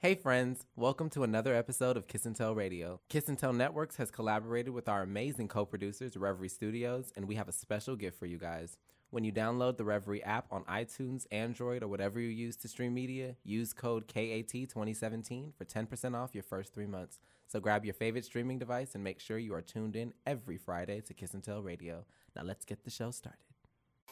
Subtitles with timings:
[0.00, 3.00] Hey friends, welcome to another episode of Kiss and Tell Radio.
[3.08, 7.48] Kiss and Tell Networks has collaborated with our amazing co-producers, Reverie Studios, and we have
[7.48, 8.78] a special gift for you guys.
[9.10, 12.94] When you download the Reverie app on iTunes, Android, or whatever you use to stream
[12.94, 17.18] media, use code KAT2017 for 10% off your first three months.
[17.48, 21.00] So grab your favorite streaming device and make sure you are tuned in every Friday
[21.00, 22.04] to Kiss and Tell Radio.
[22.36, 23.40] Now let's get the show started.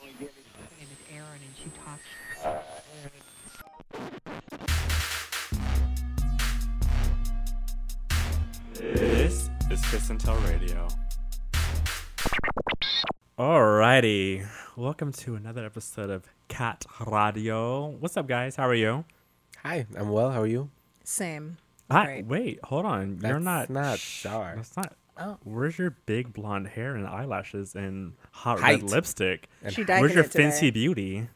[0.02, 2.44] name is Erin, and she talks.
[2.44, 2.58] Uh,
[9.76, 10.88] is Kiss and Tell Radio.
[13.38, 17.88] Alrighty, welcome to another episode of Cat Radio.
[17.88, 18.56] What's up, guys?
[18.56, 19.04] How are you?
[19.62, 20.30] Hi, I'm well.
[20.30, 20.70] How are you?
[21.04, 21.58] Same.
[21.90, 22.04] Hi.
[22.22, 22.26] Great.
[22.26, 23.18] Wait, hold on.
[23.22, 23.70] You're That's not.
[23.70, 24.96] not shh, That's not.
[25.18, 25.36] Oh.
[25.44, 28.80] Where's your big blonde hair and eyelashes and hot Height.
[28.80, 29.46] red lipstick?
[29.68, 30.44] She dyed Where's your it today.
[30.44, 31.28] fancy beauty?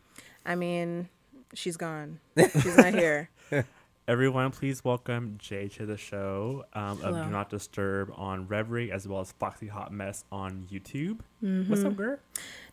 [0.46, 1.10] I mean,
[1.52, 2.20] she's gone.
[2.62, 3.28] She's not here.
[4.08, 9.06] Everyone, please welcome Jay to the show um, of Do Not Disturb on Reverie as
[9.06, 11.20] well as Foxy Hot Mess on YouTube.
[11.44, 11.70] Mm-hmm.
[11.70, 12.18] What's up, girl?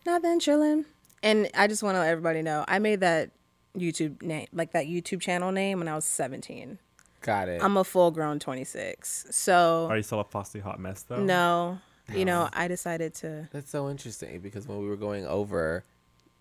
[0.04, 0.84] Not been chilling.
[1.22, 3.30] And I just want to let everybody know I made that
[3.76, 6.78] YouTube name, like that YouTube channel name, when I was 17.
[7.20, 7.62] Got it.
[7.62, 9.26] I'm a full grown 26.
[9.30, 11.22] So, Are you still a Foxy Hot Mess though?
[11.22, 11.78] no,
[12.12, 13.48] you know, I decided to.
[13.52, 15.84] That's so interesting because when we were going over,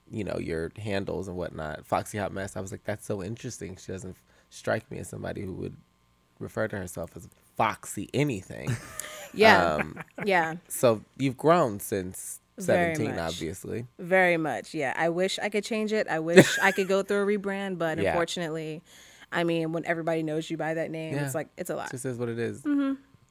[0.09, 3.75] you know, your handles and whatnot, Foxy Hot Mess, I was like, that's so interesting.
[3.75, 5.75] She doesn't f- strike me as somebody who would
[6.39, 8.75] refer to herself as Foxy anything.
[9.33, 9.73] Yeah.
[9.75, 10.55] Um, yeah.
[10.69, 13.19] so you've grown since 17, much.
[13.19, 13.85] obviously.
[13.99, 14.73] Very much.
[14.73, 14.93] Yeah.
[14.95, 16.07] I wish I could change it.
[16.07, 18.11] I wish I could go through a rebrand, but Yeah.
[18.11, 18.81] unfortunately,
[19.31, 21.25] I mean, when everybody knows you by that name, Yeah.
[21.25, 21.87] it's like, it's a lot.
[21.89, 22.63] It just is what it is.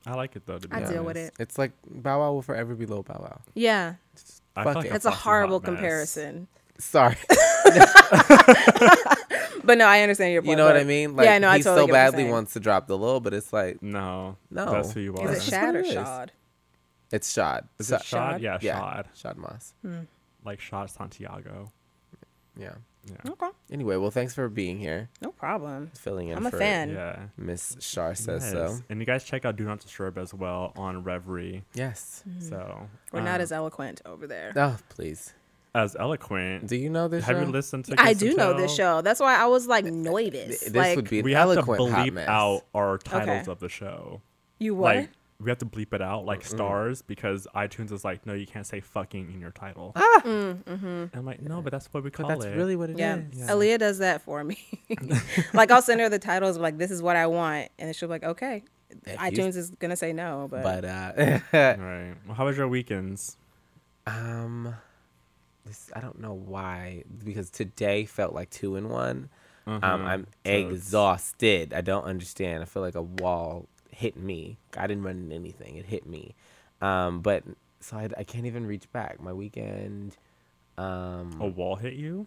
[0.07, 0.59] I like it though.
[0.59, 0.93] To be I honest.
[0.93, 1.33] deal with it.
[1.41, 3.41] It's like Bow Wow will forever be Lil Bow Wow.
[3.55, 3.95] Yeah.
[4.55, 4.85] I Fuck feel it.
[4.85, 6.47] like That's a horrible comparison.
[6.79, 7.17] Sorry.
[9.67, 10.51] But no, I understand your point.
[10.51, 11.17] you know what I mean?
[11.17, 12.97] Like, yeah, no, I he totally so get what you're badly wants to drop the
[12.97, 14.71] Lil, but it's like, No, No.
[14.71, 15.25] that's who you are.
[15.27, 15.93] Is That's it Shad or it is.
[15.93, 16.33] Shad?
[17.13, 17.69] it's Shad.
[17.79, 18.05] Is it Shad?
[18.05, 18.43] Shad?
[18.43, 18.79] Yeah, Yeah.
[18.81, 19.09] Shad.
[19.15, 19.75] Shad Moss.
[20.45, 21.73] Like Shad Santiago.
[22.59, 22.75] Yeah.
[23.09, 23.31] Yeah.
[23.33, 25.93] Okay, Anyway, well, thanks for being here, no problem.
[25.95, 26.91] filling in I'm a for fan.
[26.91, 27.17] Yeah.
[27.37, 28.51] Miss Shar says Yes.
[28.53, 28.79] so.
[28.89, 31.63] And you guys check out Do Not Disturb as well on Reverie.
[31.75, 32.25] Yes.
[32.41, 34.53] So We're not um, as eloquent over there.
[34.57, 35.35] Oh, please.
[35.77, 36.67] As eloquent.
[36.69, 37.43] Do you know this Have show?
[37.45, 37.95] you listened to?
[38.01, 39.03] I Kiss do know this show.
[39.03, 40.61] That's why I was like noidus.
[40.61, 43.51] This like would be an We have to eloquent hot bleep out our titles Okay.
[43.53, 44.21] of the show.
[44.59, 44.97] you what?
[44.97, 48.47] Like we have to bleep it out like stars because iTunes is like, no, you
[48.47, 49.93] can't say fucking in your title.
[49.95, 50.23] Ah!
[50.25, 52.49] And I'm like, no, but that's what we But call that's it.
[52.49, 52.99] That's really what it is.
[53.01, 53.19] yeah.
[53.33, 53.47] Yeah.
[53.49, 54.57] Aaliyah does that for me.
[55.53, 57.93] like I'll send her the titles of like this is what I want, and then
[57.93, 58.65] she'll be like, okay.
[59.05, 61.13] If you- iTunes is gonna say no, but, But uh,
[61.53, 62.15] Right.
[62.27, 63.37] Well, how was your weekends?
[64.07, 64.75] um,
[65.67, 69.29] this I don't know why because today felt like two in one.
[69.67, 69.83] Um, Mhm.
[70.07, 71.75] I'm So it's- exhausted.
[71.75, 72.63] I don't understand.
[72.63, 74.59] I feel like a wall hit me.
[74.77, 75.77] I didn't run into anything.
[75.77, 76.35] It hit me.
[76.81, 77.43] Um, but
[77.81, 79.21] so I, I can't even reach back.
[79.21, 80.17] My weekend.
[80.79, 82.27] Um, A wall hit you?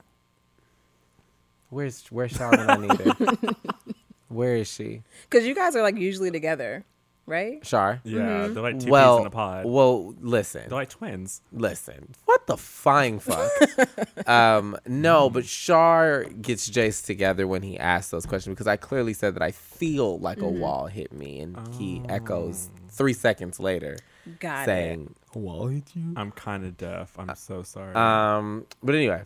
[1.69, 2.69] where's where's Charlotte?
[2.69, 3.35] I need her.
[4.29, 5.01] Where is she?
[5.29, 6.83] because you guys are like usually together,
[7.29, 7.61] right?
[7.63, 8.01] Char.
[8.03, 8.53] Yeah, Mm-hmm.
[8.53, 9.65] they're like two well, peas in a pod.
[9.65, 10.63] well, listen.
[10.67, 11.41] they're like twins.
[11.53, 13.49] listen, what the flying fuck?
[14.27, 19.13] um, no, but Shar gets Jace together when he asks those questions because I clearly
[19.13, 23.97] said that I feel like a wall hit me, and he echoes three seconds later
[24.39, 24.65] Got it.
[24.65, 27.17] saying, "A wall hit you." I'm kind of deaf.
[27.17, 27.93] I'm so sorry.
[27.95, 29.23] Um, but anyway,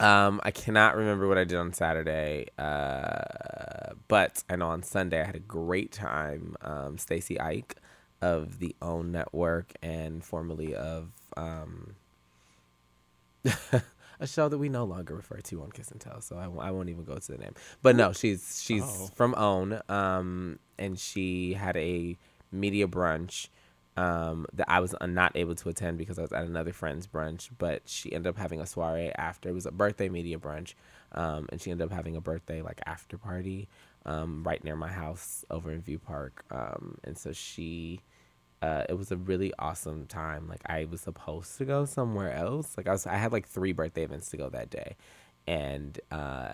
[0.00, 5.20] um, I cannot remember what I did on Saturday, uh, but I know on Sunday
[5.20, 6.56] I had a great time.
[6.60, 7.76] Um, Stacy Ike
[8.20, 11.94] of the Own Network and formerly of um,
[14.20, 16.60] a show that we no longer refer to on Kiss and Tell, so I, w-
[16.62, 17.54] I won't even go to the name.
[17.82, 19.10] But no, she's she's Oh.
[19.14, 22.16] from Own, um, and she had a
[22.52, 23.48] media brunch
[23.96, 27.50] um, that I was not able to attend because I was at another friend's brunch.
[27.56, 29.48] But she ended up having a soiree after.
[29.48, 30.74] It was a birthday media brunch,
[31.12, 33.68] um, and she ended up having a birthday like after party
[34.06, 36.44] um, right near my house over in View Park.
[36.50, 38.00] Um, and so she,
[38.62, 40.48] uh, it was a really awesome time.
[40.48, 42.76] Like I was supposed to go somewhere else.
[42.76, 44.96] Like I was, I had like three birthday events to go that day,
[45.46, 46.52] and uh,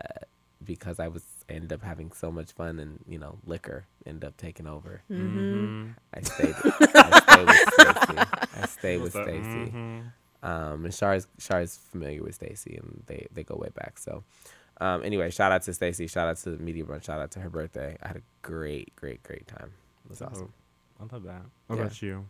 [0.64, 4.36] because I was ended up having so much fun and you know liquor ended up
[4.36, 5.02] taking over.
[5.10, 5.90] mm-hmm.
[6.14, 6.54] I stayed.
[6.56, 8.18] I stayed with Stacy.
[8.62, 9.42] I stayed with What's that?
[9.42, 9.72] Stacy.
[9.72, 10.02] Mhm.
[10.44, 13.96] Um, and Shar is, Shar is familiar with Stacy, and they, they go way back.
[13.98, 14.24] So,
[14.80, 16.08] um, anyway, shout out to Stacy.
[16.08, 17.04] Shout out to the media brunch.
[17.04, 17.96] Shout out to her birthday.
[18.02, 19.70] I had a great, great, great time.
[20.04, 20.52] It was awesome.
[21.00, 21.42] Oh, I love that.
[21.68, 21.82] What Yeah.
[21.82, 22.26] about you?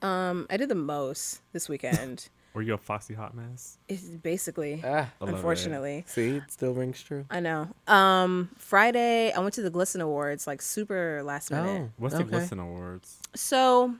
[0.00, 2.28] Um, I did the most this weekend.
[2.54, 3.78] Were you a foxy hot mess?
[3.88, 5.34] It's basically, Ah, I love it.
[5.34, 6.04] unfortunately.
[6.06, 7.24] see, it still rings true.
[7.28, 7.68] I know.
[7.88, 11.82] Um, Friday, I went to the GLSEN Awards, like super last minute.
[11.86, 12.22] Oh, What's the.
[12.22, 13.18] GLSEN Awards?
[13.34, 13.96] So,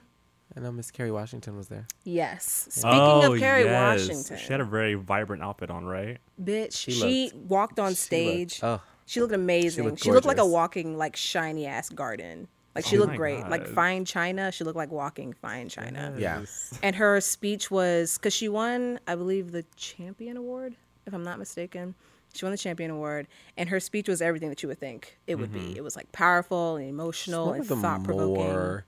[0.55, 1.85] I know Miss Kerry Washington was there.
[2.05, 2.67] yes.
[2.71, 2.91] Speaking
[3.25, 4.07] of Kerry Oh, yes.
[4.07, 6.19] Washington, She had a very vibrant outfit on, right?
[6.41, 8.63] bitch, She she, looked- walked on She stage.
[8.63, 9.83] looked- oh, She looked amazing.
[9.97, 12.47] She looked looked, like a walking, like shiny ass garden.
[12.75, 14.51] Like she Oh looked my great, like fine china.
[14.51, 16.13] She looked like walking fine china.
[16.17, 16.39] Yeah.
[16.41, 16.77] Yes.
[16.83, 20.75] And her speech was because she won, I believe, the champion award,
[21.05, 21.95] if I'm not mistaken.
[22.33, 25.35] She won the champion award, and her speech was everything that you would think it
[25.35, 25.73] would be.
[25.77, 28.33] It was like powerful and emotional and thought provoking.
[28.43, 28.85] more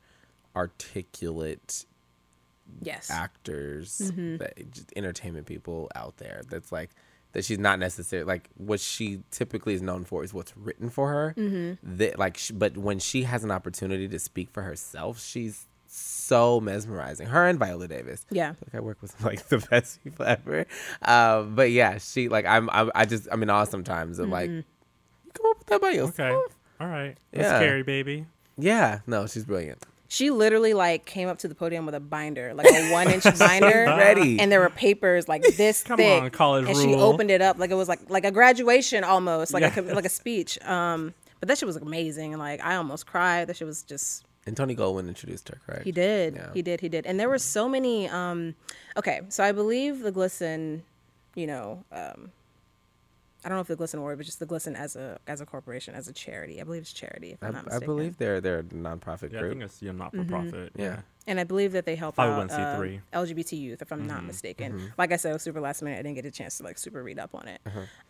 [0.54, 1.86] articulate
[2.81, 3.10] Yes.
[3.10, 4.38] actors, Mm-hmm.
[4.38, 6.42] that, just entertainment people out there.
[6.50, 6.89] That's like
[7.33, 11.09] that she's not necessarily like what she typically is known for is what's written for
[11.09, 11.33] her.
[11.38, 11.97] Mm-hmm.
[11.97, 16.59] That like, sh but when she has an opportunity to speak for herself, she's so
[16.59, 17.27] mesmerizing.
[17.27, 18.25] Her and Viola Davis.
[18.29, 18.50] Yeah.
[18.65, 20.65] like I work with like the best people ever.
[21.01, 24.50] Um, but yeah, she like I'm, I'm I just I'm in awe sometimes of like
[24.50, 24.57] Mm-hmm.
[24.57, 26.15] you come up with that by yourself.
[26.45, 26.53] Okay.
[26.81, 27.15] All right.
[27.31, 27.57] That's Yeah.
[27.59, 28.25] scary, baby.
[28.57, 29.85] Yeah, no, she's brilliant.
[30.09, 33.24] She literally like came up to the podium with a binder, like a one inch
[33.39, 34.39] binder, Ready.
[34.39, 36.21] and there were papers like this Come thick.
[36.24, 39.54] on, college and she opened it up like it was like like a graduation almost,
[39.54, 40.57] like a like a speech.
[40.63, 43.48] Um, but that shit was amazing, and like I almost cried.
[43.50, 45.83] That shit was just And Tony Goldwyn introduced her, correct?
[45.83, 46.36] He did.
[46.36, 46.50] Yeah.
[46.53, 46.80] He did.
[46.81, 47.06] He did.
[47.06, 48.07] And there were so many.
[48.07, 48.56] Um,
[48.95, 50.81] okay, so I believe the GLSEN,
[51.36, 52.31] you know, um,
[53.47, 55.45] I don't know if the GLSEN Award, but just the GLSEN as a as a
[55.45, 56.59] corporation, as a charity.
[56.59, 57.31] I believe it's charity.
[57.31, 59.51] If I'm not I, I believe they're they're a nonprofit Yeah, I group.
[59.53, 60.73] think it's a not for profit.
[60.75, 60.99] Yeah.
[61.27, 62.99] And I believe that they help out uh, 501c3.
[63.13, 64.91] LGBT youth, if I'm not mistaken.
[64.97, 65.99] Like I said, it was super last minute.
[65.99, 67.61] I didn't get a chance to like super read up on it.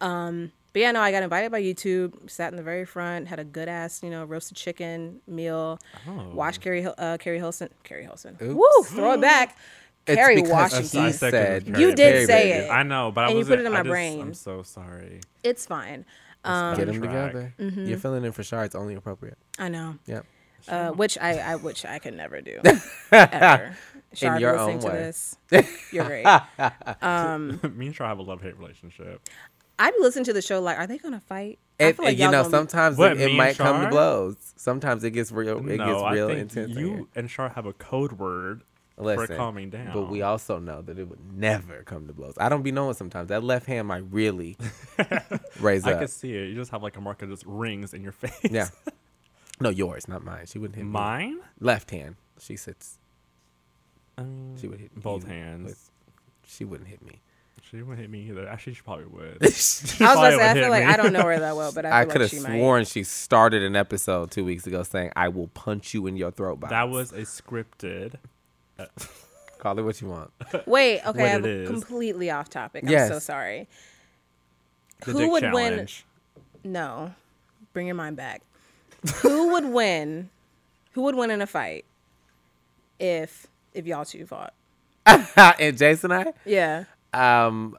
[0.02, 2.30] Um, but yeah, no, I got invited by YouTube.
[2.30, 5.80] Sat in the very front, had a good ass, you know, roasted chicken meal.
[6.08, 6.30] Oh.
[6.34, 7.70] Watched Carrie Hil- uh, Keri Hilson.
[7.84, 8.38] Keri Hilson.
[8.42, 8.54] Oops.
[8.56, 8.84] Woo!
[8.86, 9.56] Throw it back.
[10.08, 11.02] It's Kerry because Washington.
[11.02, 12.66] He I said You did Carrie say baby.
[12.66, 12.70] it.
[12.72, 14.22] I know, but I And you was put it in my I just- brain.
[14.22, 15.22] I'm so sorry.
[15.44, 16.06] It's fine.
[16.44, 17.54] Um, Get them together.
[17.60, 17.86] Mm-hmm.
[17.88, 18.64] You're filling in for Shar.
[18.64, 19.38] It's only appropriate.
[19.60, 19.96] I know.
[20.06, 20.26] Yep.
[20.70, 22.60] Uh, which I, I which I could never do.
[23.12, 23.76] ever.
[24.14, 24.94] Shar, if your you're listening own to way.
[24.94, 25.38] this.
[25.92, 26.26] You're great.
[27.76, 29.22] Me and Char have a love hate relationship.
[29.80, 31.60] I'd be listening to the show like, are they gonna fight?
[31.80, 34.36] I It, feel like you know, sometimes What, it, it and might come to blows.
[34.56, 35.58] Sometimes it gets real.
[35.60, 36.72] It no, gets real I think intense.
[36.72, 36.88] in here.
[36.88, 38.64] you and Char have a code word
[38.98, 39.92] Listen, for calming down.
[39.94, 42.34] But we also know that it would never come to blows.
[42.40, 43.30] I don't be knowing sometimes.
[43.30, 44.58] That left hand might really
[45.60, 46.00] raise I up.
[46.00, 46.48] could see it.
[46.50, 48.40] You just have like a mark that just rings in your face.
[48.50, 48.70] Yeah.
[49.60, 50.46] No, yours, not mine.
[50.48, 50.92] She wouldn't hit me.
[50.92, 51.40] Mine?
[51.60, 52.16] Left hand.
[52.40, 52.98] She sits.
[54.18, 55.92] Um, She would hit both you hands.
[56.46, 57.22] She wouldn't hit me.
[57.70, 58.48] She wouldn't hit me either.
[58.48, 59.38] Actually, she probably would.
[59.42, 62.02] I was gonna say I feel like I don't know her that well, but I,
[62.02, 62.58] I could like have she might.
[62.58, 66.32] sworn she started an episode two weeks ago saying, "I will punch you in your
[66.32, 66.72] throat." Box.
[66.72, 68.14] that was a scripted.
[69.60, 70.32] call it what you want.
[70.66, 71.70] Wait, okay, I'm is.
[71.70, 72.84] completely off topic.
[72.88, 73.68] I'm so sorry.
[75.06, 75.88] The Who dick would win?
[76.64, 77.14] No,
[77.74, 78.42] bring your mind back.
[79.18, 80.30] Who would win?
[80.94, 81.86] Who would win in a fight
[83.00, 84.54] if if y'all two fought?
[85.06, 86.34] and Jason, and I.
[86.46, 86.84] Yeah.
[87.14, 87.78] Um,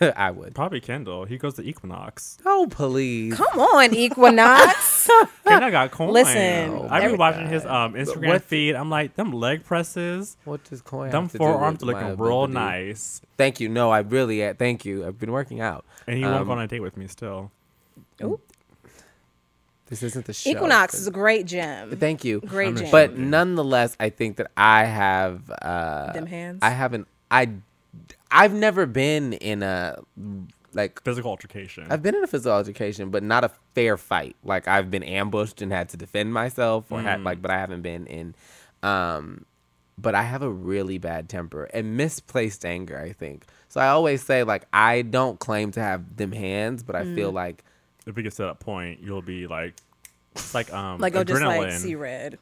[0.16, 0.54] I would.
[0.54, 1.24] Probably Kendall.
[1.24, 2.38] He goes to Equinox.
[2.46, 3.34] Oh please.
[3.34, 5.08] Come on, Equinox.
[5.46, 6.12] Kendall got coin.
[6.12, 8.74] Listen, I've been watching his um Instagram what- feed.
[8.74, 11.10] I'm like, them leg presses, What does coin?
[11.10, 12.52] them have to do forearms are looking real ability?
[12.54, 13.20] nice.
[13.36, 13.68] Thank you.
[13.68, 14.44] No, I really.
[14.44, 15.06] uh, Thank you.
[15.06, 15.84] I've been working out.
[16.06, 17.50] And he won't Um, go on a date with me still.
[18.22, 18.40] Ooh.
[19.86, 20.50] This isn't the show.
[20.50, 21.96] Equinox but- is a great gym.
[21.96, 22.40] Thank you.
[22.40, 22.90] Great gym.
[22.90, 25.50] But nonetheless, I think that I have.
[25.50, 26.58] Uh, Them hands?
[26.62, 27.08] I haven't.
[27.30, 27.48] I.
[28.30, 29.98] I've never been in a
[30.74, 31.02] like.
[31.02, 31.86] Physical altercation.
[31.90, 34.36] I've been in a physical altercation, but not a fair fight.
[34.44, 37.04] Like I've been ambushed and had to defend myself, or Mm.
[37.04, 38.34] had like, but I haven't been in.
[38.82, 39.44] Um,
[40.00, 42.98] but I have a really bad temper and misplaced anger.
[42.98, 43.80] I think so.
[43.80, 47.14] I always say like I don't claim to have them hands, but I Mm.
[47.14, 47.64] feel like
[48.06, 49.74] if we get to that point, you'll be like,
[50.34, 51.78] it's like um, like, oh, just like adrenaline.
[51.78, 52.38] see red.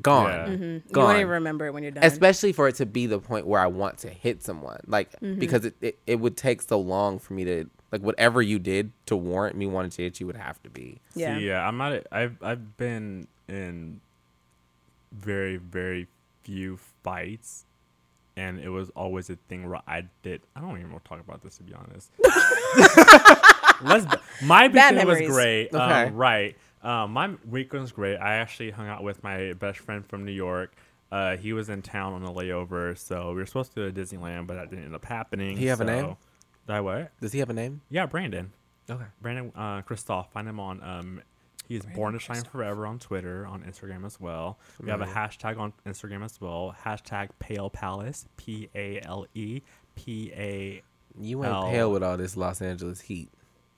[0.00, 0.30] Gone.
[0.30, 0.46] Yeah.
[0.48, 1.04] You Gone.
[1.04, 2.04] won't even remember it when you're done.
[2.04, 5.38] especially for it to be the point where I want to hit someone, like Mm-hmm.
[5.38, 8.90] because it, it it would take so long for me to like whatever you did
[9.06, 10.98] to warrant me wanting to hit you would have to be.
[11.14, 11.36] yeah.
[11.38, 11.92] See, yeah, I'm not.
[11.92, 14.00] a- I've I've been in
[15.12, 16.06] very very
[16.42, 17.66] few fights,
[18.36, 20.40] and it was always a thing where I did.
[20.56, 22.10] I don't even want to talk about this to be honest.
[23.82, 24.06] Let's.
[24.42, 25.28] My Bad weekend was memories.
[25.28, 25.68] great.
[25.74, 25.78] Okay.
[26.08, 26.56] Um, right.
[26.82, 28.16] Um, my weekend was great.
[28.16, 30.72] I actually hung out with my best friend from New York.
[31.10, 33.92] Uh, he was in town on a layover, so we were supposed to go to
[34.00, 35.56] Disneyland, but that didn't end up happening.
[35.56, 36.04] He have a name?
[36.04, 36.16] so-
[36.66, 37.12] Did I what?
[37.20, 37.82] Does he have a name?
[37.90, 38.52] Yeah, Brandon.
[38.90, 39.04] Okay.
[39.20, 40.32] Brandon uh, Christoph.
[40.32, 41.22] Find him on um,
[41.68, 42.50] He's Random born to shine person.
[42.50, 44.58] forever on Twitter, on Instagram as well.
[44.82, 46.74] We have a hashtag on Instagram as well.
[46.84, 48.26] Hashtag Pale Palace.
[48.36, 49.60] P A L E
[49.94, 50.82] P A.
[51.20, 53.28] You ain't pale with all this Los Angeles heat.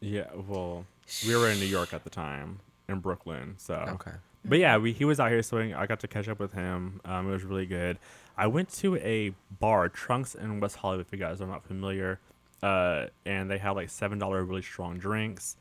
[0.00, 0.26] Yeah.
[0.34, 0.86] Well,
[1.26, 3.54] we were in New York at the time, in Brooklyn.
[3.58, 3.74] So.
[3.74, 4.12] Okay.
[4.46, 7.00] But yeah, we, he was out here, so I got to catch up with him.
[7.06, 7.98] Um, it was really good.
[8.36, 12.20] I went to a bar, Trunks in West Hollywood, if you guys are not familiar.
[12.62, 15.56] Uh, and they had like seven dollar really strong drinks.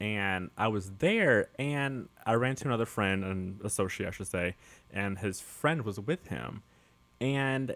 [0.00, 4.54] And I was there, and I ran to another friend, an associate, I should say,
[4.90, 6.62] and his friend was with him.
[7.18, 7.74] And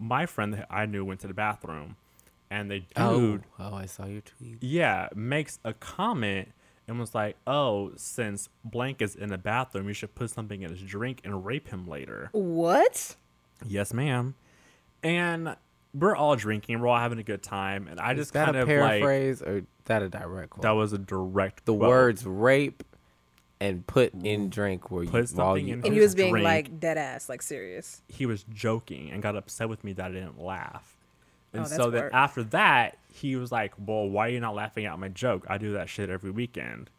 [0.00, 1.94] my friend that I knew went to the bathroom,
[2.50, 4.58] and the dude Oh, oh, I saw your tweet.
[4.60, 6.48] yeah, makes a comment
[6.88, 10.70] and was like, "Oh, since blank is in the bathroom, you should put something in
[10.70, 13.16] his drink and rape him later." What?
[13.66, 14.34] yes, ma'am.
[15.02, 15.56] And
[15.94, 18.56] we're all drinking, we're all having a good time, and I Is just that kind
[18.56, 20.62] a of like paraphrase or that a direct quote?
[20.62, 21.88] that was a direct the quote.
[21.88, 22.82] words rape
[23.60, 26.14] and put in drink where you Put while something you in And he his was
[26.16, 26.44] being drink.
[26.44, 28.02] like dead ass, like serious.
[28.08, 30.96] he was joking and got upset with me that I didn't laugh.
[31.54, 32.14] Oh, and Oh, so then work.
[32.14, 35.44] after that, he was like, "Well, why are you not laughing at my joke?
[35.48, 36.90] I do that shit every weekend."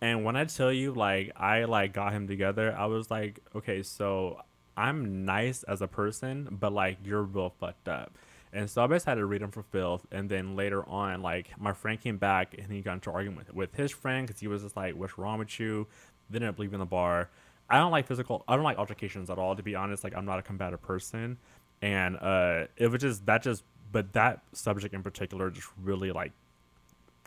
[0.00, 3.82] And when I tell you, like, I like got him together, I was like, "Okay,
[3.82, 4.42] so
[4.76, 8.12] I'm nice as a person, but like you're real fucked up."
[8.52, 10.06] And so I just had to read him for filth.
[10.12, 13.56] And then later on, like my friend came back and he got into argument with,
[13.56, 15.86] with his friend because he was just like, "What's wrong with you?"
[16.30, 17.28] They ended up leaving the bar.
[17.68, 18.44] I don't like physical.
[18.46, 19.56] I don't like altercations at all.
[19.56, 21.38] To be honest, like I'm not a combative person,
[21.82, 23.62] and uh, it was just that just.
[23.92, 26.32] But that subject in particular just really like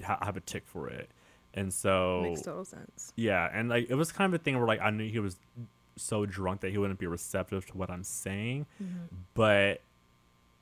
[0.03, 1.09] ha- have a tick for it,
[1.53, 3.11] and so Makes total sense.
[3.15, 5.37] yeah, and like it was kind of a thing where like I knew he was
[5.95, 8.65] so drunk that he wouldn't be receptive to what I'm saying,
[9.33, 9.81] but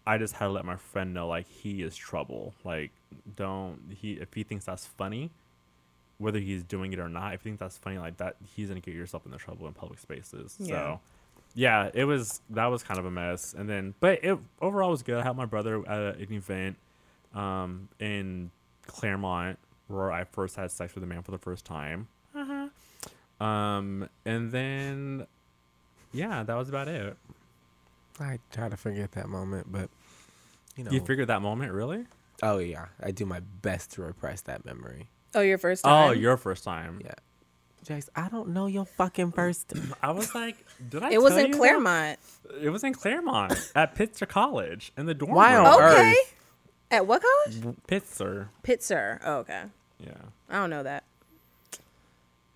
[0.06, 2.54] I just had to let my friend know like he is trouble.
[2.64, 2.92] Like
[3.36, 5.32] don't he if he thinks that's funny,
[6.20, 8.80] whether he's doing it or not, if he thinks that's funny like that, he's gonna
[8.80, 10.56] get yourself into trouble in public spaces.
[10.60, 10.68] Yeah.
[10.76, 11.00] So
[11.58, 13.56] yeah, it was that was kind of a mess.
[13.58, 15.18] And then but it overall was good.
[15.18, 16.78] I had my brother at an event
[17.34, 18.52] um in
[18.86, 22.08] Claremont where I first had sex with a man for the first time.
[22.36, 23.44] Uh-huh.
[23.44, 25.28] Um, and then,
[26.12, 27.16] yeah, that was about it.
[28.20, 29.90] I try to forget that moment, but
[30.76, 30.92] you know.
[30.92, 32.06] You figured that moment, really?
[32.44, 35.10] oh yeah, I do my best to repress that memory.
[35.34, 36.10] Oh, your first time.
[36.10, 37.02] Oh, your first time.
[37.04, 37.14] Yeah.
[37.88, 39.74] Jace, I don't know your fucking first.
[40.02, 40.58] I was like,
[40.90, 41.12] did I?
[41.12, 41.58] It was in you that?
[41.58, 42.20] Claremont.
[42.62, 45.66] It was in Claremont at Pitzer College in the dorm Why room.
[45.68, 46.12] Okay.
[46.12, 46.36] earth?
[46.92, 47.76] At what college?
[47.88, 48.50] Pitzer.
[48.64, 49.20] Pitzer.
[49.24, 49.64] Oh, okay.
[50.00, 50.12] Yeah.
[50.50, 51.04] I don't know that.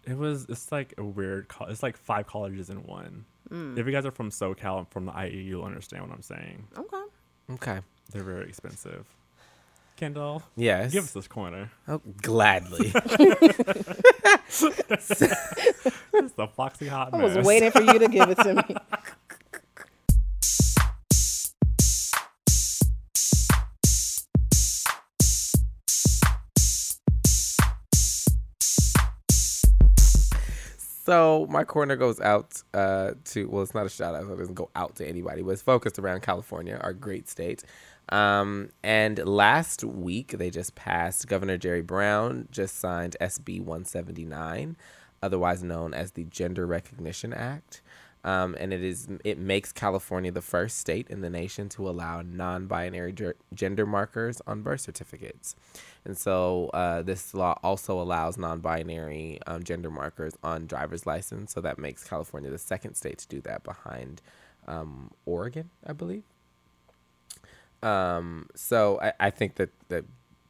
[0.05, 0.47] It was.
[0.49, 1.47] It's like a weird.
[1.47, 3.25] Co- it's like five colleges in one.
[3.49, 3.77] Mm.
[3.77, 6.67] If you guys are from SoCal and from the IE, you'll understand what I'm saying.
[6.77, 7.03] Okay.
[7.51, 7.79] Okay.
[8.11, 9.05] They're very expensive.
[10.05, 10.91] Kendall, Yes.
[10.91, 11.69] give us this corner.
[11.87, 12.91] Oh, gladly.
[16.13, 18.75] It's the Foxy Hot I was waiting for you to give it to me.
[31.03, 34.37] So my corner goes out uh, to well, it's not a shout out, so it
[34.37, 37.63] doesn't go out to anybody, but it's focused around California, our great state.
[38.11, 41.27] Um, and last week they just passed.
[41.27, 44.75] Governor Jerry Brown just signed SB 179,
[45.23, 47.81] otherwise known as the Gender Recognition Act.
[48.23, 52.21] Um, and it is it makes California the first state in the nation to allow
[52.21, 55.55] non-binary ger- gender markers on birth certificates.
[56.05, 61.51] And so uh, this law also allows non-binary um, gender markers on driver's license.
[61.53, 64.21] So that makes California the second state to do that behind
[64.67, 66.23] um, Oregon, I believe.
[67.83, 70.05] Um, so I, I think that, that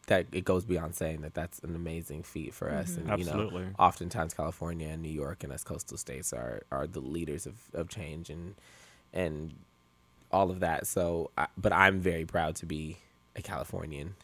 [0.07, 2.97] that it goes beyond saying that that's an amazing feat for us.
[2.97, 3.67] And you know, Absolutely.
[3.79, 7.87] oftentimes California and New York and us coastal states are are the leaders of, of
[7.87, 8.55] change and
[9.13, 9.53] and
[10.31, 10.87] all of that.
[10.87, 12.97] So, I, but I'm very proud to be
[13.35, 14.15] a Californian,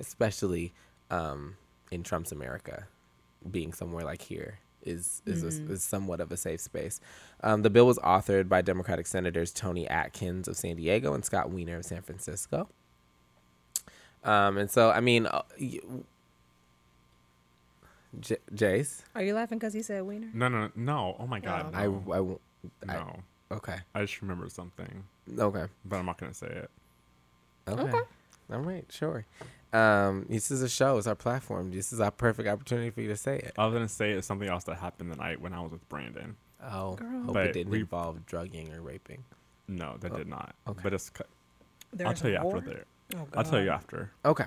[0.00, 0.72] especially
[1.10, 1.56] um,
[1.90, 2.86] in Trump's America.
[3.50, 7.00] Being somewhere like here is is, a, is somewhat of a safe space.
[7.42, 11.50] Um, the bill was authored by Democratic senators Toni Atkins of San Diego and Scott
[11.50, 12.68] Wiener of San Francisco.
[14.24, 15.80] Um, and so, I mean, uh, y-
[18.20, 20.28] J- Jace, Are you laughing because he said wiener?
[20.34, 21.16] No, no, no.
[21.18, 21.72] Oh my God.
[21.72, 21.78] No.
[21.78, 22.12] I, No.
[22.12, 22.40] I, won't-
[22.88, 23.16] I, no.
[23.52, 25.04] okay, I just remember something,
[25.38, 25.64] okay.
[25.84, 26.70] but I'm not gonna say it.
[27.68, 27.82] Okay.
[27.82, 28.00] Okay.
[28.52, 29.24] All right, sure.
[29.72, 30.98] Um, this is a show.
[30.98, 31.70] It's our platform.
[31.70, 33.52] This is our perfect opportunity for you to say it.
[33.56, 35.88] I was gonna say it's something else that happened the night when I was with
[35.88, 36.36] Brandon.
[36.62, 37.22] Oh, Girl.
[37.24, 39.24] hope But it didn't we- involve drugging or raping.
[39.68, 40.54] No, that Oh, did not.
[40.68, 40.80] okay.
[40.82, 41.08] But it's.
[41.10, 41.24] cu-
[42.04, 42.84] I'll tell a you after there.
[43.16, 44.10] Oh, I'll tell you after.
[44.24, 44.46] Okay.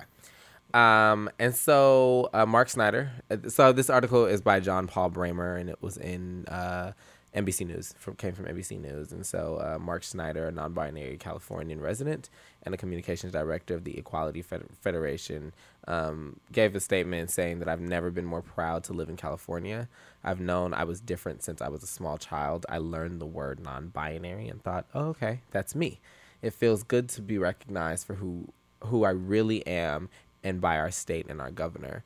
[0.74, 3.10] Um, and so uh, Mark Snyder.
[3.30, 6.92] uh, So this article is by John Paul Brammer, and it was in uh,
[7.36, 7.94] NBC News.
[7.98, 12.30] From came from NBC News, and so uh, Mark Snyder, a non-binary Californian resident
[12.62, 15.52] and a communications director of the Equality Fed- Federation,
[15.86, 19.88] um, gave a statement saying that I've never been more proud to live in California.
[20.24, 22.64] I've known I was different since I was a small child.
[22.68, 26.00] I learned the word non-binary and thought, oh, okay, that's me.
[26.40, 28.48] It feels good to be recognized for who
[28.84, 30.08] who I really am
[30.44, 32.04] and by our state and our governor.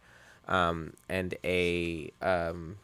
[0.48, 2.76] Um, and a um,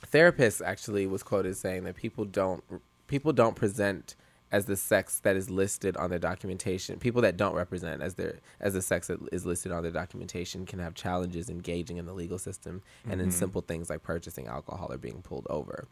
[0.00, 2.62] therapist actually was quoted saying that people don't
[3.06, 4.16] people don't present
[4.52, 6.98] as the sex that is listed on their documentation.
[6.98, 10.66] People that don't represent as their as the sex that is listed on their documentation
[10.66, 13.30] can have challenges engaging in the legal system and in mm-hmm.
[13.30, 15.88] simple things like purchasing alcohol or being pulled over.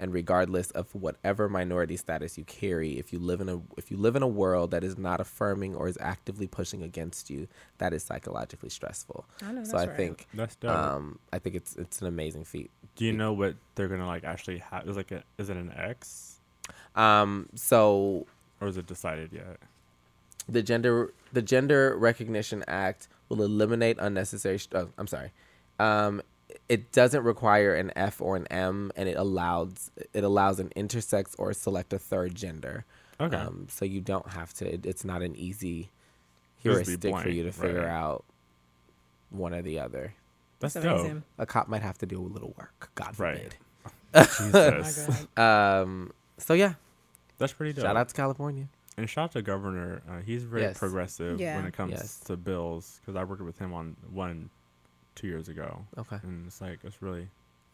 [0.00, 3.98] And regardless of whatever minority status you carry, if you live in a if you
[3.98, 7.46] live in a world that is not affirming or is actively pushing against you,
[7.78, 9.26] that is psychologically stressful.
[9.42, 9.96] I know so that's I right.
[9.98, 10.70] think That's dope.
[10.74, 12.70] um, I think it's it's an amazing feat.
[12.96, 14.88] Do you know what they're gonna like actually have?
[14.88, 16.40] Is like a is it an X
[16.96, 18.26] Um, so
[18.60, 19.58] or is it decided yet?
[20.48, 24.58] the gender the Gender Recognition Act will eliminate unnecessary.
[24.58, 25.30] St- oh, I'm sorry.
[25.78, 26.22] Um,
[26.68, 31.34] it doesn't require an F or an M, and it allows it allows an intersex
[31.38, 32.84] or select a third gender.
[33.20, 33.36] Okay.
[33.36, 34.74] Um, so you don't have to.
[34.74, 35.90] It, it's not an easy
[36.62, 37.88] Just be heuristic for you to figure right.
[37.88, 38.24] out
[39.30, 40.14] one or the other.
[40.58, 41.00] That's That's dope.
[41.00, 41.22] amazing.
[41.38, 42.90] A cop might have to do a little work.
[42.94, 43.54] God Right.
[44.12, 44.28] forbid.
[44.38, 45.26] Jesus.
[45.36, 45.82] Oh.
[45.82, 46.12] Um.
[46.38, 46.74] So yeah,
[47.38, 47.84] That's pretty dope.
[47.84, 48.66] shout out to California.
[48.96, 50.02] And shout out to Governor.
[50.10, 50.78] Uh, he's very Yes.
[50.78, 51.56] progressive Yeah.
[51.56, 52.18] when it comes Yes.
[52.20, 54.50] to bills because I worked with him on one
[55.20, 56.18] two years ago, Okay.
[56.22, 57.28] and it's like it's really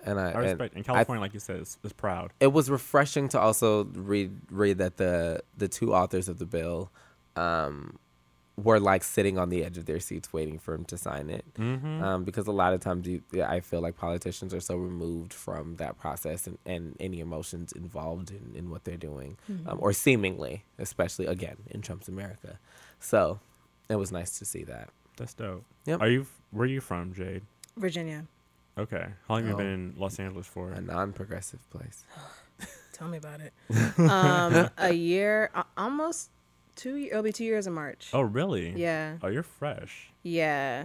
[0.05, 0.75] And I, I respect.
[0.77, 2.33] And California, like you said, is, is proud.
[2.41, 6.91] it was refreshing to also read read that the the two authors of the bill
[7.37, 7.99] um
[8.57, 11.45] were like sitting on the edge of their seats waiting for him to sign it
[11.59, 12.03] Mm-hmm.
[12.03, 15.35] um because a lot of times you, yeah, i feel like politicians are so removed
[15.35, 19.37] from that process and, and any emotions involved in, in what they're doing
[19.67, 22.59] um, or seemingly especially again in trump's america
[22.99, 23.41] so
[23.91, 24.89] it was nice to see that
[25.19, 25.65] That's dope.
[25.85, 26.01] Yep.
[26.03, 26.27] Are you?
[26.51, 27.43] Where are you from, Jade?
[27.77, 28.27] Virginia.
[28.79, 29.07] Okay.
[29.29, 29.59] How long have you Oh.
[29.59, 30.71] been in Los Angeles for?
[30.71, 32.05] a non-progressive place
[32.93, 33.53] Tell me about it.
[33.99, 36.31] um, a year, a- almost
[36.77, 36.95] two.
[36.97, 38.09] ye- It'll be two years in March.
[38.15, 38.71] Oh, really?
[38.75, 40.11] Yeah, Oh, you're fresh.
[40.23, 40.85] yeah.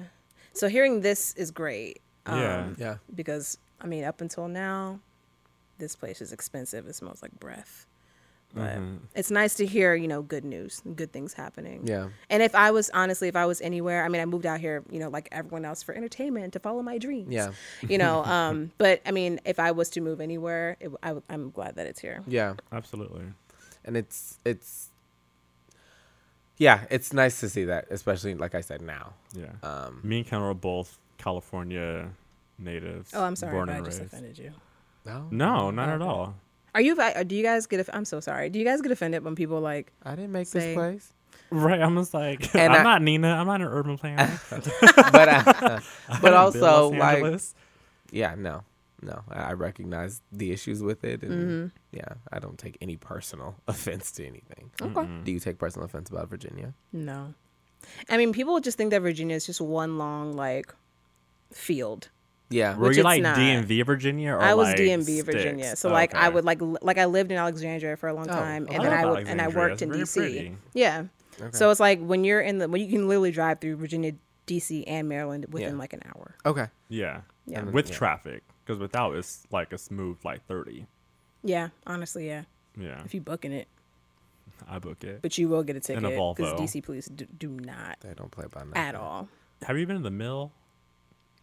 [0.54, 2.02] So hearing this is great.
[2.26, 2.70] Um, Yeah.
[2.78, 5.00] yeah Because I mean, up until now,
[5.78, 6.86] this place is expensive.
[6.88, 7.86] It smells like breath.
[8.54, 9.00] But Mhm.
[9.16, 11.88] it's nice to hear, you know, good news, good things happening.
[11.88, 14.60] yeah And if I was honestly, if I was anywhere, I mean, I moved out
[14.60, 17.32] here, you know, like everyone else for entertainment to follow my dreams.
[17.32, 21.16] yeah You know, um, but I mean, if I was to move anywhere, it, I,
[21.30, 22.24] am glad that it's here.
[22.28, 23.24] yeah Absolutely.
[23.86, 24.90] and it's it's
[26.58, 29.54] yeah it's nice to see that especially like i said now Yeah.
[29.64, 32.10] um Me and Ken are both California
[32.60, 33.12] natives.
[33.14, 34.14] Oh, I'm sorry born if I and just raised.
[34.14, 34.52] offended you.
[35.06, 36.36] no No, not at all.
[36.74, 36.96] Are you?
[37.26, 37.88] Do you guys get?
[37.94, 38.50] I'm so sorry.
[38.50, 39.92] Do you guys get offended when people like?
[40.04, 41.14] i didn't make Say- this place
[41.50, 41.82] Right.
[41.82, 43.28] I'm just like, And I'm I- not Nina.
[43.36, 44.40] I'm not an urban planner.
[44.50, 45.80] but uh,
[46.22, 47.42] but also like
[48.12, 48.64] yeah no
[49.02, 51.98] no I I recognize the issues with it and Mm-hmm.
[51.98, 55.08] yeah i don't take any personal offense to anything Okay.
[55.24, 57.34] do you take personal offense about virginia No.
[58.10, 60.72] I mean, people just think that Virginia is just one long like
[61.52, 62.10] field.
[62.52, 63.38] Yeah Were which you it's like not.
[63.38, 66.98] DMV Virginia or I was like DMV Virginia, so like I would like l- like
[67.00, 69.28] I lived in Alexandria for a long Oh, time, oh, and I then I would
[69.28, 69.70] and I Alexandria.
[69.70, 70.14] worked in DC.
[70.16, 70.58] pretty.
[70.74, 71.06] Yeah.
[71.42, 71.50] okay.
[71.58, 74.14] So it's like when you're in the when you can literally drive through Virginia,
[74.48, 75.80] DC, and Maryland within Yeah.
[75.80, 76.36] like an hour.
[76.46, 77.22] okay Yeah.
[77.48, 77.60] Yeah.
[77.60, 77.96] And- With yeah.
[77.96, 80.86] traffic, because without it's like a smooth like 30.
[81.44, 82.44] Yeah, honestly, yeah.
[82.78, 83.02] Yeah.
[83.04, 83.68] If you booking it,
[84.70, 85.22] I book it.
[85.24, 86.58] but you will get a ticket a because Volvo.
[86.60, 88.76] DC police do, do not they don't play by nothing.
[88.78, 89.28] at all.
[89.64, 90.52] Have you been to the mill?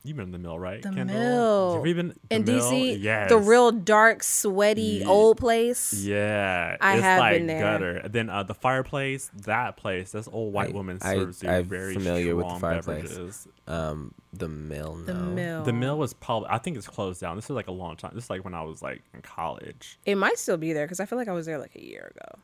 [0.04, 0.80] You've been in the mill, right?
[0.80, 1.16] The Kendall?
[1.18, 1.74] Mill.
[1.76, 2.70] Have you been the In mill?
[2.70, 3.28] DC, Yes.
[3.28, 5.92] the real dark, sweaty Ye- old place.
[5.92, 7.60] Yeah, I it's have like been there.
[7.60, 7.96] gutter.
[7.96, 11.50] And then uh, the fireplace, that place, That's old white I- woman I- serves you
[11.50, 13.08] I'm very familiar with the strong fireplace.
[13.10, 13.48] beverages.
[13.66, 15.62] um the mill no The mill.
[15.64, 17.34] The mill was probably, I think it's closed down.
[17.36, 18.12] This is like a long time.
[18.14, 19.98] This is like when I was like in college.
[20.06, 22.12] It might still be there because I feel like I was there like a year
[22.14, 22.38] ago.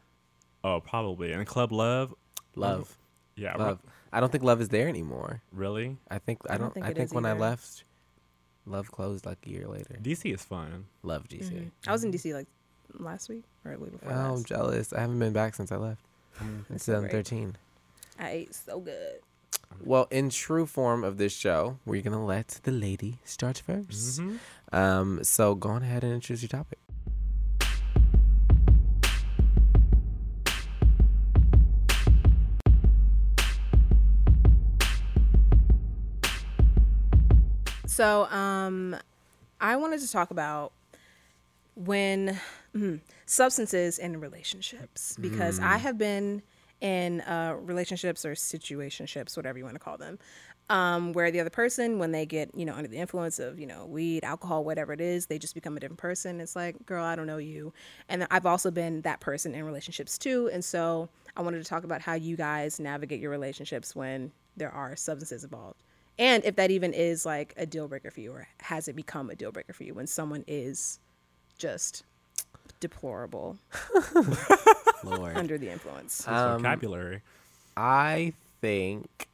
[0.65, 1.33] Oh, probably.
[1.33, 2.15] And Club Love,
[2.57, 2.97] love
[3.37, 3.81] yeah, love
[4.15, 5.97] i don't think love is there anymore really.
[6.11, 7.41] i think i I don't don't, think i it think is when i either.
[7.41, 7.85] left
[8.67, 10.87] love closed like a year later DC is fun.
[11.03, 11.71] love gc Mhm.
[11.87, 12.47] I was in DC like
[12.99, 14.47] last week or a week before Oh, I'm last.
[14.47, 14.93] jealous.
[14.93, 16.01] I haven't been back since I left.
[16.41, 17.11] In That's so great.
[17.27, 17.57] 2013.
[18.19, 19.21] I ate so good.
[19.83, 24.39] Well, in true form of this show, we're gonna let the lady start 1st Mhm.
[24.73, 26.79] Um, so go on ahead and introduce your topic.
[37.95, 38.97] So, um,
[39.61, 40.73] I wanted to talk about
[41.77, 42.41] when
[42.75, 46.43] mm, substances in relationships because I have been
[46.81, 50.19] in uh, relationships or situationships, whatever you want to call them,
[50.71, 53.67] um, where the other person, when they get you know under the influence of you
[53.69, 56.41] know weed, alcohol, whatever it is, they just become a different person.
[56.41, 57.73] It's like, girl, I don't know you,
[58.09, 61.85] and I've also been that person in relationships too, and so I wanted to talk
[61.85, 65.81] about how you guys navigate your relationships when there are substances involved
[66.19, 69.31] and if that even is like a deal breaker for you or has it become
[69.31, 70.99] a deal breaker for you when someone is
[71.59, 72.05] just
[72.81, 73.57] deplorable
[75.05, 75.37] Lord.
[75.37, 77.23] under the influence Um, vocabulary.
[77.77, 79.29] I think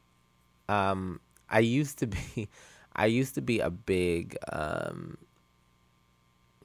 [0.69, 2.47] um I used to be
[2.95, 5.17] I used to be a big um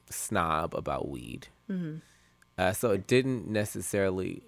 [0.09, 1.47] snob about weed.
[2.57, 4.41] Uh, so it didn't necessarily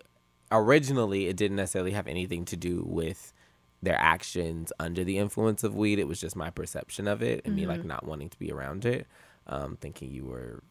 [0.52, 3.34] originally it didn't necessarily have anything to do with
[3.82, 6.00] their actions under the influence of weed.
[6.00, 8.86] It was just my perception of it and me like not wanting to be around
[8.86, 9.08] it,
[9.48, 10.64] um, thinking you were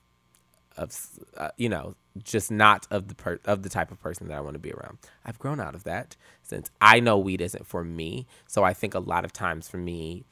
[0.76, 0.96] of
[1.36, 4.40] uh, you know just not of the per- of the type of person that I
[4.40, 4.98] want to be around.
[5.24, 8.26] I've grown out of that since I know weed isn't for me.
[8.46, 10.24] So I think a lot of times for me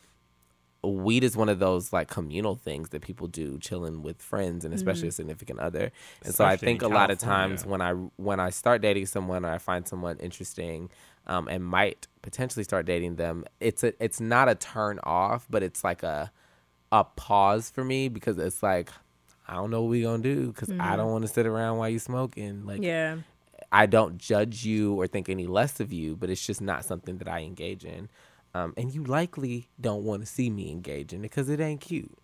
[0.82, 4.72] weed is one of those like communal things that people do chilling with friends and
[4.72, 5.90] especially a significant other.
[6.24, 9.44] And so I think a lot of times when I when I start dating someone
[9.44, 10.90] or I find someone interesting
[11.26, 15.62] um, and might potentially start dating them, it's a it's not a turn off, but
[15.62, 16.30] it's like a
[16.92, 18.90] a pause for me because it's like
[19.48, 21.88] I don't know what we gonna do because I don't want to sit around while
[21.88, 22.64] you smoking.
[22.66, 23.16] Like yeah
[23.72, 27.18] I don't judge you or think any less of you, but it's just not something
[27.18, 28.08] that I engage in.
[28.54, 31.80] Um, and you likely don't want to see me engage in it because it ain't
[31.80, 32.16] cute.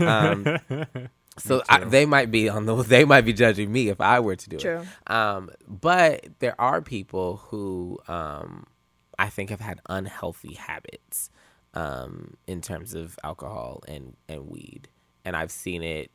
[0.00, 0.58] Um,
[1.38, 4.36] so I, they might be on the they might be judging me if I were
[4.36, 4.80] to do True.
[4.80, 5.10] it.
[5.10, 8.66] Um, but there are people who um,
[9.18, 11.30] I think have had unhealthy habits
[11.74, 14.88] um, in terms of alcohol and and weed,
[15.24, 16.10] and I've seen it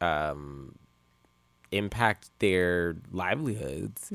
[0.00, 0.76] um,
[1.72, 4.12] impact their livelihoods,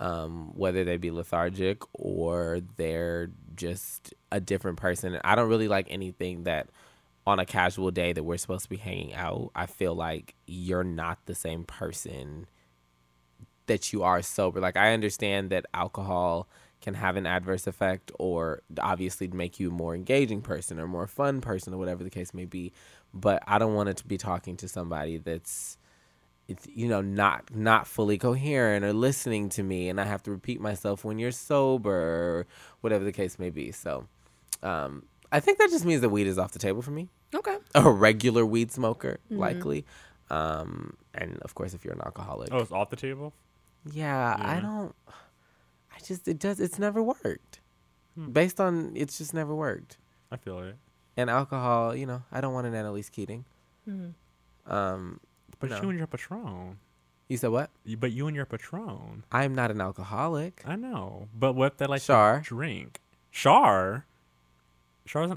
[0.00, 5.18] um, whether they be lethargic or they're just a different person.
[5.24, 6.68] I don't really like anything that
[7.26, 10.84] on a casual day that we're supposed to be hanging out, I feel like you're
[10.84, 12.46] not the same person
[13.66, 14.60] that you are sober.
[14.60, 16.48] Like I understand that alcohol
[16.80, 21.06] can have an adverse effect or obviously make you a more engaging person or more
[21.06, 22.72] fun person or whatever the case may be.
[23.14, 25.78] But I don't want it to be talking to somebody that's
[26.74, 30.60] you know not not fully coherent or listening to me and I have to repeat
[30.60, 32.46] myself when you're sober or
[32.80, 33.70] whatever the case may be.
[33.70, 34.08] So
[34.62, 37.56] um I think that just means that weed is off the table for me okay
[37.74, 39.84] a regular weed smoker, likely.
[40.30, 43.32] Um, and of course, if you're an alcoholic, Oh, it's off the table.
[43.92, 44.94] yeah, I don't.
[45.94, 46.60] I just it does.
[46.60, 47.60] It's never worked.
[48.32, 49.96] Based on it's just never worked.
[50.30, 50.76] I feel it.
[51.16, 53.44] And alcohol, you know, I don't want an Annalise Keating.
[54.66, 55.20] Um,
[55.60, 55.82] But No.
[55.82, 56.78] you and your patron.
[57.28, 57.70] you said what?
[57.98, 59.24] But you and your patron.
[59.32, 60.62] I'm not an alcoholic.
[60.66, 61.28] I know.
[61.34, 62.40] But what if they like to Char.
[62.40, 63.00] drink?
[63.30, 64.06] Char.
[65.06, 65.32] Char's.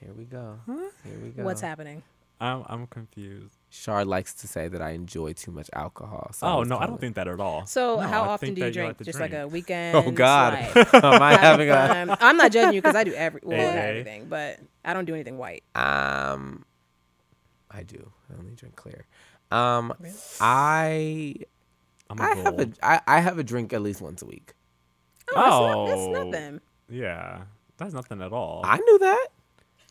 [0.00, 0.58] Here we go.
[0.66, 1.42] Here we go.
[1.44, 2.02] what's happening
[2.40, 3.54] I'm I'm confused.
[3.70, 6.30] Char likes to say that I enjoy too much alcohol.
[6.32, 7.66] So Oh was no, I don't think that at all.
[7.66, 10.10] so No, how I often do you drink like to just like a weekend Oh
[10.10, 10.54] God,
[10.94, 11.74] am I having a?
[11.74, 13.88] um, i'm not judging you because i do every well not Hey, hey.
[13.90, 16.64] everything but i don't do anything white Um,
[17.70, 18.10] I do.
[18.32, 19.04] I only drink clear.
[19.52, 19.92] Um,
[20.40, 21.34] I
[22.08, 22.74] I'm a I have a bull.
[22.82, 24.54] I, I have a drink at least once a week.
[25.36, 26.12] oh, that's, Oh.
[26.12, 27.42] not, that's nothing Yeah,
[27.80, 28.62] that's nothing at all.
[28.64, 29.26] I knew that.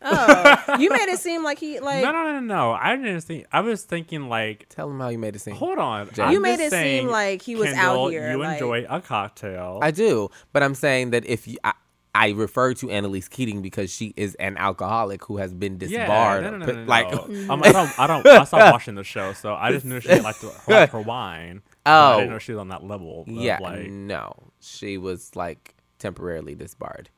[0.02, 2.72] oh you made it seem like he like no, no, no, no, no.
[2.72, 3.46] I didn't think.
[3.52, 5.54] I was thinking like, Tell him how you made it seem.
[5.56, 6.08] hold on.
[6.12, 6.22] Jay.
[6.22, 9.00] I'm You made just it seem like he was out here, You like- enjoy a
[9.02, 9.78] cocktail.
[9.82, 11.74] I do, but I'm saying that if you, I,
[12.14, 16.44] I refer to Annalise Keating because she is an alcoholic who has been yeah, disbarred.
[16.44, 16.88] no, no, no, but, no, no.
[16.88, 17.12] like,
[17.50, 17.98] um, I don't.
[18.00, 18.26] I don't.
[18.26, 21.60] I stopped watching the show, so I just knew she liked to like her wine.
[21.84, 22.16] but I Oh.
[22.20, 23.22] didn't know she was on that level.
[23.22, 27.10] Of yeah, like no, she was like temporarily disbarred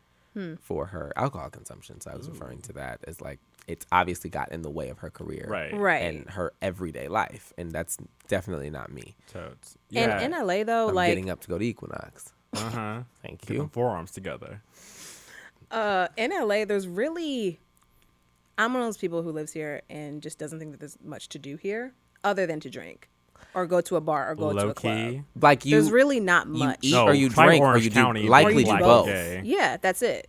[0.60, 2.00] for her alcohol consumption.
[2.00, 4.98] So I was referring to that as like it's obviously got in the way of
[4.98, 7.96] her career, right, right and her everyday life, and that's
[8.28, 9.14] definitely not me.
[9.32, 9.76] Totes.
[9.94, 10.20] and Yeah.
[10.20, 12.32] in la though I'm like getting up to go to Equinox.
[12.54, 13.02] uh huh.
[13.22, 13.70] Thank Get them you.
[13.72, 14.62] forearms together.
[15.70, 17.60] uh in LA there's really
[18.58, 21.28] I'm one of those people who lives here and just doesn't think that there's much
[21.30, 21.92] to do here
[22.24, 23.08] other than to drink
[23.54, 24.96] or go to a bar or go to Low a club.
[24.96, 25.22] key.
[25.40, 26.78] Like you, there's really not you much.
[26.82, 28.72] eat No, or you try drink or Orange you do County, likely Or you do
[28.72, 29.08] do both.
[29.08, 29.42] Okay.
[29.44, 30.28] Yeah, that's it.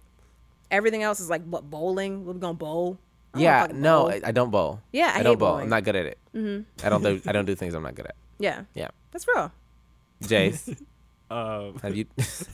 [0.71, 2.25] Everything else is like what bowling.
[2.25, 2.97] We're gonna bowl.
[3.33, 4.09] I don't Yeah, no, bowl.
[4.11, 4.81] I, I don't bowl.
[4.91, 5.49] Yeah, I I, don't bowl.
[5.51, 5.63] bowling.
[5.63, 6.17] I'm not good at it.
[6.35, 6.85] Mm-hmm.
[6.85, 7.21] I don't do.
[7.27, 8.15] I don't do things I'm not good at.
[8.39, 9.51] yeah, Yeah, that's real.
[10.23, 10.77] Jace,
[11.29, 12.05] Uh, have you?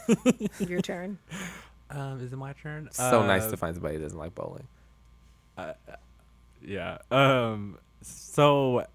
[0.60, 1.17] Your turn.
[1.89, 2.89] um, is it my turn?
[2.91, 4.67] so nice Uh, to find somebody that doesn't like bowling.
[6.62, 6.98] Yeah.
[7.12, 7.78] Um.
[8.02, 8.86] So,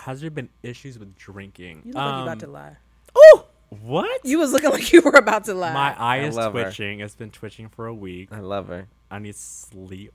[0.00, 1.82] has there been issues with drinking?
[1.84, 2.76] You look like you Um, about to lie.
[3.14, 4.20] Oh, What?
[4.24, 5.72] You was looking like you were about to lie.
[5.72, 6.64] My eye I is love her.
[6.64, 7.00] twitching.
[7.00, 8.28] It's been twitching for a week.
[8.32, 8.88] I love her.
[9.10, 10.12] I need sleep.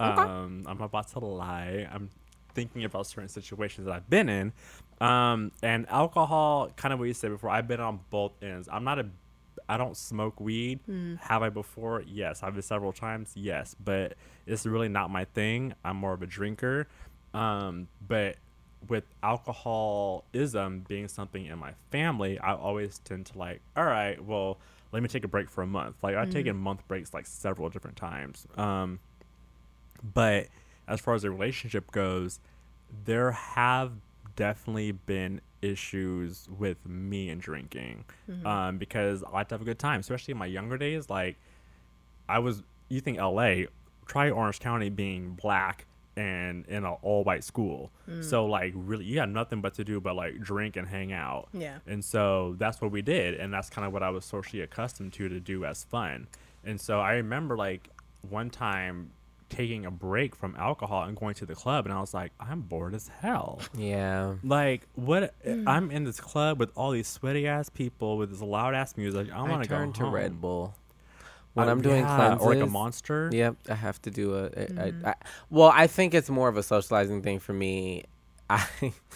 [0.00, 0.20] Okay.
[0.22, 1.88] Um, I'm about to lie.
[1.92, 2.10] I'm
[2.54, 4.52] thinking about certain situations that I've been in.
[5.00, 8.68] Um, and alcohol, kind of what you said before, I've been on both ends.
[8.70, 9.06] I'm not a,
[9.68, 10.80] I don't smoke weed.
[11.20, 12.02] Have I before?
[12.06, 12.42] Yes.
[12.42, 13.32] I've it several times?
[13.36, 13.76] Yes.
[13.84, 14.14] But
[14.46, 15.74] it's really not my thing.
[15.84, 16.88] I'm more of a drinker.
[17.34, 18.36] Um, but
[18.86, 24.58] with alcoholism being something in my family, I always tend to like, all right, well,
[24.92, 25.96] let me take a break for a month.
[26.02, 28.46] Like I've taken month breaks like several different times.
[28.56, 29.00] Um,
[30.14, 30.46] but
[30.86, 32.40] as far as the relationship goes,
[33.04, 33.92] there have
[34.36, 38.04] definitely been issues with me and drinking
[38.46, 41.10] um, because I like to have a good time, especially in my younger days.
[41.10, 41.36] Like,
[42.28, 43.64] I was, you think LA,
[44.06, 45.84] try Orange County being black
[46.18, 47.92] and in an all white school.
[48.10, 48.24] Mm.
[48.24, 51.48] So, like, really, you had nothing but to do but like drink and hang out.
[51.52, 51.78] Yeah.
[51.86, 53.34] And so that's what we did.
[53.34, 56.26] And that's kind of what I was socially accustomed to to do as fun.
[56.64, 57.88] And so I remember like
[58.28, 59.12] one time
[59.48, 62.62] taking a break from alcohol and going to the club and I was like, I'm
[62.62, 63.60] bored as hell.
[63.74, 64.34] Yeah.
[64.42, 65.66] Like what mm.
[65.66, 69.28] I'm in this club with all these sweaty ass people with this loud ass music.
[69.32, 70.04] I I, want to go turn to.
[70.06, 70.74] Red Bull
[71.58, 72.46] when Uh, I'm doing yeah, cleanses.
[72.46, 73.30] or like a monster.
[73.32, 74.44] Yep, I have to do a.
[74.44, 75.14] a- a- I-
[75.50, 78.04] well, I think it's more of a socializing thing for me.
[78.50, 78.66] I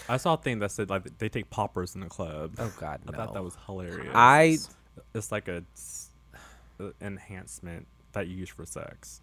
[0.09, 2.55] I saw a thing that said like they take poppers in the club.
[2.59, 3.13] oh god, no.
[3.13, 4.11] I thought that was hilarious.
[4.15, 4.59] I
[5.15, 6.11] it's like a s-
[6.79, 9.23] uh, enhancement that you use for sex.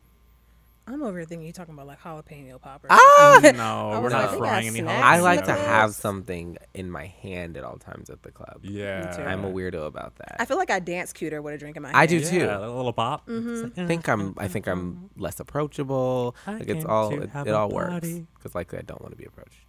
[0.91, 2.89] I'm over here thinking you're talking about like jalapeno poppers.
[2.91, 3.39] ah.
[3.55, 4.79] No, we're not like, frying any.
[4.79, 8.61] snacks I like to have something in my hand at all times at the club.
[8.63, 9.21] Yeah, too.
[9.21, 10.37] I'm a weirdo about that.
[10.39, 11.97] I feel like I dance cuter with a drink in my hand.
[11.97, 12.45] I do Yeah, too.
[12.49, 13.27] a little pop.
[13.27, 13.79] Mm-hmm.
[13.79, 14.33] I think I'm.
[14.37, 16.35] I think I'm less approachable.
[16.47, 17.13] I Like it's all.
[17.13, 19.59] It, it all works because likely I don't want to be approached.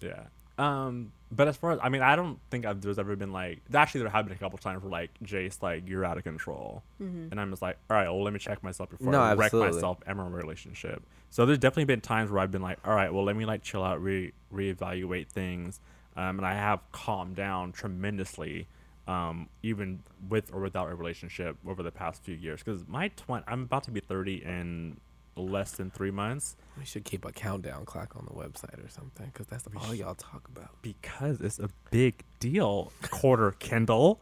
[0.00, 0.24] Yeah.
[0.58, 3.60] Um, but as far as I mean, I don't think I've, there's ever been like
[3.74, 6.82] actually there have been a couple times where like Jace like you're out of control,
[7.30, 9.46] and I'm just like, all right, well let me check myself before No, I wreck
[9.46, 9.72] absolutely.
[9.72, 11.02] myself and my relationship.
[11.30, 13.62] So there's definitely been times where I've been like, all right, well let me like
[13.62, 15.80] chill out, re reevaluate things,
[16.16, 18.68] um, and I have calmed down tremendously,
[19.08, 22.62] um, even with or without a relationship over the past few years.
[22.62, 24.96] Because my twen- I'm about to be 30 in
[25.36, 26.56] less than three months.
[26.78, 30.14] We should keep a countdown clock on the website or something because that's all y'all
[30.14, 30.70] talk about.
[30.82, 32.92] because it's a big deal.
[33.10, 34.20] Quarter Kindle.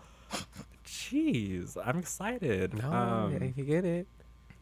[0.87, 2.74] Jeez, I'm excited.
[2.74, 4.07] No, Um, get it.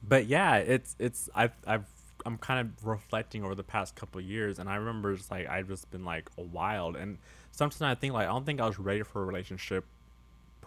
[0.06, 1.86] but yeah, it's it's I've I've
[2.24, 5.48] I'm kind of reflecting over the past couple of years, and I remember just like
[5.48, 7.18] I've just been like wild, and
[7.50, 9.84] sometimes I think like I don't think I was ready for a relationship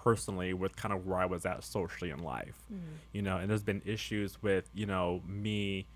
[0.06, 2.86] personally with kind of where I was at socially in life, mm-hmm.
[3.12, 5.88] you know, and there's been issues with you know me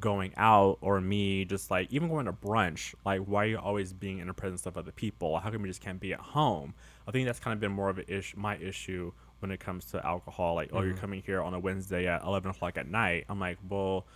[0.00, 3.92] going out or me just like even going to brunch like why are you always
[3.92, 5.38] being in the presence of other people?
[5.38, 6.74] How come you just can't be at home?
[7.06, 9.84] I think that's kind of been more of an issue my issue when it comes
[9.86, 11.00] to alcohol like oh you're mm-hmm.
[11.00, 13.24] coming here on a wednesday at 11 o'clock at night.
[13.28, 14.06] I'm like well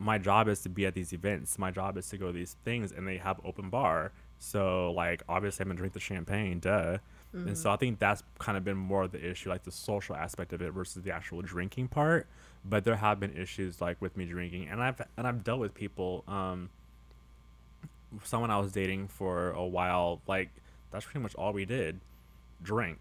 [0.00, 1.56] my job is to be at these events.
[1.56, 4.10] My job is to go to these things and they have open bar.
[4.40, 6.98] So like obviously i'm gonna drink the champagne duh
[7.34, 10.14] and so i think that's kind of been more of the issue like the social
[10.14, 12.26] aspect of it versus the actual drinking part.
[12.64, 14.68] But there have been issues like with me drinking.
[14.68, 16.68] And i've and i've dealt with people um
[18.22, 20.50] someone i was dating for a while like
[20.90, 22.00] that's pretty much all we did
[22.62, 22.98] drink.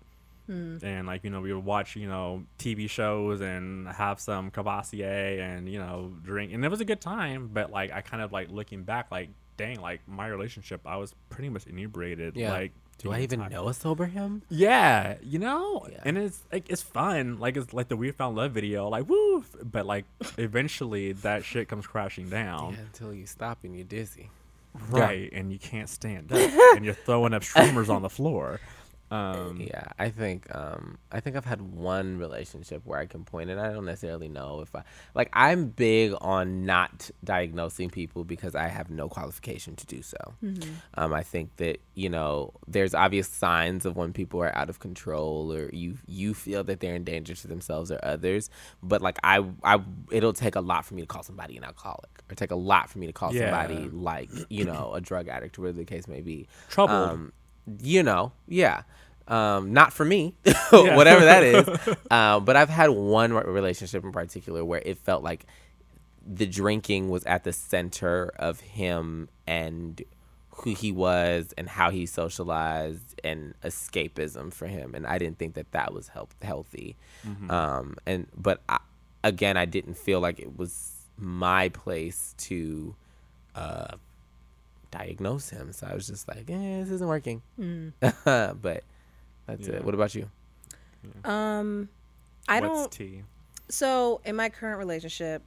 [0.83, 5.39] And like you know we would watch you know tv shows and have some Courvoisier
[5.39, 6.53] and you know drink.
[6.53, 9.29] And it was a good time but like i kind of like looking back like
[9.57, 12.35] dang like my relationship i was pretty much inebriated.
[12.35, 12.51] Yeah.
[12.51, 14.43] like Do I even know a sober him?
[14.49, 16.01] yeah, you know, Yeah.
[16.05, 19.43] and it's like it's fun, like it's like the we found love video, like woo.
[19.63, 20.05] But like
[20.37, 24.29] eventually that shit comes crashing down, Yeah, until you stop and you're dizzy.
[24.89, 25.29] right?
[25.33, 26.37] And you can't stand up,
[26.75, 28.59] and you're throwing up streamers on the floor.
[29.11, 33.49] Um, Yeah, I think um, I think I've had one relationship where I can point,
[33.49, 35.29] and I don't necessarily know if I like.
[35.33, 40.17] I'm big on not diagnosing people because I have no qualification to do so.
[40.95, 44.79] Um, I think that you know there's obvious signs of when people are out of
[44.79, 48.49] control or you you feel that they're in danger to themselves or others.
[48.81, 52.09] But like I I it'll take a lot for me to call somebody an alcoholic,
[52.29, 53.51] or take a lot for me to call Yeah.
[53.51, 57.31] somebody like you know a drug addict, or whatever the case may be Troubled.
[57.81, 58.83] You know, yeah.
[59.27, 60.35] Um, not for me,
[60.71, 61.95] whatever that is.
[62.11, 65.45] Uh, but I've had one relationship in particular where it felt like
[66.27, 70.01] the drinking was at the center of him and
[70.49, 74.93] who he was and how he socialized and escapism for him.
[74.93, 76.97] And I didn't think that that was help- healthy.
[77.49, 78.79] Um, and but I,
[79.23, 82.95] again, I didn't feel like it was my place to
[83.55, 83.95] uh,
[84.91, 85.71] diagnose him.
[85.73, 87.41] So I was just like, eh, this isn't working.
[87.59, 87.93] Mm.
[88.61, 88.83] but
[89.47, 89.75] that's Yeah.
[89.75, 89.83] it.
[89.85, 90.29] What about you?
[91.23, 91.89] Um,
[92.47, 92.91] I What's don't.
[92.91, 93.23] tea?
[93.69, 95.41] So in my current relationship,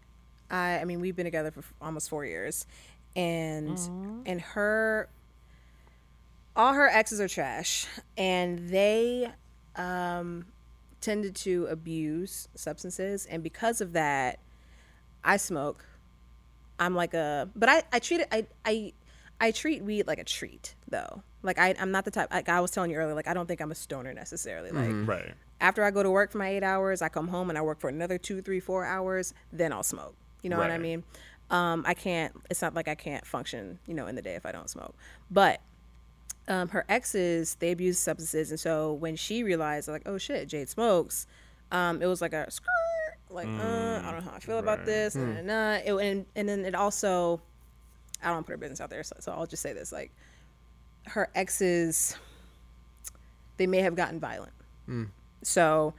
[0.51, 2.67] I I mean we've been together for f- almost four years,
[3.15, 3.79] and
[4.27, 5.09] and her,
[6.57, 9.31] all her exes are trash, and they,
[9.77, 10.47] um,
[11.01, 14.39] tended to abuse substances, and because of that,
[15.23, 15.85] I smoke.
[16.79, 18.93] I'm like a, but I I treat it I I
[19.41, 21.23] I treat weed like a treat though.
[21.43, 23.15] Like I I'm not the type like I was telling you earlier.
[23.15, 24.71] Like I don't think I'm a stoner necessarily.
[24.71, 25.35] Like Right.
[25.61, 27.81] after I go to work for my eight hours, I come home and I work
[27.81, 29.35] for another two, three, four hours.
[29.53, 30.17] Then I'll smoke.
[30.43, 31.05] You know what I mean?
[31.51, 32.35] Um, I can't.
[32.51, 34.95] It's not like I can't function, you know, in the day if I don't smoke.
[35.31, 35.61] But
[36.49, 40.69] um, her exes, they abuse substances, and so when she realized, like, oh shit, Jade
[40.69, 41.27] smokes,
[41.73, 42.69] um, it was like a skirt,
[43.31, 43.51] like, uh,
[44.05, 44.87] I don't know how I feel about right.
[44.87, 47.41] this, and, uh, it, and and then it also,
[48.25, 49.93] I don't want to put her business out there, so, so I'll just say this,
[49.93, 50.11] like,
[51.07, 52.17] her exes,
[53.57, 54.53] they may have gotten violent.
[55.43, 55.95] So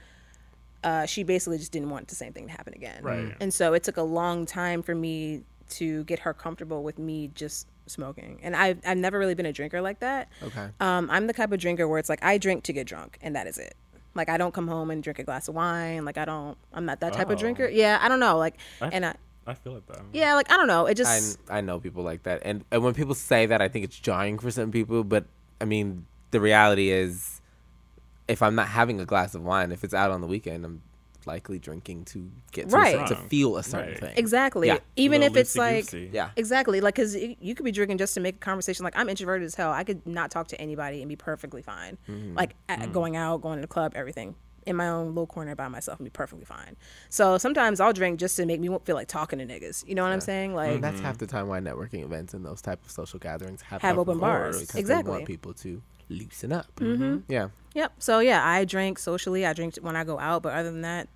[0.84, 3.04] uh, she basically just didn't want the same thing to happen again.
[3.04, 3.36] Right.
[3.40, 7.30] And so it took a long time for me to get her comfortable with me
[7.34, 8.40] just smoking.
[8.44, 10.30] And I've, I've never really been a drinker like that.
[10.44, 10.68] Okay.
[10.80, 13.36] Um, I'm the type of drinker where it's like I drink to get drunk and
[13.36, 13.76] that is it.
[14.16, 16.06] Like I don't come home and drink a glass of wine.
[16.06, 17.40] Like I don't, I'm not that type of Oh.
[17.40, 17.68] drinker.
[17.68, 18.38] Yeah, I don't know.
[18.38, 19.16] Like, I- and I,
[19.48, 20.02] I feel it though.
[20.14, 20.86] yeah, like I don't know.
[20.88, 23.86] It just, I know people like that, and and when people say that, I think
[23.86, 25.04] it's jarring for some people.
[25.04, 25.26] But
[25.62, 27.42] I mean, the reality is,
[28.28, 30.82] if I'm not having a glass of wine, if it's out on the weekend, I'm
[31.28, 33.08] likely drinking to get to, Right.
[33.08, 34.00] cer- to feel a certain Right.
[34.00, 34.14] thing.
[34.16, 34.68] exactly.
[34.68, 34.78] Yeah.
[34.96, 36.10] Even if it's like, loosey-goosey.
[36.14, 36.30] Yeah.
[36.36, 36.82] Exactly.
[36.82, 38.84] Like, because you could be drinking just to make a conversation.
[38.84, 39.72] Like, I'm introverted as hell.
[39.72, 41.98] I could not talk to anybody and be perfectly fine.
[42.08, 42.36] Mm-hmm.
[42.36, 44.36] Like, at, going out, going to the club, everything.
[44.66, 46.76] In my own little corner by myself and be perfectly fine.
[47.10, 49.88] So sometimes I'll drink just to make me feel like talking to niggas.
[49.88, 50.56] You know what I'm saying?
[50.56, 53.62] Like, And that's half the time why networking events and those type of social gatherings
[53.62, 54.60] have, Have open bars.
[54.62, 55.12] because They Exactly.
[55.12, 56.68] want people to loosen up.
[56.78, 57.32] Mm-hmm.
[57.32, 57.50] Yeah.
[57.76, 57.94] Yep.
[58.00, 59.46] So yeah, I drink socially.
[59.46, 61.10] I drink when I go out, but other than that,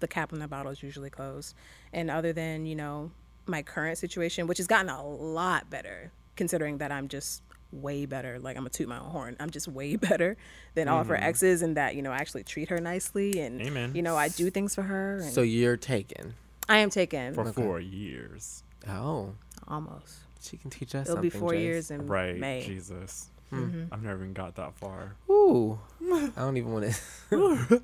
[0.00, 1.54] the cap on the bottle is usually closed.
[1.92, 3.10] And other than you know
[3.46, 7.42] my current situation, which has gotten a lot better, considering that I'm just
[7.74, 8.38] way better.
[8.38, 9.36] Like I'm a toot my own horn.
[9.40, 10.36] I'm just way better
[10.74, 13.60] than all of her exes, and that you know I actually treat her nicely, and
[13.60, 13.92] Amen.
[13.94, 15.16] you know I do things for her.
[15.16, 16.34] And So you're taken.
[16.68, 18.62] I am taken For four years.
[18.88, 19.34] Oh,
[19.68, 20.20] almost.
[20.40, 21.40] she can teach us It'll be something.
[21.40, 21.60] four Jace.
[21.62, 22.38] years in Right.
[22.38, 22.62] May.
[22.66, 23.28] Jesus.
[23.52, 23.92] Mm-hmm.
[23.92, 25.14] I've never even got that far.
[25.30, 25.78] Ooh,
[26.12, 26.86] I don't even want
[27.30, 27.30] to.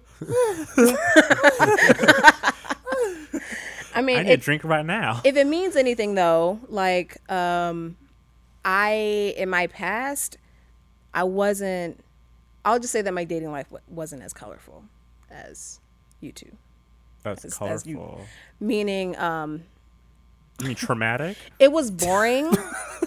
[3.95, 5.21] I mean, I need it- a drink right now.
[5.25, 7.97] if it means anything though like um
[8.65, 10.37] i in my past
[11.15, 11.99] i wasn't
[12.65, 14.85] i'll just say that my dating life wasn't as colorful
[15.31, 15.81] as
[16.21, 16.51] you two
[17.23, 17.75] That's as- colorful.
[17.75, 18.19] as you-
[18.61, 19.63] meaning um
[20.61, 21.39] you mean traumatic?
[21.59, 22.53] it was boring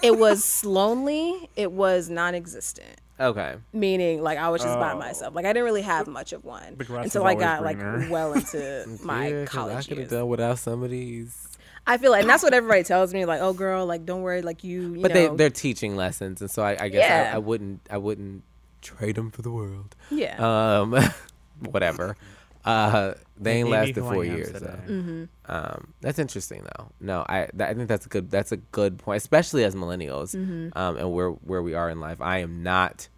[0.01, 3.55] it was lonely it was non-existent Okay.
[3.71, 4.97] meaning like i was just by Oh.
[4.97, 7.43] myself like i didn't really have much of one The grass is until i always
[7.45, 7.77] got like
[8.09, 9.85] well into my college.
[9.85, 11.47] I could have done without some of these.
[11.87, 14.41] I feel like and that's what everybody tells me like oh girl like don't worry
[14.41, 17.31] like you, you But know, they they're teaching lessons, and so I, I guess Yeah.
[17.33, 18.43] I, I wouldn't I wouldn't
[18.81, 19.95] trade them for the world.
[20.11, 20.35] yeah
[20.81, 20.95] Um,
[21.59, 22.15] whatever.
[22.65, 24.53] Uh, they ain't made me lasted four years.
[24.53, 24.79] Though.
[24.87, 25.23] Mm-hmm.
[25.47, 26.91] Um, that's interesting though.
[27.01, 30.33] No, I that, I think that's a good that's a good point, especially as millennials,
[30.33, 30.77] Mm-hmm.
[30.77, 32.21] um, and where where we are in life.
[32.21, 33.09] I am not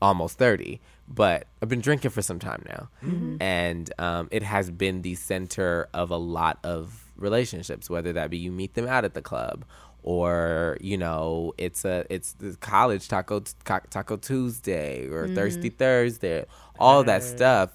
[0.00, 3.42] almost thirty, but I've been drinking for some time now, Mm-hmm.
[3.42, 7.88] and um, it has been the center of a lot of relationships.
[7.88, 9.64] Whether that be you meet them out at the club,
[10.02, 15.34] or you know it's a it's the college taco taco Tuesday or mm-hmm.
[15.34, 16.44] Thirsty Thursday,
[16.78, 17.70] all that stuff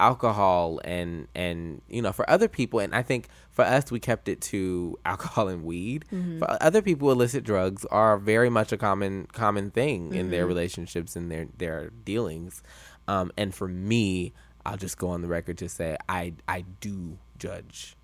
[0.00, 4.28] alcohol and and you know for other people and i think for us we kept
[4.28, 6.04] it to alcohol and weed.
[6.10, 6.38] Mm-hmm.
[6.38, 10.48] For other people illicit drugs are very much a common common thing in their mm-hmm.
[10.48, 12.62] relationships and their their dealings.
[13.06, 14.32] Um and for me
[14.64, 17.96] i'll just go on the record to say i i do judge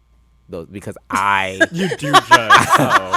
[0.49, 2.69] those because i You do judge.
[2.77, 3.17] so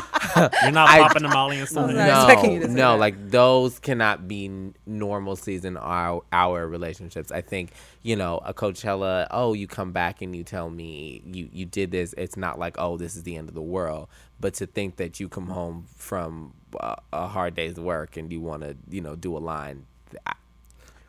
[0.64, 1.92] You're not I- popping the Molly and stuff.
[1.92, 3.00] not you no, to no, that.
[3.00, 7.32] like those cannot be n- normalcies in our our relationships.
[7.32, 7.72] I think
[8.04, 9.28] you know a Coachella.
[9.32, 12.14] Oh, you come back and you tell me you you did this.
[12.18, 14.08] It's not like oh this is the end of the world.
[14.40, 18.40] But to think that you come home from uh, a hard day's work and you
[18.42, 19.86] want to you know do a line.
[20.26, 20.34] I-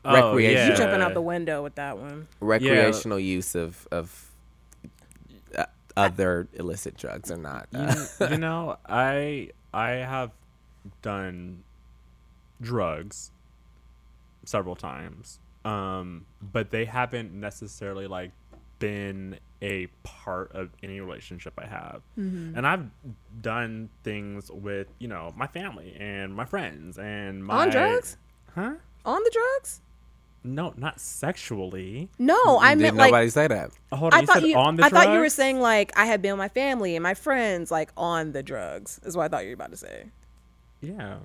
[0.02, 0.70] Oh, recreation- yeah.
[0.70, 2.26] You jumping out the window with that one.
[2.40, 4.29] Recreational use of of
[6.00, 7.68] other illicit drugs or not.
[7.74, 10.30] Uh, you, you know, I I have
[11.02, 11.62] done
[12.60, 13.30] drugs
[14.44, 18.32] several times, um, but they haven't necessarily like
[18.78, 22.02] been a part of any relationship I have.
[22.18, 22.56] Mm-hmm.
[22.56, 22.86] And I've
[23.40, 28.16] done things with, you know, my family and my friends and my On drugs?
[28.54, 28.74] Huh?
[29.04, 29.82] On the drugs?
[30.42, 32.08] No, not sexually.
[32.18, 33.70] No, I Did meant nobody like say that?
[33.92, 34.56] Hold on, I you thought said you.
[34.56, 37.02] on the I thought you were saying like I had been with my family and
[37.02, 39.00] my friends like on the drugs.
[39.04, 40.06] Is what I thought you were about to say.
[40.80, 41.18] Yeah.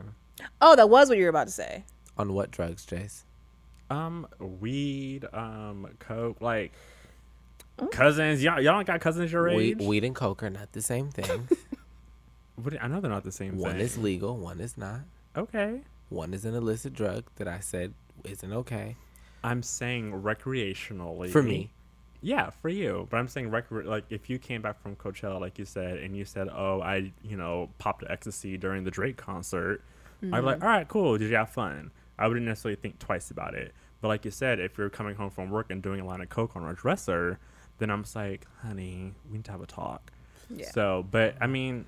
[0.60, 1.86] Oh, that was what you were about to say.
[2.18, 3.24] On what drugs, Jace?
[3.90, 6.74] Um, weed, um, coke, like
[7.78, 7.88] Oh.
[7.88, 8.42] cousins.
[8.44, 9.58] Y'all, y'all don't got cousins your age.
[9.78, 11.48] Weed, weed and coke are not the same thing.
[12.56, 13.82] What I know they're not the same one thing.
[13.82, 15.02] is legal, one is not.
[15.36, 15.82] okay.
[16.08, 17.94] One is an illicit drug that I said
[18.24, 18.96] isn't okay
[19.46, 21.72] I'm saying recreationally for me.
[22.22, 23.08] Yeah, for you.
[23.12, 26.18] But I'm saying recre- like if you came back from Coachella, like you said, and
[26.18, 29.84] you said, "Oh, I, you know, popped ecstasy during the Drake concert,"
[30.24, 30.64] I'd be like, mm-hmm.
[30.64, 31.18] "All right, cool.
[31.20, 33.76] Did you have fun?" I wouldn't necessarily think twice about it.
[34.02, 36.30] But like you said, if you're coming home from work and doing a line of
[36.30, 37.38] coke on our dresser,
[37.78, 40.12] then I'm just like, "Honey, we need to have a talk."
[40.50, 40.72] Yeah.
[40.72, 41.86] So, but I mean,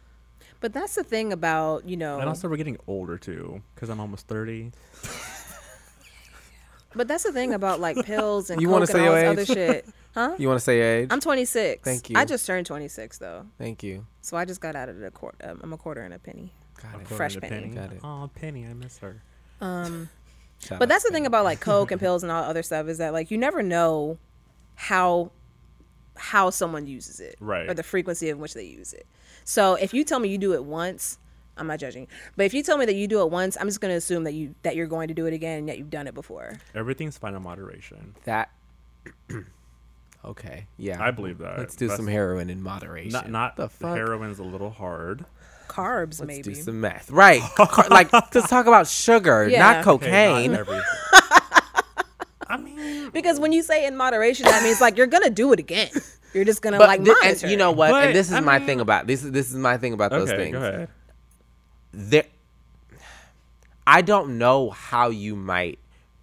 [0.60, 2.20] But that's the thing about you know.
[2.20, 4.72] and also we're getting older too, because I'm almost thirty.
[6.98, 9.36] But that's the thing about like pills and You coke wanna and say all your
[9.36, 9.58] this age?
[9.58, 9.86] other shit.
[10.14, 10.36] Huh?
[10.40, 11.08] You want to say your age?
[11.12, 11.84] I'm 26.
[11.84, 12.18] Thank you.
[12.18, 14.06] I just turned 26 though, Thank you.
[14.22, 15.36] so I just got out of the court.
[15.44, 16.52] Um, I'm a quarter and a penny.
[16.82, 17.08] Got it.
[17.08, 17.88] Fresh According to penny.
[17.88, 18.02] Got it.
[18.04, 19.22] Oh, Penny, I miss her.
[19.62, 20.10] Um,
[20.60, 22.88] Shout but that's the to thing about like coke and pills and all other stuff
[22.88, 24.18] is that like you never know
[24.76, 25.32] how
[26.16, 27.70] how someone uses it Right.
[27.70, 29.06] or the frequency of which they use it.
[29.44, 31.20] So if you tell me you do it once,
[31.58, 32.08] I'm not judging.
[32.36, 34.24] But if you tell me that you do it once, I'm just going to assume
[34.26, 36.54] that you that you're going to do it again and that you've done it before.
[36.76, 38.16] Everything's fine in moderation.
[38.26, 38.50] that.
[40.26, 41.02] okay, yeah.
[41.04, 41.58] I believe that.
[41.58, 43.12] Let's do That's- some heroin in moderation.
[43.12, 43.96] Not not the fuck.
[43.96, 45.26] heroin's a little hard.
[45.68, 46.44] Carbs Let's maybe.
[46.44, 47.12] do some meth.
[47.12, 47.42] Right.
[47.56, 49.60] Car- like let's talk about sugar, Yeah.
[49.60, 50.52] not Okay, cocaine.
[50.54, 50.68] not.
[52.50, 55.60] I mean, Because when you say in moderation, that means like you're gonna do it
[55.60, 55.90] again.
[56.34, 57.28] You're just gonna but like thi- monitor.
[57.46, 57.92] and you know what?
[57.92, 59.24] But, and this is I my mean- thing about this.
[59.24, 60.90] Is this is my thing about those okay, things.
[61.92, 62.26] There,
[63.86, 65.80] I don't know how you might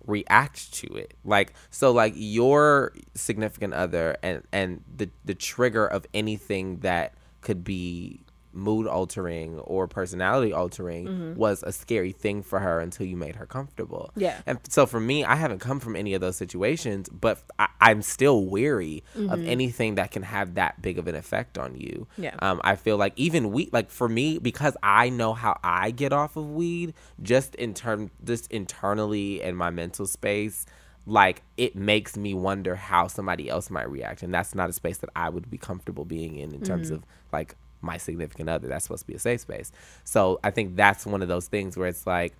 [0.07, 1.15] react to it.
[1.25, 7.65] Like so, like your significant other and and the the trigger of anything that could
[7.65, 8.21] be
[8.55, 11.35] mood altering or personality altering mm-hmm.
[11.35, 14.11] was a scary thing for her until you made her comfortable.
[14.17, 14.41] Yeah.
[14.47, 18.03] And so for me, I haven't come from any of those situations, but I, I'm
[18.03, 19.49] still weary of mm-hmm.
[19.49, 22.07] anything that can have that big of an effect on you.
[22.17, 22.37] Yeah.
[22.41, 26.13] Um, I feel like even weed, like for me, because I know how I get
[26.13, 30.67] off of weed, just in term, just internally in my mental space,
[31.07, 34.99] like it makes me wonder how somebody else might react, and that's not a space
[34.99, 36.97] that I would be comfortable being in in terms mm-hmm.
[36.97, 38.69] of like my significant other.
[38.69, 39.73] That's supposed to be a safe space.
[40.05, 42.35] So I think that's one of those things where it's like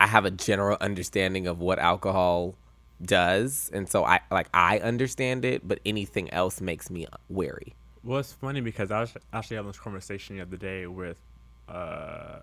[0.00, 2.54] I have a general understanding of what alcohol
[3.02, 7.74] does, and so I like I understand it, but anything else makes me wary.
[8.04, 11.18] Well, it's funny because I was actually having this conversation the other day with
[11.68, 12.40] uh,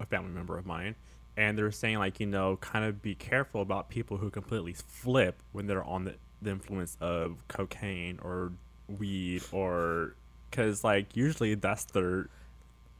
[0.00, 0.94] a family member of mine,
[1.36, 4.74] and they were saying like you know kind of be careful about people who completely
[4.74, 8.52] flip when they're on the, the influence of cocaine or
[8.98, 10.14] weed or
[10.50, 12.28] because like usually that's their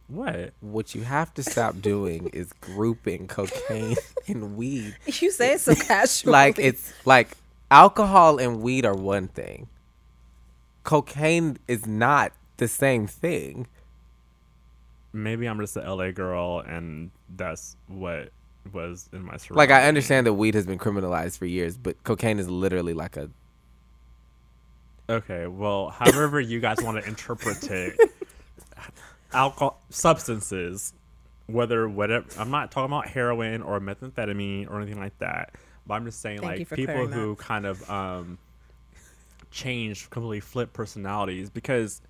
[0.08, 3.96] what What you have to stop doing is grouping cocaine
[4.28, 4.96] and weed.
[5.06, 6.32] you say it so casually.
[6.32, 7.28] Like it's like
[7.70, 9.68] alcohol and weed are one thing.
[10.84, 13.66] Cocaine is not the same thing.
[15.12, 18.30] maybe I'm just a LA girl and that's what
[18.72, 19.56] was in my surroundings.
[19.56, 23.16] Like I understand that weed has been criminalized for years, but cocaine is literally like
[23.16, 23.30] a
[25.10, 27.98] Okay, well, however you guys want to interpret it,
[29.32, 30.92] alcohol substances,
[31.46, 32.26] whether whatever.
[32.38, 35.54] I'm not talking about heroin or methamphetamine or anything like that.
[35.86, 38.38] But I'm just saying, Thank like people who kind of um,
[39.50, 42.02] change, completely flip personalities because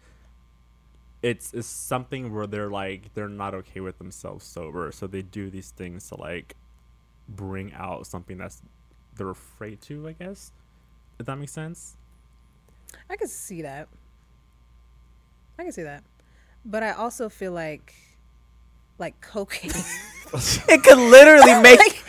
[1.23, 5.51] it's it's something where they're like they're not okay with themselves sober, so they do
[5.51, 6.57] these things to like
[7.29, 8.61] bring out something that's
[9.15, 10.09] they're afraid to.
[10.09, 10.53] I guess.
[11.21, 11.97] If that makes sense.
[13.11, 13.89] I can see that.
[15.59, 16.05] I can see that.
[16.65, 17.95] But I also feel like
[18.99, 19.71] like cocaine.
[20.69, 22.05] it could literally make Like,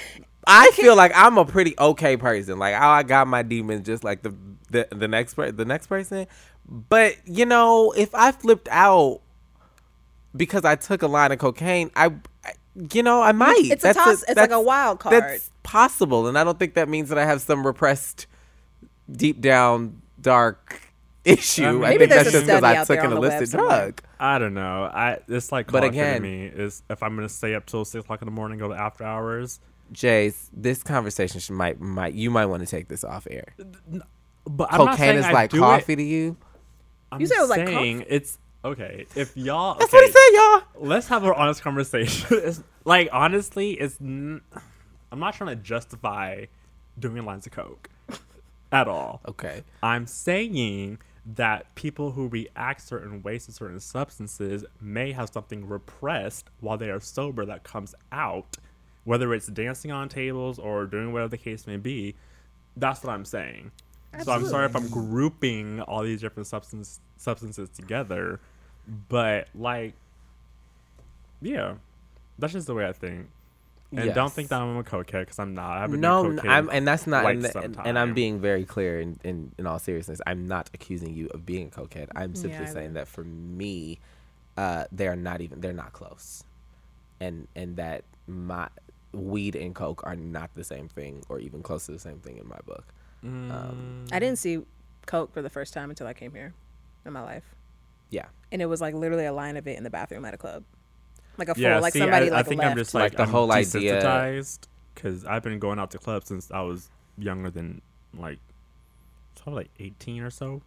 [0.46, 2.60] I feel like I'm a pretty okay person.
[2.60, 4.36] Like oh, I got my demons just like the
[4.72, 6.28] the, the next per- the next person.
[6.68, 9.22] But you know, if I flipped out
[10.36, 12.14] because I took a line of cocaine, I,
[12.44, 12.54] I
[12.94, 13.62] you know, I might.
[13.66, 15.22] It's a toss- it's like a wild card.
[15.22, 18.28] That's possible, and I don't think that means that I have some repressed,
[19.12, 20.82] deep down dark
[21.26, 21.66] issue.
[21.66, 23.22] I maybe think there's that's a just because I out took there an on the
[23.22, 24.02] web illicit drug.
[24.20, 24.84] I don't know.
[24.86, 27.86] I it's like But but again- again, me is if I'm gonna stay up till
[27.86, 29.60] six o'clock in the morning, go to after hours.
[29.94, 33.56] Jace, this conversation should, might might you might want to take this off air.
[34.46, 36.38] But I'm Cocaine saying is I like do it- coffee to you.
[37.12, 39.08] I'm You said it was like saying it's okay.
[39.16, 40.62] If y'all, That's what he said, y'all.
[40.88, 42.28] let's have an honest conversation.
[42.44, 44.42] It's, like honestly, it's n-
[45.12, 46.46] I'm not trying to justify
[47.00, 47.90] doing lines of coke
[48.72, 49.22] at all.
[49.28, 49.64] Okay.
[49.82, 51.00] I'm saying
[51.36, 56.90] that people who react certain ways to certain substances may have something repressed while they
[56.90, 58.58] are sober that comes out,
[59.04, 62.16] whether it's dancing on tables or doing whatever the case may be.
[62.78, 63.72] That's what I'm saying.
[64.14, 64.26] Absolutely.
[64.26, 68.40] So I'm sorry if I'm grouping all these different substance substances together,
[69.08, 69.94] but like,
[71.42, 71.76] yeah,
[72.40, 73.28] that's just the way I think.
[73.92, 75.78] And don't think that I'm a cokehead because I'm not.
[75.78, 78.00] I haven't No, do n- cocaine I'm, and that's not, quite and, some and, and
[78.00, 80.22] I'm being very clear in, in, in all seriousness.
[80.28, 82.10] I'm not accusing you of being a cokehead.
[82.16, 84.00] I'm simply Yeah, saying that for me,
[84.58, 86.44] uh, they are not even, they're not close.
[87.20, 88.70] And, and that my
[89.12, 92.38] weed and coke are not the same thing or even close to the same thing
[92.38, 92.86] in my book.
[93.50, 94.60] Um, I didn't see
[95.08, 96.54] Coke for the first time until I came here
[97.06, 97.56] in my life.
[98.12, 98.26] yeah.
[98.52, 100.64] And it was like literally a line of it in the bathroom at a club.
[101.40, 102.72] Like a full, Yeah, like see, somebody I, like I think left.
[102.72, 104.60] I'm just Like like, the I'm whole idea- desensitized
[104.94, 107.82] because I've been going out to clubs since I was younger than
[108.18, 108.40] like
[109.42, 110.62] probably like 18 or so,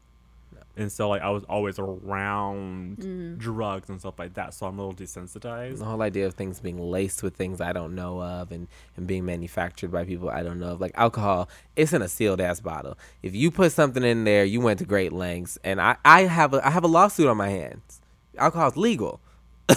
[0.76, 3.34] and so like I was always around Mm-hmm.
[3.38, 4.54] drugs and stuff like that.
[4.54, 5.78] So I'm a little desensitized.
[5.78, 9.06] The whole idea of things being laced with things I don't know of and, and
[9.06, 10.80] being manufactured by people I don't know of.
[10.80, 12.96] Like alcohol, it's in a sealed ass bottle.
[13.22, 15.58] If you put something in there, you went to great lengths.
[15.64, 18.00] And I, I have a I have a lawsuit on my hands.
[18.38, 19.20] Alcohol's legal.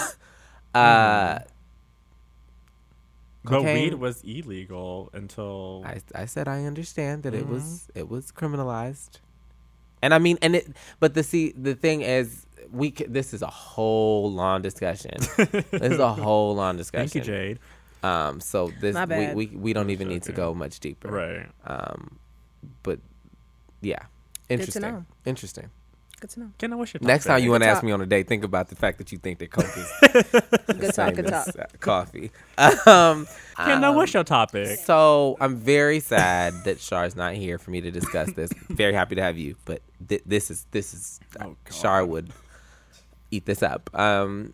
[0.75, 1.39] uh
[3.43, 8.09] But cocaine- weed was illegal until I, I said I understand that it was it
[8.09, 9.19] was criminalized,
[10.01, 10.67] and I mean, and it.
[10.99, 15.11] But the see, the thing is, we c- this is a whole long discussion.
[15.37, 17.07] this is a whole long discussion.
[17.09, 17.59] thank you, Jade.
[18.03, 19.35] Um, so this My we, bad.
[19.35, 21.09] we we don't even need to go much deeper.
[21.11, 21.47] Right.
[21.65, 22.17] Um,
[22.83, 22.99] but
[23.81, 24.05] yeah, to
[24.49, 24.81] interesting.
[24.81, 25.05] know.
[25.25, 25.69] Interesting.
[26.25, 26.51] Good to know.
[26.57, 28.43] Can I wish your Next time you want to ask me on a date, think
[28.43, 30.23] about the fact that you think that coke is Good
[30.79, 30.93] the talk.
[30.95, 31.55] same Good as, talk.
[31.59, 32.31] uh, coffee.
[32.87, 34.79] Um, Can I wish your topic?
[34.79, 38.51] So I'm very sad that Char's not here for me to discuss this.
[38.69, 41.71] very happy to have you, but th- this is this is Oh, God.
[41.71, 42.31] Char would
[43.31, 43.89] eat this up.
[43.93, 44.53] Um,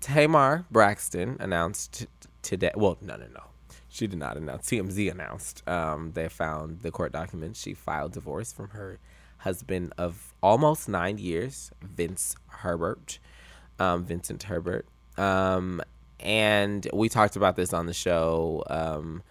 [0.00, 2.06] Tamar Braxton announced t-
[2.42, 2.70] today.
[2.74, 3.42] Well, no, no, no.
[3.88, 4.68] She did not announce.
[4.70, 5.68] TMZ announced.
[5.68, 7.60] Um, they found the court documents.
[7.60, 8.98] She filed divorce from her
[9.40, 13.18] husband of almost nine years, Vince Herbert,
[13.78, 14.86] um, Vincent Herbert.
[15.16, 15.82] Um,
[16.18, 18.62] and we talked about this on the show.
[18.68, 19.22] Um,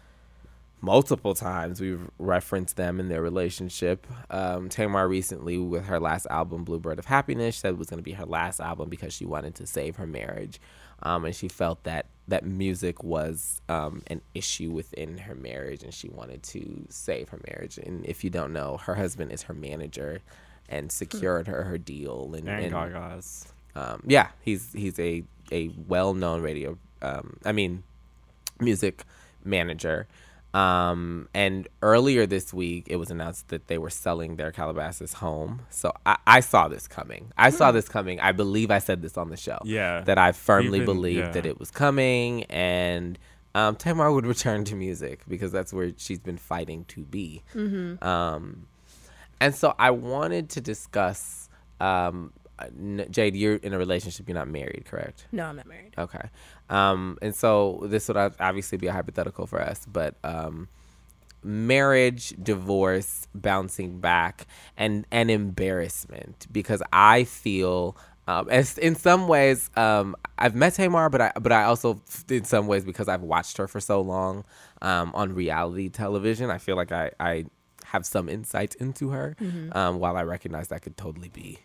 [0.81, 4.07] multiple times we've referenced them in their relationship.
[4.29, 8.03] Um, Tamar recently, with her last album, Bluebird of Happiness, said it was going to
[8.03, 10.59] be her last album because she wanted to save her marriage.
[11.03, 15.93] Um, and she felt that that music was um, an issue within her marriage and
[15.93, 17.77] she wanted to save her marriage.
[17.77, 20.21] And if you don't know, her husband is her manager
[20.69, 22.33] and secured her her deal.
[22.35, 23.47] And, And and Gaga's.
[23.75, 26.77] um, yeah, he's he's a a well known radio.
[27.01, 27.83] Um, I mean,
[28.59, 29.03] music
[29.43, 30.07] manager.
[30.53, 35.61] Um, and earlier this week, it was announced that they were selling their Calabasas home.
[35.69, 37.31] So I, I saw this coming.
[37.37, 38.19] I saw this coming.
[38.19, 39.59] I believe I said this on the show.
[39.63, 40.01] Yeah.
[40.01, 41.31] That I firmly We've believed yeah.
[41.31, 43.19] that it was coming, and
[43.53, 47.43] um, Tamar would return to music because that's where she's been fighting to be.
[48.01, 48.67] Um,
[49.39, 51.49] and so I wanted to discuss.
[51.79, 52.33] Um,
[53.09, 54.27] Jade, you're in a relationship.
[54.27, 55.25] You're not married, correct?
[55.31, 55.93] No, I'm not married.
[55.97, 56.29] Okay.
[56.69, 60.67] Um, and so this would obviously be a hypothetical for us, but um,
[61.43, 64.45] marriage, divorce, bouncing back,
[64.77, 67.97] and and embarrassment because I feel.
[68.27, 71.99] Um, as in some ways, um, I've met Tamar, but I but I also,
[72.29, 74.43] in some ways, because I've watched her for so long
[74.83, 77.45] um, on reality television, I feel like I, I
[77.85, 79.35] have some insight into her.
[79.71, 81.57] Um, while I recognize that could totally be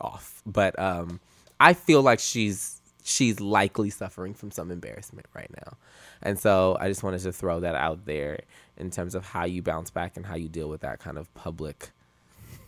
[0.00, 1.20] off, but um,
[1.58, 5.76] I feel like she's she's likely suffering from some embarrassment right now,
[6.22, 8.40] and so I just wanted to throw that out there
[8.76, 11.32] in terms of how you bounce back and how you deal with that kind of
[11.34, 11.90] public.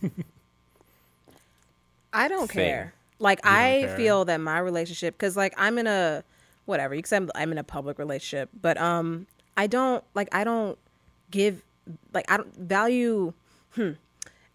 [2.13, 2.65] I don't thing.
[2.65, 2.93] care.
[3.19, 3.97] Like I care?
[3.97, 6.23] feel that my relationship, because like I'm in a
[6.65, 6.93] whatever.
[6.95, 9.27] You can say I'm, I'm in a public relationship, but um,
[9.57, 10.77] I don't like I don't
[11.31, 11.63] give
[12.13, 13.33] like I don't value.
[13.71, 13.91] Hmm,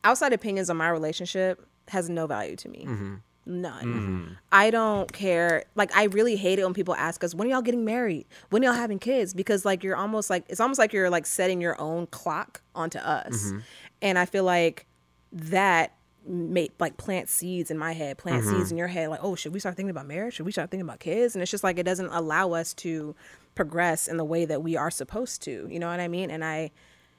[0.05, 2.85] outside opinions on my relationship has no value to me.
[2.87, 3.15] Mm-hmm.
[3.47, 3.85] None.
[3.85, 4.33] Mm-hmm.
[4.53, 5.65] I don't care.
[5.75, 8.27] Like I really hate it when people ask us, "When are y'all getting married?
[8.51, 11.25] When are y'all having kids?" Because like you're almost like it's almost like you're like
[11.25, 13.59] setting your own clock onto us, mm-hmm.
[14.03, 14.87] and I feel like
[15.33, 15.95] that
[16.27, 19.09] make like plant seeds in my head, plant seeds in your head.
[19.09, 20.35] Like, oh, should we start thinking about marriage?
[20.35, 21.35] Should we start thinking about kids?
[21.35, 23.15] And it's just like it doesn't allow us to
[23.55, 25.67] progress in the way that we are supposed to.
[25.71, 26.31] You know what I mean?
[26.31, 26.71] And I,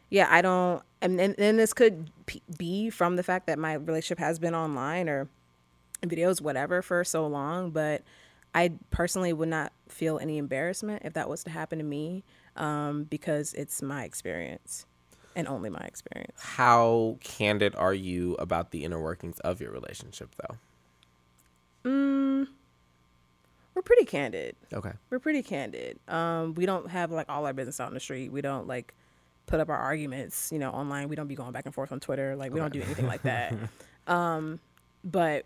[0.10, 3.74] yeah, I don't, and, and, and this could p- be from the fact that my
[3.74, 5.28] relationship has been online or
[6.03, 7.72] videos, whatever, for so long.
[7.72, 8.03] But
[8.53, 12.24] I personally would not feel any embarrassment if that was to happen to me
[12.55, 14.86] um, because it's my experience
[15.36, 16.39] and only my experience.
[16.41, 20.57] How candid are you about the inner workings of your relationship, though?
[23.80, 24.57] We're pretty candid.
[24.74, 24.91] Okay.
[25.10, 25.99] We're pretty candid.
[26.10, 28.30] Um, we don't have like all our business out in the street.
[28.30, 28.93] We don't like
[29.49, 31.09] put up our arguments, you know, online.
[31.09, 32.35] We don't be going back and forth on Twitter.
[32.35, 33.53] Like we don't do anything like that.
[34.07, 34.59] Um,
[35.03, 35.45] but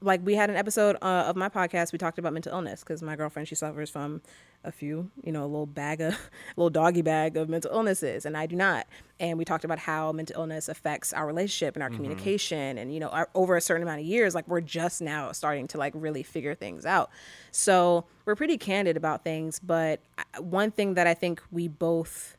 [0.00, 1.90] like we had an episode uh, of my podcast.
[1.90, 4.22] We talked about mental illness because my girlfriend she suffers from
[4.62, 6.18] a few, you know, a little bag of, a
[6.56, 8.86] little doggy bag of mental illnesses, and I do not.
[9.18, 13.00] And we talked about how mental illness affects our relationship and our communication, and you
[13.00, 15.92] know, our, over a certain amount of years, like we're just now starting to like
[15.96, 17.10] really figure things out.
[17.50, 19.58] So we're pretty candid about things.
[19.58, 19.98] But
[20.38, 22.36] one thing that I think we both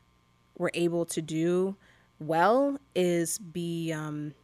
[0.58, 1.76] were able to do
[2.20, 4.34] well is be um,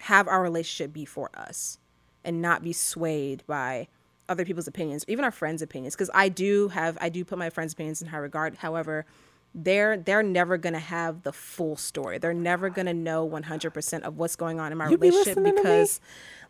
[0.00, 1.78] have our relationship be for us
[2.24, 3.88] and not be swayed by
[4.28, 5.94] other people's opinions, even our friends' opinions.
[5.94, 8.56] Because I do have, I do put my friends' opinions in high regard.
[8.56, 9.04] However,
[9.54, 12.18] they're they're never gonna have the full story.
[12.18, 15.36] They're never gonna know one hundred percent of what's going on in my You relationship
[15.36, 15.62] listening to me?
[15.62, 16.00] because,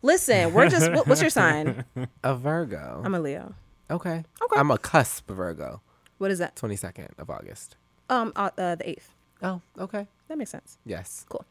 [0.01, 0.89] listen, we're just.
[0.91, 1.83] What, what's your sign?
[2.23, 3.01] A Virgo.
[3.03, 3.55] I'm a Leo.
[3.91, 4.23] okay.
[4.41, 4.59] Okay.
[4.59, 5.81] I'm a cusp Virgo.
[6.17, 6.55] What is that?
[6.55, 7.75] 22nd of August.
[8.09, 9.09] Um, uh, uh, the eighth.
[9.41, 10.07] Oh, okay.
[10.27, 10.77] That makes sense.
[10.85, 11.25] Yes.
[11.29, 11.45] Cool.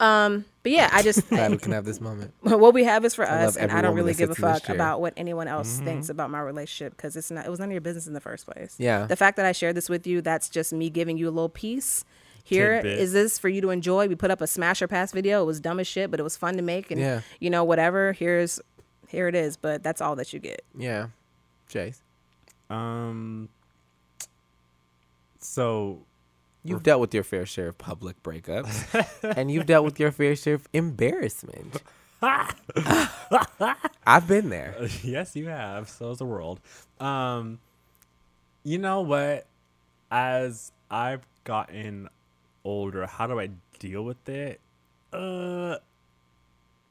[0.00, 2.32] Um, but yeah, I just Glad we can have this moment.
[2.40, 4.52] what we have is for I us, and I don't really give a sits in
[4.52, 7.46] this fuck about what anyone else thinks about my relationship because it's not.
[7.46, 8.74] It was none of your business in the first place.
[8.78, 9.06] Yeah.
[9.06, 11.48] The fact that I shared this with you, that's just me giving you a little
[11.48, 12.04] piece.
[12.42, 13.12] Here is Tidbit.
[13.12, 14.08] this for you to enjoy.
[14.08, 15.42] We put up a smash or pass video.
[15.42, 17.20] It was dumb as shit, but it was fun to make, and Yeah.
[17.40, 18.12] you know whatever.
[18.12, 18.60] Here's
[19.08, 20.62] here it is, but that's all that you get.
[20.76, 21.06] Yeah.
[21.68, 22.02] Chase,
[22.68, 23.48] Um.
[25.54, 26.00] So
[26.64, 30.34] you've dealt with your fair share of public breakups, and you've dealt with your fair
[30.34, 31.80] share of embarrassment.
[32.22, 34.74] I've been there.
[35.04, 35.88] yes, you have.
[35.88, 36.58] So has the world.
[36.98, 37.60] Um,
[38.64, 39.46] you know what?
[40.10, 42.08] As I've gotten
[42.64, 44.58] older, how do I deal with it?
[45.12, 45.76] Uh,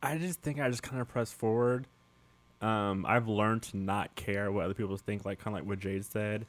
[0.01, 1.85] I just think I just kind of press forward.
[2.61, 5.79] Um, I've learned to not care what other people think, like kind of like what
[5.79, 6.45] Jade said.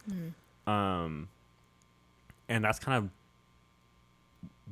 [0.68, 1.28] Um,
[2.48, 3.10] and that's kind of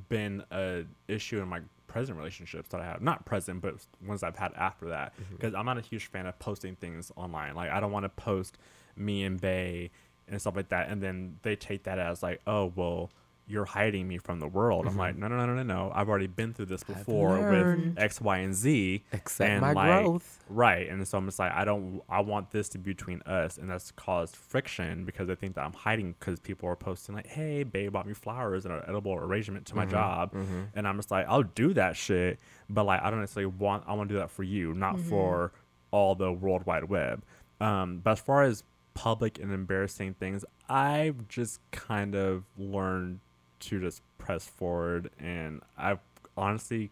[0.08, 3.02] been a issue in my present relationships that I have.
[3.02, 3.74] Not present, but
[4.06, 5.12] ones I've had after that.
[5.14, 5.36] Mm-hmm.
[5.36, 7.54] Because I'm not a huge fan of posting things online.
[7.54, 8.58] Like I don't want to post
[8.96, 9.90] me and Bay
[10.28, 13.10] and stuff like that, and then they take that as like, oh well,
[13.46, 14.86] you're hiding me from the world.
[14.86, 15.22] I'm like, mm-hmm.
[15.22, 15.92] no, no, no, no, no, no.
[15.94, 17.98] I've already been through this before with.
[17.98, 19.02] X, Y, and Z.
[19.40, 20.44] And my like, growth.
[20.48, 20.88] Right.
[20.88, 23.58] And so I'm just like, I don't, I want this to be between us.
[23.58, 27.26] And that's caused friction because I think that I'm hiding because people are posting, like,
[27.26, 29.90] hey, babe bought me flowers and an edible arrangement to my mm-hmm.
[29.90, 30.32] job.
[30.32, 30.62] Mm-hmm.
[30.74, 32.38] And I'm just like, I'll do that shit.
[32.70, 35.52] But like, I don't necessarily want, I want to do that for you, not for
[35.90, 37.22] all the World Wide Web.
[37.60, 38.64] Um, but as far as
[38.94, 43.20] public and embarrassing things, I've just kind of learned
[43.62, 45.10] to just press forward.
[45.18, 46.00] And I've
[46.36, 46.90] honestly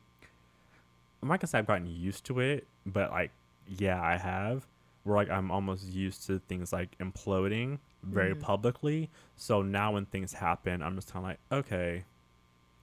[1.22, 3.30] I'm not gonna say I've gotten used to it, but like,
[3.78, 4.66] yeah, I have.
[5.04, 9.10] Where like I'm almost used to things like imploding very publicly.
[9.36, 12.04] So now when things happen, I'm just kind of like, okay,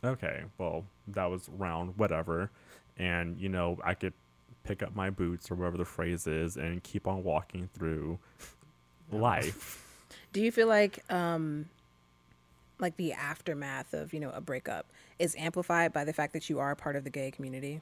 [0.03, 2.49] okay, well, that was round, whatever,
[2.97, 4.13] and you know, I could
[4.63, 8.19] pick up my boots or whatever the phrase is and keep on walking through
[9.11, 9.83] life.
[10.33, 11.69] Do you feel like um
[12.79, 14.85] like the aftermath of, you know, a breakup
[15.19, 17.81] is amplified by the fact that you are a part of the gay community?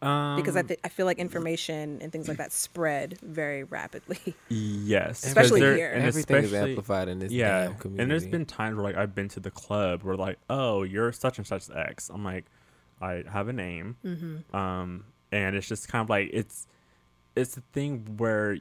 [0.00, 4.34] Um, Because I th- I feel like information and things like that spread very rapidly.
[4.48, 5.92] yes, Especially there- here.
[5.92, 8.02] and Everything is amplified in this yeah damn community.
[8.02, 11.12] and there's been times where like i've been to the club where like oh you're
[11.12, 12.46] such and such x i'm like
[13.00, 13.96] i have a name
[14.52, 16.66] um and it's just kind of like it's
[17.36, 18.58] it's a thing where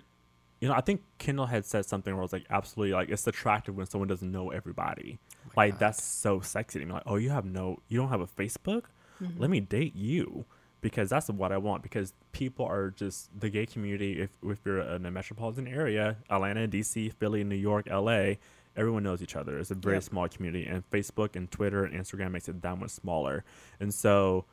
[0.62, 3.76] you know i think kendall had said something where it's like absolutely like it's attractive
[3.76, 7.30] when someone doesn't know everybody oh like that's so sexy to me like oh you
[7.30, 8.84] have no you don't have a facebook
[9.22, 9.40] mm-hmm.
[9.40, 10.46] let me date you
[10.82, 11.84] because that's what I want.
[11.84, 14.20] Because people are just the gay community.
[14.20, 18.34] If if you're in a metropolitan area, Atlanta, DC, Philly, New York, LA,
[18.76, 19.58] everyone knows each other.
[19.60, 20.04] It's a very Yep.
[20.04, 23.44] small community, and Facebook and Twitter and Instagram makes it that much smaller.
[23.80, 24.46] And so,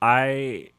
[0.00, 0.70] I,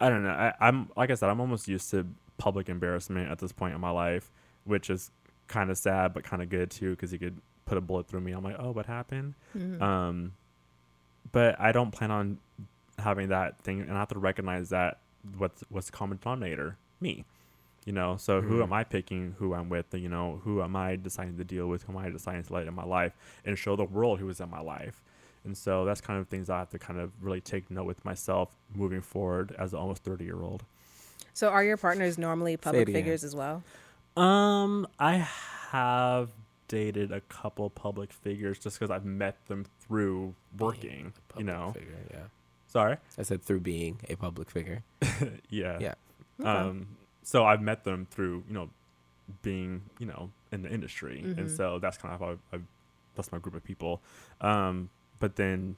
[0.00, 0.30] I don't know.
[0.30, 2.06] I, I'm like I said, I'm almost used to
[2.38, 4.30] public embarrassment at this point in my life,
[4.64, 5.10] which is
[5.48, 8.20] kind of sad but kind of good too, because you could put a bullet through
[8.20, 8.32] me.
[8.32, 9.34] I'm like, oh, what happened?
[9.82, 10.32] Um,
[11.32, 12.38] but I don't plan on
[12.98, 14.98] having that thing, and I have to recognize that
[15.36, 16.76] what's what's the common denominator?
[17.00, 17.24] Me.
[17.84, 18.62] You know, so who Mhm.
[18.64, 19.34] am I picking?
[19.38, 19.94] Who I'm with?
[19.94, 21.84] You know, who am I deciding to deal with?
[21.84, 24.40] Who am I deciding to let in my life and show the world who is
[24.40, 25.00] in my life?
[25.44, 28.04] And so that's kind of things I have to kind of really take note with
[28.04, 30.64] myself moving forward as an almost thirty year old.
[31.38, 32.94] So are your partners normally public again.
[32.94, 33.62] figures as well?
[34.16, 35.18] Um, I
[35.70, 36.30] have
[36.66, 41.04] dated a couple public figures just because I've met them through working.
[41.04, 42.18] You Public know, figure, yeah.
[42.66, 42.96] sorry.
[43.16, 44.82] I said through being a public figure.
[45.48, 45.78] yeah.
[45.78, 45.94] Yeah.
[46.40, 46.48] Okay.
[46.50, 46.88] Um,
[47.22, 48.68] so I've met them through, you know,
[49.42, 51.20] being, you know, in the industry.
[51.20, 51.56] And Mhm.
[51.56, 52.64] so that's kind of how I've, I've,
[53.14, 54.02] that's my group of people.
[54.40, 55.76] Um, but then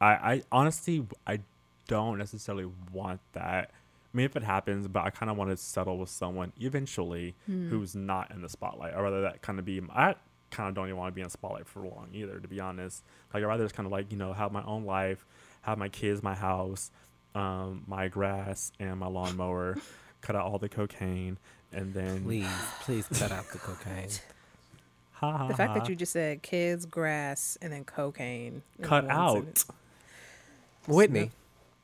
[0.00, 1.40] I, I honestly, I
[1.88, 3.72] don't necessarily want that.
[4.16, 7.34] I mean, if it happens, but I kind of want to settle with someone eventually
[7.44, 7.68] Hmm.
[7.68, 10.14] who's not in the spotlight, or rather that kind of be, I
[10.50, 12.58] kind of don't even want to be in the spotlight for long either, to be
[12.58, 13.04] honest.
[13.34, 15.26] Like, I'd rather just kind of like, you know, have my own life,
[15.62, 16.90] have my kids, my house,
[17.34, 19.76] um, my grass, and my lawnmower,
[20.22, 21.36] cut out all the cocaine,
[21.70, 22.48] and then Please,
[22.80, 24.08] please cut out the cocaine.
[25.12, 28.62] ha, ha, The fact ha, that you just said kids, grass, and then cocaine.
[28.80, 29.34] cut out.
[29.34, 29.66] sentence.
[30.86, 31.32] Whitney.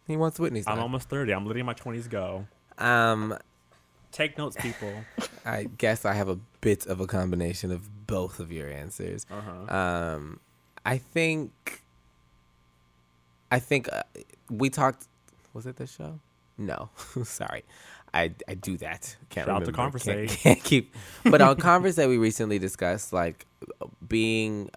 [0.07, 0.66] He wants Whitney's.
[0.66, 0.82] I'm life.
[0.82, 1.32] almost 30.
[1.32, 2.46] I'm letting my 20s go.
[2.78, 3.36] Um,
[4.11, 4.92] Take notes, people.
[5.46, 9.26] I guess I have a bit of a combination of both of your answers.
[9.30, 9.74] Uh-huh.
[9.74, 10.40] Um,
[10.84, 11.82] I think,
[13.50, 14.03] I think uh,
[14.50, 15.07] we talked.
[15.55, 16.18] Was it this show?
[16.59, 16.90] No,
[17.24, 17.64] sorry.
[18.14, 19.16] I, I do that.
[19.30, 19.98] Can't Shout out to remember.
[19.98, 20.94] Can't, can't keep.
[21.24, 23.46] But on Conversate, we recently discussed like
[24.07, 24.70] being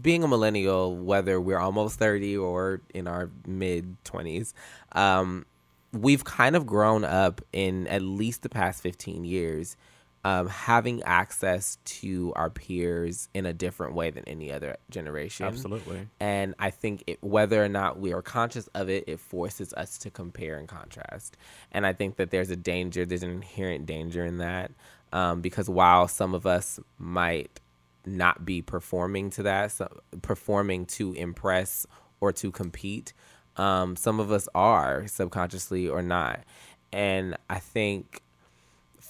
[0.00, 4.54] being a millennial, whether we're almost thirty or in our mid twenties.
[4.92, 5.46] Um,
[5.92, 9.76] we've kind of grown up in at least the past 15 years
[10.22, 16.08] um, having access to our peers in a different way than any other generation Absolutely.
[16.20, 19.96] and i think it, whether or not we are conscious of it it forces us
[19.98, 21.36] to compare and contrast
[21.72, 24.70] and i think that there's a danger there's an inherent danger in that
[25.12, 27.58] um, because while some of us might
[28.06, 29.88] not be performing to that so
[30.22, 31.86] performing to impress
[32.20, 33.12] or to compete.
[33.56, 36.44] Um, some of us are subconsciously or not.
[36.92, 38.22] And i think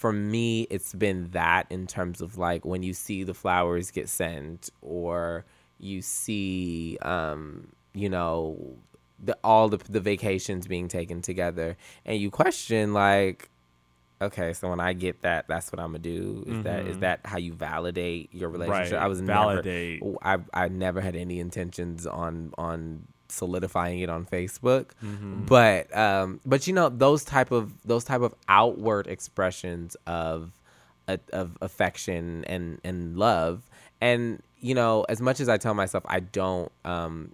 [0.01, 4.09] for me it's been that in terms of like when you see the flowers get
[4.09, 5.45] sent or
[5.79, 8.77] you see um you know
[9.23, 11.77] the all the the vacations being taken together
[12.07, 13.51] and you question like
[14.23, 17.01] okay so when i get that that's what i'm gonna do is that is Mhm.
[17.01, 19.03] that how you validate your relationship Right.
[19.03, 20.03] i was Validate.
[20.03, 20.17] never
[20.55, 25.47] i i never had any intentions on on solidifying it on facebook Mhm.
[25.47, 30.53] but um but you know those type of those type of outward expressions of
[31.33, 33.63] of affection and and love
[34.01, 37.33] and you know as much as i tell myself i don't um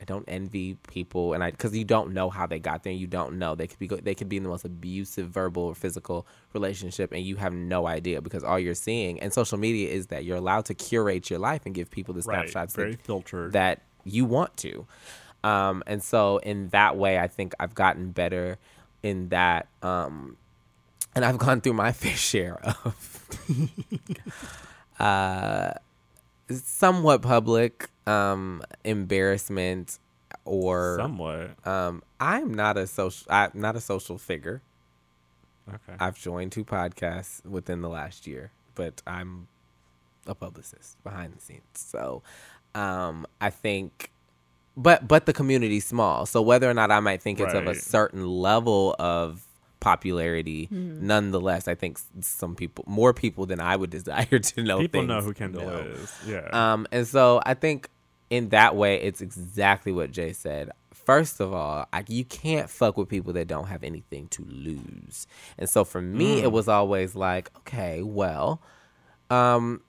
[0.00, 3.06] i don't envy people and i because you don't know how they got there you
[3.06, 6.26] don't know they could be they could be in the most abusive verbal or physical
[6.52, 10.24] relationship and you have no idea because all you're seeing and social media is that
[10.24, 12.48] you're allowed to curate your life and give people the right.
[12.48, 13.52] snapshots Very that filtered.
[13.52, 14.86] that you want to.
[15.42, 18.58] Um, and so in that way, I think I've gotten better
[19.02, 19.68] in that.
[19.82, 20.36] Um,
[21.14, 23.28] and I've gone through my fair share of
[25.00, 25.72] uh,
[26.50, 29.98] somewhat public um, embarrassment
[30.44, 31.66] or Somewhat.
[31.66, 34.62] um, I'm not a social I'm not a social figure.
[35.68, 35.94] Okay.
[36.00, 39.46] I've joined two podcasts within the last year, but I'm
[40.26, 41.62] a publicist behind the scenes.
[41.74, 42.22] So
[42.74, 44.10] um, I think,
[44.76, 46.26] but but the community's small.
[46.26, 49.46] So whether or not I might think it's of a certain level of
[49.80, 54.78] popularity, nonetheless, I think some people, more people than I would desire to know.
[54.78, 55.78] People know who Kendall know.
[55.78, 56.14] is.
[56.26, 56.48] Yeah.
[56.52, 57.88] Um, and so I think
[58.30, 60.70] in that way, it's exactly what Jay said.
[60.92, 65.26] First of all, I, you can't fuck with people that don't have anything to lose.
[65.58, 68.62] And so for me, it was always like, okay, well,
[69.30, 69.80] um,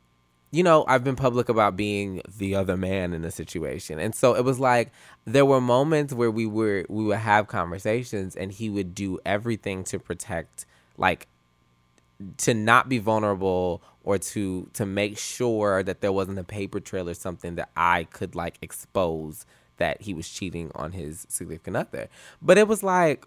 [0.52, 4.00] you know, I've been public about being the other man in the situation.
[4.00, 4.92] And so it was like
[5.26, 9.86] there were moments where we were we would have conversations and he would do everything
[9.86, 10.66] to protect
[10.98, 11.28] like
[12.38, 17.08] to not be vulnerable or to to make sure that there wasn't a paper trail
[17.08, 19.46] or something that I could like expose
[19.78, 22.10] that he was cheating on his significant other.
[22.42, 23.26] But it was like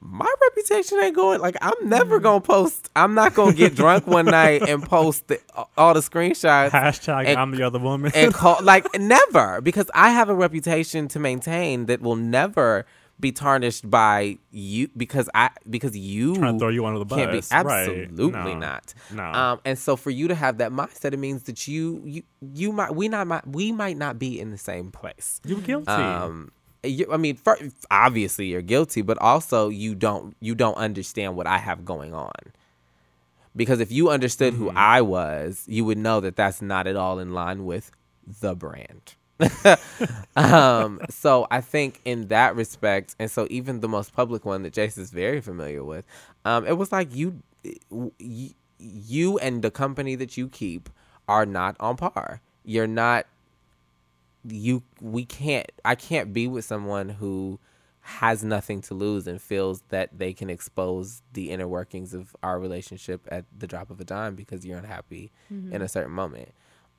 [0.00, 2.90] my reputation ain't going like I'm never gonna post.
[2.94, 5.40] I'm not gonna get drunk one night and post the,
[5.76, 8.12] all the screenshots Hashtag and- I'm the other woman.
[8.14, 12.84] and call like never because I have a reputation to maintain that will never
[13.18, 17.18] be tarnished by you because I because you Trying to throw you under the bus.
[17.18, 17.50] can't be bus.
[17.50, 17.88] Right.
[17.88, 18.58] absolutely No.
[18.60, 18.94] not.
[19.10, 19.24] No.
[19.24, 22.22] Um, and so for you to have that mindset, it means that you you
[22.54, 25.40] you might we not might we might not be in the same place.
[25.46, 25.90] You're guilty.
[25.90, 26.52] Um,
[26.86, 27.38] you, I mean,
[27.90, 32.32] obviously you're guilty, but also you don't you don't understand what I have going on.
[33.56, 34.78] Because if you understood who Mm-hmm.
[34.78, 37.90] I was, you would know that that's not at all in line with
[38.26, 39.14] the brand.
[40.36, 44.74] um, so I think in that respect, and so even the most public one that
[44.74, 46.06] Jace is very familiar with,
[46.44, 47.42] um, it was like you,
[48.18, 50.88] you, you and the company that you keep
[51.28, 52.40] are not on par.
[52.64, 53.26] You're not.
[54.48, 55.70] You we can't.
[55.84, 57.58] I can't be with someone who
[58.00, 62.60] has nothing to lose and feels that they can expose the inner workings of our
[62.60, 66.50] relationship at the drop of a dime because you're unhappy in a certain moment.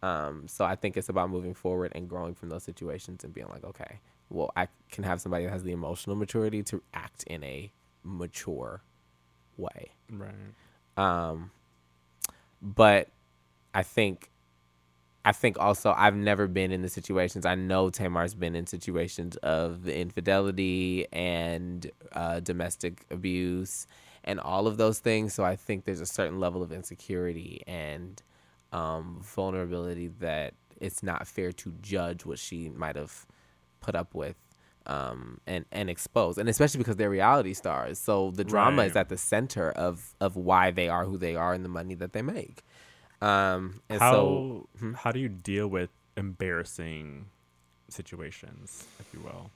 [0.03, 3.47] Um, so I think it's about moving forward and growing from those situations and being
[3.47, 7.41] like, okay, well, I can have somebody that has the emotional maturity to act in
[7.43, 7.71] a
[8.03, 8.81] mature
[9.55, 9.93] way.
[10.11, 10.33] Right.
[10.97, 11.51] Um,
[12.61, 13.07] but
[13.73, 14.29] I think,
[15.27, 17.45] I think also I've never been in the situations.
[17.45, 23.87] I know Tamar's been in situations of infidelity and uh, domestic abuse
[24.23, 25.33] and all of those things.
[25.33, 28.23] So I think there's a certain level of insecurity and
[28.71, 33.25] um, vulnerability that it's not fair to judge what she might have
[33.81, 34.37] put up with
[34.85, 37.99] um, and and expose, and especially because they're reality stars.
[37.99, 41.53] So the drama is at the center of of why they are who they are
[41.53, 42.63] and the money that they make.
[43.21, 44.93] Um, and how so hmm?
[44.93, 47.25] how do you deal with embarrassing
[47.89, 49.49] situations, if you will?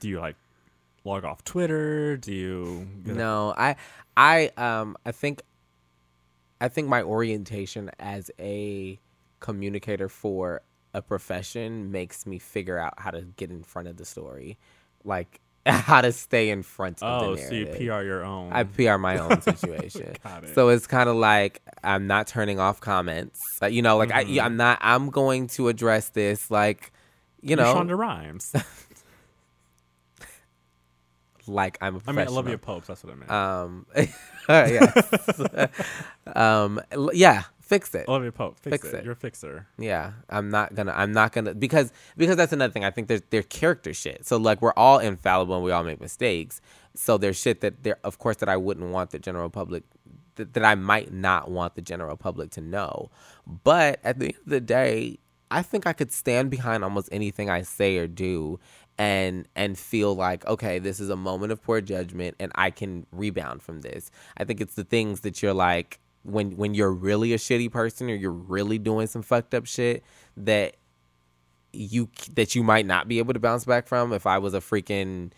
[0.00, 0.36] Do you like
[1.04, 2.16] log off Twitter?
[2.16, 3.76] Do you No, I
[4.16, 5.42] I um I think
[6.60, 8.98] I think my orientation as a
[9.40, 10.62] communicator for
[10.94, 14.58] a profession makes me figure out how to get in front of the story.
[15.04, 17.66] Like how to stay in front of Oh, the so you.
[17.66, 18.52] PR your own.
[18.52, 20.14] I PR my own situation.
[20.24, 20.54] Got it.
[20.54, 23.40] So it's kind of like I'm not turning off comments.
[23.60, 24.40] Like, you know, like Mm-hmm.
[24.40, 26.92] I I'm not I'm going to address this like
[27.40, 28.52] you You're know, Shonda Rhimes.
[31.46, 32.28] like I'm a I mean.
[32.28, 32.86] Olivia Pope.
[32.86, 33.30] That's what I meant.
[33.30, 33.86] Um,
[34.48, 35.68] yes.
[36.36, 36.80] um,
[37.12, 37.42] yeah,
[37.72, 38.08] fix it.
[38.08, 38.58] Olivia Pope.
[38.58, 38.98] Fix, fix it.
[38.98, 39.04] it.
[39.04, 39.66] You're a fixer.
[39.78, 40.92] Yeah, I'm not gonna.
[40.92, 42.84] I'm not gonna because because that's another thing.
[42.84, 44.26] I think there's their character shit.
[44.26, 46.60] So like we're all infallible and we all make mistakes.
[46.94, 49.84] So there's shit that there, of course, that I wouldn't want the general public,
[50.34, 53.10] that, that I might not want the general public to know.
[53.46, 55.18] But at the end of the day,
[55.50, 58.60] I think I could stand behind almost anything I say or do,
[58.98, 63.06] and and feel like okay, this is a moment of poor judgment, and I can
[63.12, 64.10] rebound from this.
[64.36, 68.08] I think it's the things that you're like when when you're really a shitty person
[68.10, 70.02] or you're really doing some fucked up shit
[70.36, 70.76] that
[71.72, 74.60] you that you might not be able to bounce back from if I was a
[74.60, 75.32] freaking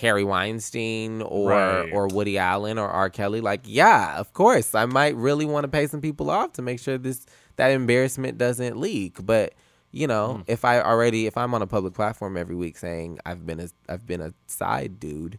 [0.00, 1.90] Harvey Weinstein or Right.
[1.92, 3.10] or Woody Allen or R.
[3.10, 6.62] Kelly like yeah of course I might really want to pay some people off to
[6.62, 7.26] make sure this
[7.56, 9.54] that embarrassment doesn't leak but
[9.90, 10.42] you know mm-hmm.
[10.46, 13.68] if I already if I'm on a public platform every week saying I've been a
[13.88, 15.38] I've been a side dude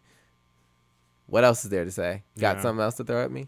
[1.28, 2.62] what else is there to say got Yeah.
[2.64, 3.48] something else to throw at me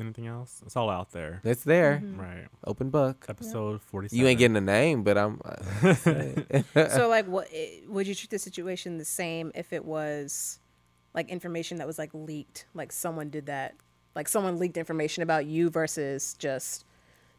[0.00, 0.62] Anything else?
[0.64, 1.40] It's all out there.
[1.44, 2.20] it's there mm-hmm.
[2.20, 2.46] Right.
[2.64, 4.18] open book Episode 47.
[4.18, 5.94] you ain't getting a name but I'm uh,
[6.90, 10.60] so like what eh, would you treat the situation the same if it was
[11.14, 13.74] like information that was like leaked like someone did that
[14.14, 16.84] like someone leaked information about you versus just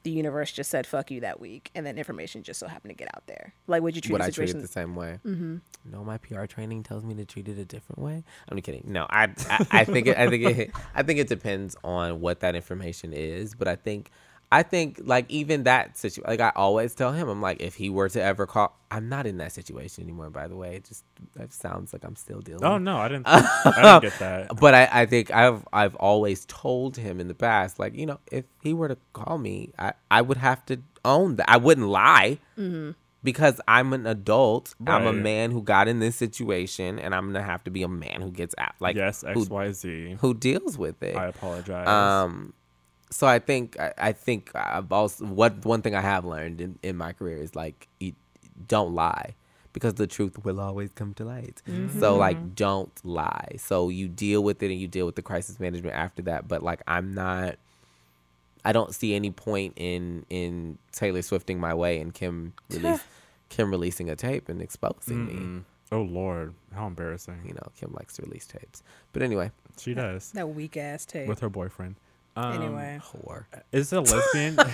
[0.04, 2.96] the universe just said fuck you that week and then information just so happened to
[2.96, 5.20] get out there like would you treat would the I treat it the same way?
[5.26, 5.58] Mm-hmm.
[5.86, 8.24] No, my PR training tells me to treat it a different way.
[8.48, 8.84] I'm kidding.
[8.86, 12.42] No, I, I, I think it, I think it, I think it depends on what
[12.42, 13.56] that information is.
[13.56, 14.12] But I think,
[14.52, 17.90] I think like even that situation, like I always tell him, I'm like, if he
[17.92, 20.32] were to ever call, I'm not in that situation anymore.
[20.32, 21.04] By the way, it just
[21.36, 22.64] that sounds like I'm still dealing.
[22.64, 23.28] Oh no, I didn't.
[23.28, 23.42] I
[24.00, 24.60] didn't get that.
[24.60, 28.20] But I, I think I've I've always told him in the past, like you know,
[28.32, 31.48] if he were to call me, I, I would have to own that.
[31.48, 32.40] I wouldn't lie
[33.24, 34.74] because I'm an adult.
[34.88, 37.88] I'm a man who got in this situation, and I'm gonna have to be a
[37.88, 40.18] man who gets out, like yes, who, X Y Z.
[40.22, 41.16] who deals with it.
[41.16, 41.88] I apologize.
[41.88, 42.54] Um,
[43.10, 46.80] so I think I, I think I've also what one thing I have learned in,
[46.84, 48.14] in my career is like you
[48.68, 49.36] don't lie
[49.74, 51.62] because the truth will always come to light.
[51.66, 52.20] So mm-hmm.
[52.20, 53.56] like don't lie.
[53.58, 56.48] So you deal with it and you deal with the crisis management after that.
[56.48, 57.56] But like I'm not.
[58.66, 63.02] I don't see any point in in Taylor Swifting my way and Kim release,
[63.50, 65.34] Kim releasing a tape and exposing me.
[65.34, 65.64] Mm-mm.
[65.92, 67.42] Oh Lord, how embarrassing.
[67.46, 68.84] You know, Kim likes to release tapes.
[69.14, 71.96] But anyway, She does that weak ass tape with her boyfriend.
[72.44, 73.46] Um, anyway whore.
[73.72, 74.56] Is a lesbian?
[74.56, 74.68] Call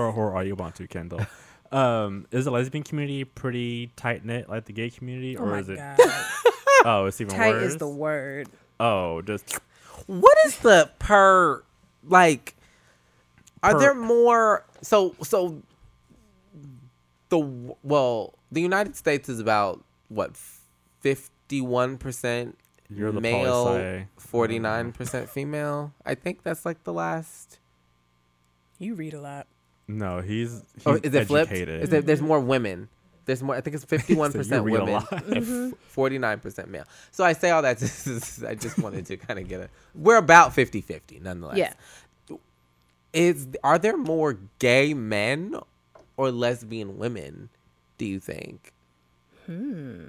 [0.00, 1.26] her whore all you want to, Kendall.
[1.72, 5.58] Um, is the lesbian community pretty tight knit like the gay community, oh or my
[5.58, 5.76] is it?
[5.76, 5.98] god
[6.84, 7.72] Oh, it's even tight worse.
[7.72, 8.48] is the word
[8.78, 9.58] Oh, just
[10.06, 11.62] what is the per
[12.04, 12.54] like
[13.62, 15.60] are Per- there more so so
[17.30, 17.38] the
[17.82, 20.32] well the united states is about what
[21.02, 22.52] 51%
[22.90, 25.92] You're the male, forty nine percent female.
[26.04, 27.58] I think that's like the last.
[28.78, 29.46] You read a lot.
[29.88, 31.50] No, he's, oh, he's Oh, is it flipped?
[31.50, 31.82] educated.
[31.84, 32.88] Is there, there's more women.
[33.24, 33.56] There's more.
[33.56, 36.84] I think it's fifty one So percent you read a women, forty nine percent male.
[37.10, 37.78] So I say all that.
[37.78, 39.68] To, I just wanted to kind of get a.
[39.94, 41.58] We're about 50-50 nonetheless.
[41.58, 41.72] Yeah.
[43.12, 45.56] Is are there more gay men
[46.16, 47.48] or lesbian women?
[47.98, 48.72] Do you think
[49.46, 50.04] hmm.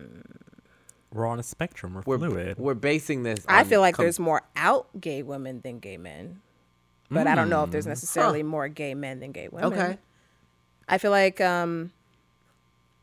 [1.14, 1.94] We're on a spectrum.
[1.96, 2.58] We're, we're fluid.
[2.58, 3.46] we're basing this?
[3.48, 6.42] I feel like com- there's more out gay women than gay men.
[7.10, 9.72] But I don't know if there's necessarily more gay men than gay women.
[9.74, 9.98] okay.
[10.90, 11.92] I feel like um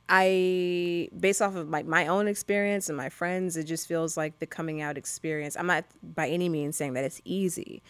[0.08, 4.38] I based off of my, my own experience and my friends, it just feels like
[4.38, 5.56] the coming out experience.
[5.56, 7.82] I'm not by any means saying that it's easy.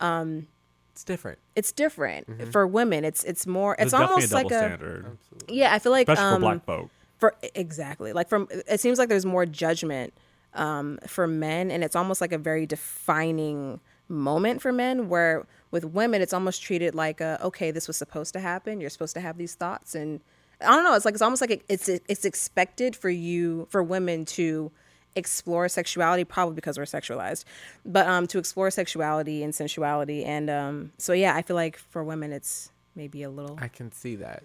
[0.00, 0.46] Um,
[0.92, 1.38] It's different.
[1.54, 3.04] It's different for women.
[3.04, 6.08] It's it's more it's definitely almost a double like a standard, yeah, I feel like
[6.08, 6.90] especially um, for black folk.
[7.18, 8.12] For exactly.
[8.12, 10.14] Like from it seems like there's more judgment
[10.54, 15.84] um, for men and it's almost like a very defining moment for men where with
[15.84, 18.80] women it's almost treated like a, okay this was supposed to happen.
[18.80, 19.94] You're supposed to have these thoughts.
[19.94, 20.20] And
[20.60, 23.80] i don't know it's like it's almost like it, it's it's expected for you for
[23.80, 24.72] women to
[25.14, 27.44] explore sexuality probably because we're sexualized
[27.86, 30.24] but um to explore sexuality and sensuality.
[30.24, 33.92] And um so yeah i feel like for women it's maybe a little I can
[33.92, 34.42] see that.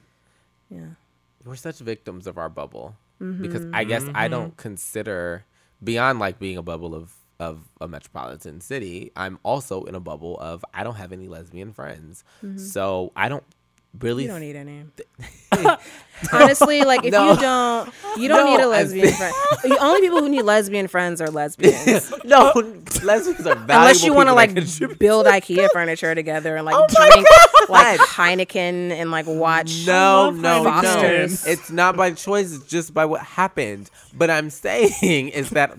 [0.69, 0.89] yeah
[1.45, 2.95] we're such victims of our bubble.
[3.41, 4.61] Because I guess I don't mm-hmm.
[4.61, 5.45] consider
[5.81, 9.11] beyond like being a bubble of of a metropolitan city.
[9.15, 12.57] I'm also in a bubble of I don't have any lesbian friends, mm-hmm.
[12.57, 13.43] so I don't
[13.99, 14.23] really.
[14.23, 14.85] You don't need any.
[16.31, 17.33] Honestly, like if No.
[17.33, 19.33] you don't, you don't No, need a lesbian friend.
[19.63, 22.13] The only people who need lesbian friends are lesbians.
[22.23, 22.51] no,
[23.03, 23.73] lesbians are valuable.
[23.73, 24.53] Unless you want to like
[24.99, 27.27] build IKEA furniture together and like Oh drink
[27.69, 29.85] like Heineken and like watch.
[29.85, 31.25] No, no, no.
[31.45, 32.53] It's not by choice.
[32.55, 33.89] It's just by what happened.
[34.13, 35.77] But I'm saying is that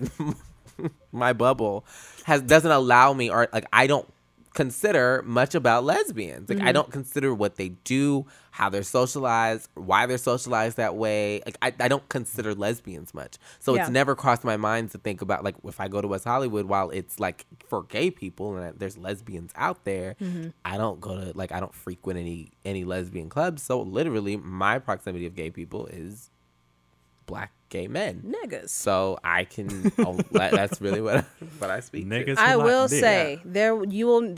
[1.11, 1.85] my bubble
[2.25, 4.07] has doesn't allow me, or like I don't
[4.55, 6.49] consider much about lesbians.
[6.49, 6.73] Like I mm-hmm.
[6.73, 11.41] don't consider what they do, how they're socialized, why they're socialized that way.
[11.45, 13.37] Like I, I don't consider lesbians much.
[13.59, 13.81] So Yeah.
[13.81, 16.67] it's never crossed my mind to think about like if I go to West Hollywood,
[16.67, 20.47] while it's like for gay people and there's lesbians out there, mm-hmm.
[20.63, 23.61] I don't go to like I don't frequent any any lesbian clubs.
[23.61, 26.31] So literally, my proximity of gay people is
[27.25, 28.23] black gay men.
[28.43, 28.69] Niggas.
[28.69, 29.91] So I can.
[29.99, 31.25] oh, that- that's really what
[31.59, 32.09] what I speak.
[32.09, 32.15] to.
[32.15, 32.99] Niggas I will dick.
[33.01, 34.35] say there you will.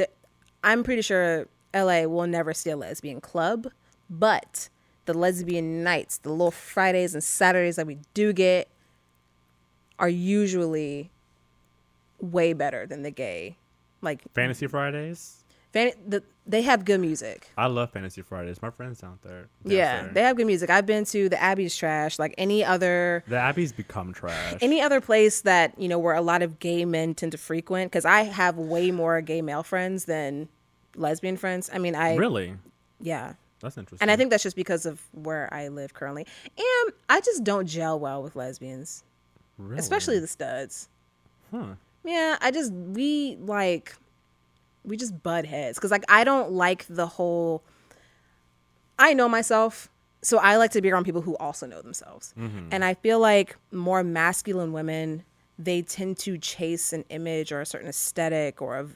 [0.64, 3.68] I'm pretty sure LA will never see a lesbian club,
[4.10, 4.70] but
[5.06, 8.68] the lesbian nights, the little Fridays and Saturdays that we do get,
[10.00, 11.12] are usually
[12.20, 13.56] way better than the gay.
[14.02, 15.44] Like Fantasy Fridays.
[15.78, 17.50] Fan, the, they have good music.
[17.58, 18.62] I love Fantasy Fridays.
[18.62, 19.50] My friends down there.
[19.64, 20.12] dance Yeah, there.
[20.14, 20.70] they have good music.
[20.70, 24.58] I've been to the Abbey's Trash, like any other the Abbeys become trash.
[24.62, 27.92] any other place that you know where a lot of gay men tend to frequent
[27.92, 30.48] because i have way more gay male friends than
[30.96, 32.56] lesbian friends i mean i really?
[33.00, 34.02] yeah That's interesting.
[34.04, 36.26] and i think that's just because of where i live currently
[36.58, 39.04] and i just don't gel well with lesbians
[39.58, 39.78] really?
[39.80, 40.90] especially the studs
[41.52, 41.76] Huh.
[42.04, 43.96] yeah i just we like
[44.88, 45.78] we just butt heads.
[45.78, 47.64] Because like i don't like the whole
[48.98, 49.90] i know myself
[50.24, 52.34] so i like to be around people who also know themselves.
[52.38, 52.70] Mm-hmm.
[52.72, 55.24] And i feel like more masculine women
[55.60, 58.88] they tend to chase an image or a certain aesthetic or a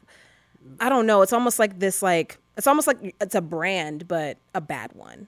[0.80, 4.38] i don't know it's almost like this like it's almost like it's a brand but
[4.54, 5.28] a bad one.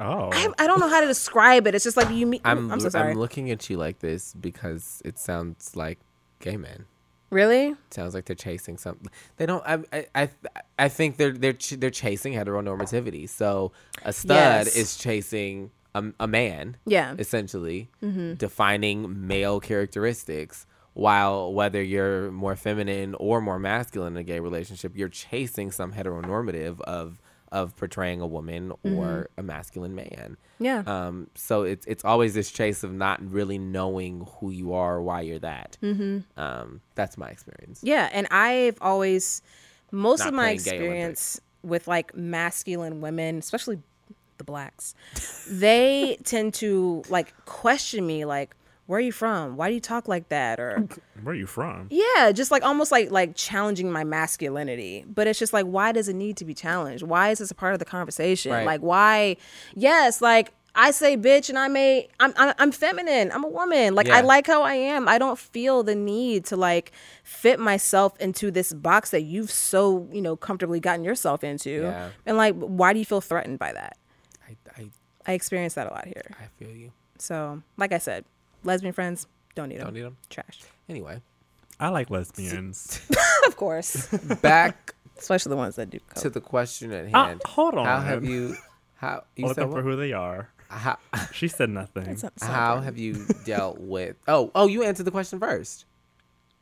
[0.00, 0.30] Oh.
[0.32, 1.74] I, I don't know how to describe it.
[1.74, 4.34] It's just like you meet I'm i'm, so sorry I'm looking at you like this
[4.34, 6.00] because it sounds like
[6.40, 6.86] gay men.
[7.34, 9.08] Really sounds like they're chasing something.
[9.36, 9.62] They don't.
[9.66, 10.06] I.
[10.14, 10.30] I.
[10.78, 13.28] I, think they're they're ch- they're chasing heteronormativity.
[13.28, 13.72] So
[14.04, 14.76] a stud Yes.
[14.76, 16.76] is chasing a, a man.
[16.86, 17.14] Yeah.
[17.18, 18.34] Essentially, mm-hmm.
[18.34, 20.66] defining male characteristics.
[20.94, 25.92] While whether you're more feminine or more masculine in a gay relationship, you're chasing some
[25.92, 27.20] heteronormative of
[27.54, 30.36] of portraying a woman or a masculine man.
[30.58, 34.96] yeah Um, so it's it's always this chase of not really knowing who you are
[34.96, 35.78] or why you're that.
[35.80, 36.18] Mm-hmm.
[36.38, 37.80] Um, that's my experience.
[37.82, 39.40] Yeah, and I've always
[39.92, 43.78] most Not of my experience with like masculine women, especially
[44.38, 44.96] the blacks,
[45.48, 48.56] they tend to like question me like
[48.86, 49.56] where are you from?
[49.56, 50.60] Why do you talk like that?
[50.60, 50.86] Or
[51.22, 51.88] Where are you from?
[51.90, 55.04] yeah, just like almost like like challenging my masculinity.
[55.06, 57.02] But it's just like why does it need to be challenged?
[57.02, 58.52] Why is this a part of the conversation?
[58.52, 58.66] Right.
[58.66, 59.36] Like why?
[59.74, 63.30] Yes, like I say bitch and I may I'm I'm, I'm feminine.
[63.32, 63.94] I'm a woman.
[63.94, 65.08] Like I like how I am.
[65.08, 70.08] I don't feel the need to like fit myself into this box that you've so,
[70.12, 71.82] you know, comfortably gotten yourself into.
[71.82, 72.10] Yeah.
[72.26, 73.96] And like why do you feel threatened by that?
[74.46, 74.90] I, I,
[75.26, 76.34] I experience that a lot here.
[76.38, 76.92] I feel you.
[77.18, 78.24] So, like I said,
[78.64, 79.86] lesbian friends don't need them.
[79.86, 80.16] Don't need them.
[80.30, 80.60] Trash.
[80.88, 81.20] Anyway,
[81.80, 83.00] I like lesbians.
[83.46, 84.06] of course,
[84.42, 86.22] Back especially the ones that do coke.
[86.22, 87.42] to the question at Ah, hand.
[87.44, 87.86] hold on.
[87.86, 88.56] How have you?
[88.96, 89.82] How you Look said for what?
[89.84, 90.48] who they are.
[90.68, 90.98] How,
[91.32, 92.04] She said nothing.
[92.04, 92.84] That's how celebrating.
[92.84, 94.16] have you dealt with?
[94.26, 95.84] Oh, oh, you answered the question first.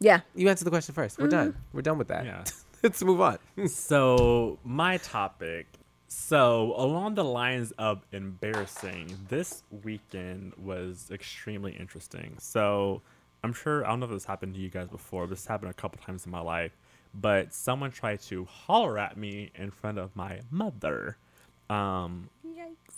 [0.01, 0.21] Yeah.
[0.35, 1.19] You answered the question first.
[1.19, 1.55] We're done.
[1.73, 2.25] We're done with that.
[2.25, 2.45] Yeah.
[2.83, 3.39] Let's move on.
[3.69, 5.67] So my topic.
[6.15, 12.37] So along the lines of embarrassing, this weekend was extremely interesting.
[12.39, 13.01] So
[13.43, 15.27] I'm sure I don't know if this happened to you guys before.
[15.27, 16.73] This happened a couple times in my life,
[17.15, 21.17] but someone tried to holler at me in front of my mother.
[21.71, 22.29] Um,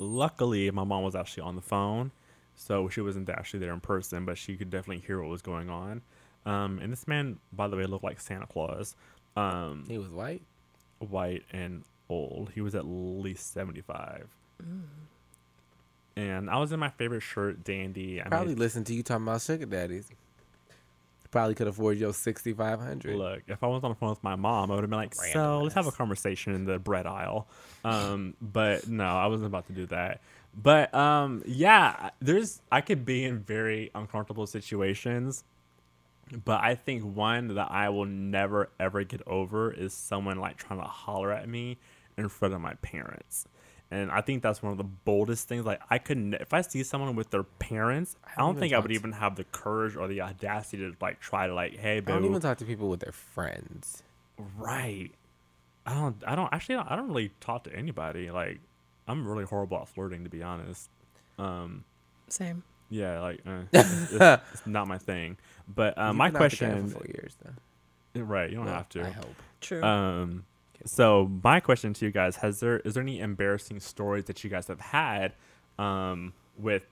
[0.00, 2.10] luckily, my mom was actually on the phone,
[2.56, 5.70] so she wasn't actually there in person, but she could definitely hear what was going
[5.70, 6.02] on.
[6.46, 8.96] Um, and this man, by the way, looked like Santa Claus.
[9.36, 10.42] Um, He was white.
[10.98, 12.50] white and old.
[12.55, 14.28] He was at least 75.
[14.62, 14.82] Mm.
[16.16, 18.20] And I was in my favorite shirt, dandy.
[18.22, 20.09] I Probably mean, listened to you talking about sugar daddies.
[21.30, 23.16] Probably could afford your sixty five hundred.
[23.16, 25.16] look, if I was on the phone with my mom, I would have been like,
[25.16, 27.48] so let's have a conversation in the bread aisle.
[27.84, 30.20] Um, but no, I wasn't about to do that.
[30.57, 35.42] But um, yeah, there's, I could be in very uncomfortable situations.
[36.44, 40.80] But I think one that I will never ever get over is someone like trying
[40.80, 41.78] to holler at me
[42.16, 43.46] in front of my parents.
[43.90, 45.64] And I think that's one of the boldest things.
[45.66, 48.78] Like I couldn't, if I see someone with their parents, I don't even think I
[48.78, 51.98] would talked- even have the courage or the audacity to like try to like, hey,
[51.98, 54.02] I don't even talk to people with their friends.
[54.56, 55.10] right?
[55.86, 58.30] I don't, I don't actually, I don't really talk to anybody.
[58.30, 58.58] Like,
[59.06, 60.88] I'm really horrible at flirting, to be honest.
[61.38, 61.84] Um,
[62.28, 62.62] Same.
[62.88, 65.36] yeah, like uh, it's, it's- it's not my thing.
[65.68, 68.22] But uh, my been out question, for four years though.
[68.22, 68.48] right?
[68.50, 69.02] You don't Well, have to.
[69.06, 69.34] I hope.
[69.60, 69.82] True.
[69.82, 70.44] Um,
[70.85, 74.51] so my question to you guys: Has there is there any embarrassing stories that you
[74.51, 75.35] guys have had
[75.78, 76.85] um, with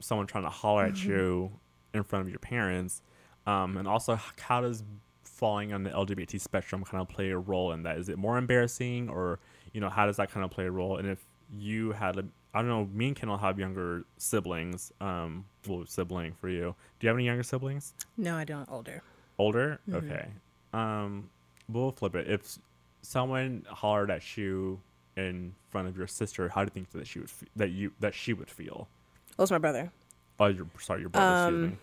[0.00, 1.52] someone trying to holler at you
[1.92, 3.02] in front of your parents?
[3.46, 4.82] Um, and also, how does
[5.22, 7.98] falling on the LGBT spectrum kind of play a role in that?
[7.98, 9.40] Is it more embarrassing, or
[9.72, 10.96] you know, how does that kind of play a role?
[10.96, 11.24] And if
[11.56, 12.24] you had a
[12.54, 14.92] I don't know, me and Kendall have younger siblings.
[15.00, 16.76] Um, well, sibling for you.
[16.98, 17.94] Do you have any younger siblings?
[18.16, 18.68] no, I don't.
[18.70, 19.02] Older.
[19.38, 19.80] Older?
[19.92, 20.28] Okay.
[20.72, 21.30] Um,
[21.68, 22.30] we'll flip it.
[22.30, 22.58] If
[23.04, 24.80] someone hollered at you
[25.16, 27.92] in front of your sister, how do you think that she would f- that you
[28.00, 28.88] that she would feel?
[29.36, 29.92] What's my brother?
[30.40, 31.48] Oh, your sorry, your brother.
[31.48, 31.78] excuse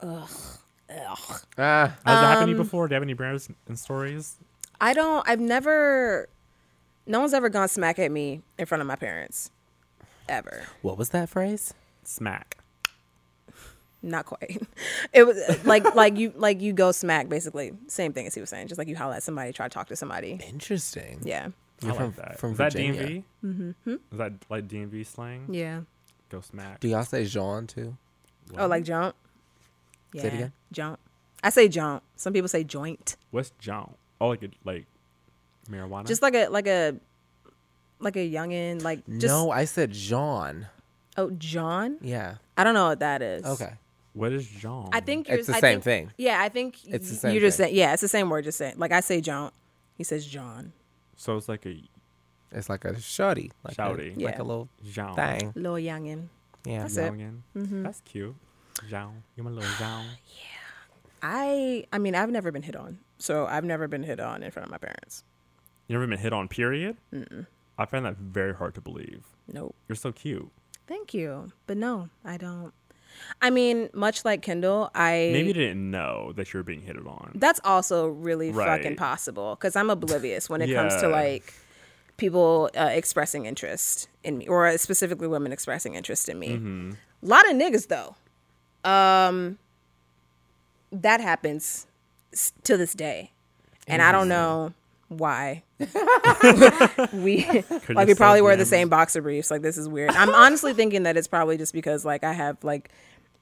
[0.00, 0.18] Um, me.
[0.20, 0.28] Ugh.
[0.90, 2.88] Ah, Has that happened to you um, before?
[2.88, 4.36] Do you have any brothers and stories?
[4.80, 5.26] I don't.
[5.28, 6.28] I've never.
[7.06, 9.50] No one's ever gone smack at me in front of my parents,
[10.28, 10.64] ever.
[10.82, 11.74] what was that phrase?
[12.02, 12.58] Smack.
[14.04, 14.62] Not quite.
[15.12, 17.72] It was like like you like you go smack basically.
[17.88, 18.68] Same thing as he was saying.
[18.68, 20.40] Just like you holler at somebody, try to talk to somebody.
[20.48, 21.20] Interesting.
[21.24, 21.48] Yeah.
[21.82, 22.38] I You're like from- that.
[22.38, 23.02] from Is that Virginia.
[23.02, 23.22] DMV?
[23.44, 23.92] Mm-hmm.
[24.12, 25.46] Is that like DMV slang?
[25.50, 25.80] Yeah.
[26.30, 26.80] Go smack.
[26.80, 27.96] Do y'all say Jean too?
[28.58, 29.14] Oh, like jaunt.
[30.12, 30.22] Yeah.
[30.22, 30.52] Say it again?
[30.72, 31.00] Jaunt.
[31.42, 32.02] I say jaunt.
[32.16, 33.16] Some people say joint.
[33.30, 33.94] What's John?
[34.20, 34.86] Oh, like a, like
[35.70, 36.06] marijuana.
[36.06, 36.94] Just like a like a
[38.00, 38.82] like a youngin.
[38.82, 40.66] Like just no, I said Jean.
[41.16, 41.98] oh John.
[42.00, 42.36] Yeah.
[42.56, 43.44] I don't know what that is.
[43.44, 43.72] Okay.
[44.14, 44.88] What is John?
[44.92, 46.12] I think you're, It's the I same think- thing.
[46.16, 47.66] Yeah, I think It's the same You're just thing.
[47.66, 47.76] saying.
[47.76, 48.44] Yeah, it's the same word.
[48.44, 48.74] Just saying.
[48.78, 49.50] Like I say John.
[49.98, 50.72] He says John.
[51.16, 51.36] so.
[51.36, 51.76] It's like a
[52.52, 53.52] It's like a shorty.
[53.62, 54.16] Like Shouty.
[54.16, 55.14] A, Like a little John.
[55.14, 55.52] thing.
[55.54, 56.28] Little youngin.
[56.64, 56.82] Yeah.
[56.82, 57.12] That's it.
[57.12, 57.40] Youngin.
[57.56, 57.82] Mm-hmm.
[57.82, 58.34] That's cute.
[58.88, 59.22] Jean.
[59.36, 60.18] You're my little ah, Jean.
[61.22, 64.50] I I mean I've never been hit on, so I've never been hit on in
[64.50, 65.24] front of my parents.
[65.88, 66.96] You never been hit on, period?
[67.12, 67.46] Mm-mm.
[67.78, 69.24] I find that very hard to believe.
[69.52, 69.74] Nope.
[69.88, 70.48] You're so cute.
[70.86, 72.72] Thank you, but no, I don't.
[73.42, 77.32] I mean, much like Kendall, I Maybe didn't know that you were being hit on.
[77.34, 81.52] that's also really fucking possible because I'm oblivious when it comes to like
[82.16, 86.50] people uh, expressing interest in me, or specifically women expressing interest in me.
[86.50, 86.92] Mm-hmm.
[87.22, 88.16] A lot of niggas though.
[88.88, 89.58] Um,
[90.92, 91.86] that happens
[92.64, 93.32] to this day,
[93.88, 94.74] and I don't know
[95.18, 95.62] why.
[97.12, 97.46] we
[97.88, 99.50] like we probably wear the same boxer briefs.
[99.50, 100.10] Like this is weird.
[100.10, 102.90] I'm honestly thinking that it's probably just because like I have like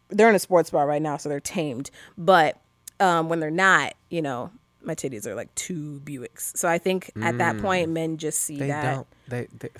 [0.09, 1.91] they're in a sports bar right now, so they're tamed.
[2.19, 2.59] But
[3.01, 4.51] um, when they're not, you know,
[4.83, 6.57] my titties are like two Buicks.
[6.57, 8.95] So I think at that point, men just see They that.
[8.95, 9.07] don't.
[9.29, 9.71] They, they.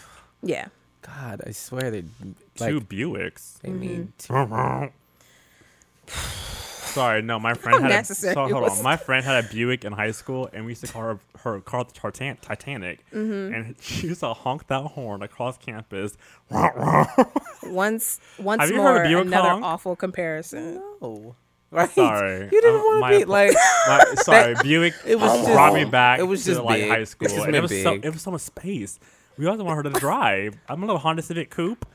[0.43, 0.69] Yeah.
[1.03, 2.03] God, I swear they.
[2.57, 3.59] Two Buicks.
[3.61, 4.13] they mean.
[4.19, 4.87] Mm-hmm.
[6.93, 8.83] Sorry, no, my friend had a, necessary so, hold on.
[8.83, 11.61] My friend had a Buick in high school, and we used to call her her
[11.61, 13.55] call it the Titan- Titanic, Mm-hmm.
[13.55, 16.17] and she used to honk that horn across campus.
[17.65, 19.65] Once, once Have you more, heard a Buick another honk?
[19.65, 20.83] awful comparison.
[21.01, 21.35] Oh.
[21.71, 21.89] Right.
[21.91, 23.53] Sorry, You didn't um, want my to be ap- like.
[23.87, 24.95] My, sorry, Buick.
[25.07, 26.19] It was just- brought me back.
[26.19, 26.91] it was to, just like big.
[26.91, 28.99] high school, It's just it been was so it was so much space.
[29.39, 30.57] We also want her to drive.
[30.69, 31.87] I'm a little Honda Civic Coupe.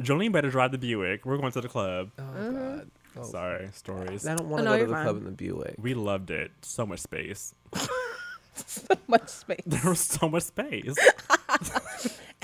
[0.00, 1.24] Jolene better drive the Buick.
[1.26, 2.10] We're going to the club.
[2.18, 2.56] Oh Mm-hmm.
[2.76, 2.90] God.
[3.22, 4.26] Sorry, stories.
[4.26, 5.04] I don't want to Oh, no, go to the fine.
[5.04, 5.74] club in the Buick.
[5.78, 6.50] We loved it.
[6.62, 7.54] So much space.
[8.54, 9.60] so much space.
[9.66, 10.94] There was so much space.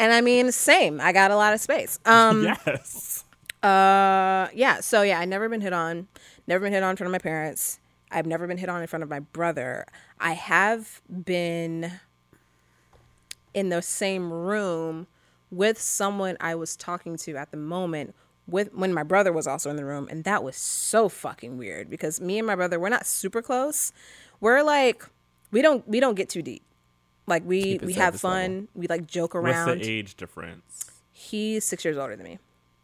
[0.00, 1.00] And I mean, same.
[1.00, 1.98] I got a lot of space.
[2.06, 3.24] Um, yes.
[3.64, 4.78] Uh, yeah.
[4.78, 6.06] So yeah, I never been hit on.
[6.46, 7.80] Never been hit on in front of my parents.
[8.12, 9.86] I've never been hit on in front of my brother.
[10.20, 11.90] I have been
[13.54, 15.08] in the same room
[15.50, 18.14] with someone I was talking to at the moment
[18.48, 21.90] with when my brother was also in the room and that was so fucking weird
[21.90, 23.92] because me and my brother we're not super close.
[24.40, 25.04] We're like
[25.50, 26.62] we don't we don't get too deep.
[27.26, 28.68] Like we we have fun, level.
[28.74, 29.68] we like joke around.
[29.68, 30.90] What's the age difference?
[31.12, 32.38] He's 6 years older than me.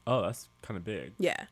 [0.06, 1.12] Oh, that's kind of big.
[1.18, 1.46] Yeah.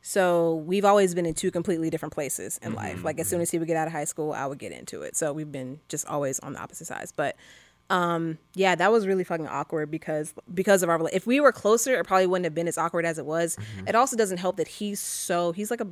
[0.00, 3.04] So we've always been in two completely different places in mm-hmm, life.
[3.04, 3.30] Like as mm-hmm.
[3.30, 5.16] soon as he would get out of high school, I would get into it.
[5.16, 7.12] So we've been just always on the opposite sides.
[7.12, 7.36] But
[7.90, 11.52] um yeah, that was really fucking awkward because because of our rela- if we were
[11.52, 13.56] closer, it probably wouldn't have been as awkward as it was.
[13.86, 15.86] It also doesn't help that he's so he's like a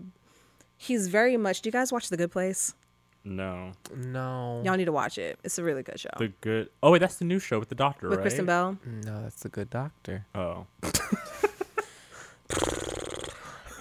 [0.76, 1.60] he's very much.
[1.62, 2.74] Do you guys watch The Good Place?
[3.22, 3.72] No.
[3.94, 4.62] No.
[4.64, 5.38] Y'all need to watch it.
[5.44, 6.08] It's a really good show.
[6.16, 6.70] The good.
[6.82, 8.22] Oh, wait, that's the new show with the doctor, With right?
[8.22, 8.78] Kristen Bell.
[9.04, 10.24] No, that's the good doctor.
[10.34, 10.66] Oh.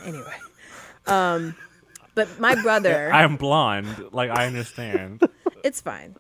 [0.06, 0.36] Anyway.
[1.08, 1.56] Um
[2.16, 4.10] but my brother, I am blonde.
[4.12, 5.22] Like, I understand.
[5.64, 6.16] it's fine.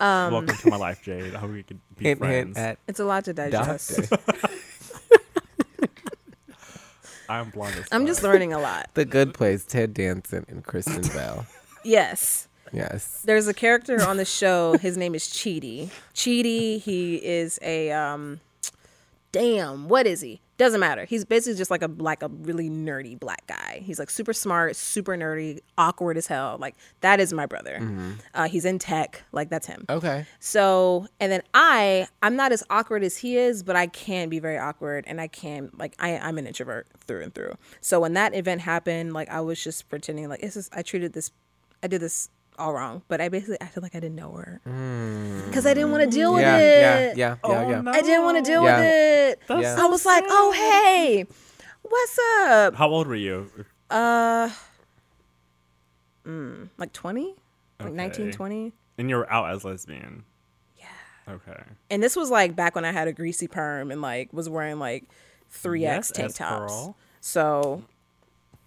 [0.00, 1.34] Um, Welcome to my life, Jade.
[1.34, 2.56] I hope we can be Hint, friends.
[2.56, 4.10] hint at It's a lot to digest.
[7.28, 8.88] I am blonde as I'm just learning a lot.
[8.94, 9.64] the Good Place.
[9.64, 11.46] Ted Danson and Kristen Bell.
[11.84, 12.48] Yes.
[12.72, 13.22] Yes.
[13.24, 14.76] There's a character on the show.
[14.78, 15.90] His name is Chidi.
[16.14, 18.40] Chidi, he is a um
[19.32, 20.40] damn, what is he?
[20.60, 21.06] Doesn't matter.
[21.06, 23.80] He's basically just like a like a really nerdy black guy.
[23.82, 26.58] He's like super smart, super nerdy, awkward as hell.
[26.60, 27.80] Like that is my brother.
[28.34, 29.22] Uh, he's in tech.
[29.32, 29.86] Like that's him.
[29.88, 30.26] Okay.
[30.38, 34.38] So, and then I, I'm not as awkward as he is, but I can be
[34.38, 37.54] very awkward and I can, like, I, I'm an introvert through and through.
[37.80, 41.14] So when that event happened, like, I was just pretending, like, it's just, I treated
[41.14, 41.30] this,
[41.82, 42.28] I did this
[42.60, 44.60] all wrong, but I basically I acted like I didn't know her.
[45.46, 47.16] Because I didn't want to deal with Yeah, it.
[47.16, 47.90] yeah, yeah, yeah, yeah.
[47.90, 48.76] I didn't want to deal Yeah.
[48.78, 49.40] with it.
[49.48, 49.76] That's Yeah.
[49.80, 51.26] I was like, oh, hey,
[51.82, 52.74] what's up?
[52.76, 53.50] How old were you?
[53.90, 54.50] Uh,
[56.26, 57.34] mm, like 20?
[57.80, 58.36] Like 19, Okay.
[58.36, 58.72] 20?
[58.98, 60.24] And you were out as lesbian.
[60.78, 60.84] Yeah.
[61.28, 61.62] Okay.
[61.90, 64.78] And this was like back when I had a greasy perm and like was wearing
[64.78, 65.04] like
[65.52, 66.72] 3X Yes, tank as tops.
[66.72, 66.96] Pearl.
[67.20, 67.82] So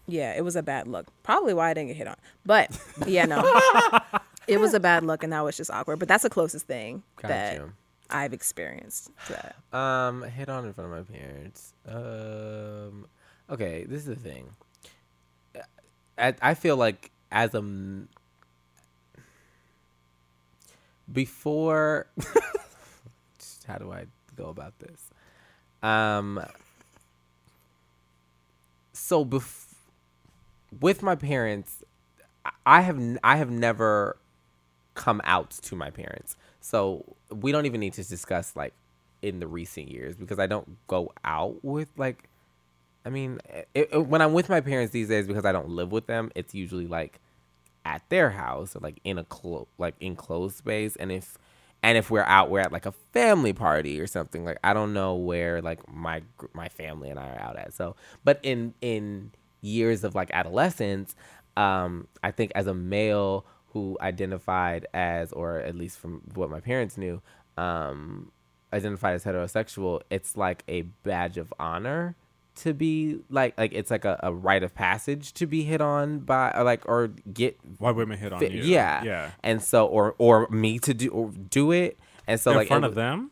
[0.07, 1.07] yeah, it was a bad look.
[1.23, 2.15] Probably why I didn't get hit on.
[2.45, 2.77] But
[3.07, 3.41] yeah, no.
[4.47, 5.99] it was a bad look and that was just awkward.
[5.99, 7.71] But that's the closest thing that Gotcha.
[8.09, 9.77] I've experienced to that.
[9.77, 11.73] Um, hit on in front of my parents.
[11.87, 13.05] Um,
[13.49, 14.49] okay, this is the thing.
[16.17, 17.61] I I feel like as a
[21.11, 22.07] before.
[23.67, 24.05] how do I
[24.35, 25.09] go about this?
[25.81, 26.43] Um.
[28.93, 29.72] So bef-
[30.81, 31.83] with my parents,
[32.65, 34.17] I- have I have never
[34.95, 36.35] come out to my parents.
[36.61, 38.73] So we don't even need to discuss like
[39.21, 42.29] in the recent years because I don't go out with like
[43.05, 43.39] I mean
[43.73, 46.31] it, it- when I'm with my parents these days because I don't live with them,
[46.35, 47.19] it's usually like
[47.85, 51.37] at their house or like in a clo- like enclosed space and if
[51.81, 54.93] and if we're out we're at like a family party or something like I don't
[54.93, 56.21] know where like my
[56.53, 57.73] my family and I are out at.
[57.73, 59.31] So but in in
[59.63, 61.15] years of like adolescence,
[61.57, 66.59] um I think as a male who identified as or at least from what my
[66.59, 67.21] parents knew,
[67.57, 68.31] um
[68.71, 72.15] identified as heterosexual, it's like a badge of honor
[72.55, 76.19] to be like like it's like a, a rite of passage to be hit on
[76.19, 78.61] by or like or get Why women hit on fit- you?
[78.63, 79.31] yeah Yeah.
[79.43, 82.85] and so or or me to do or do it and so In like front
[82.85, 83.31] it of them?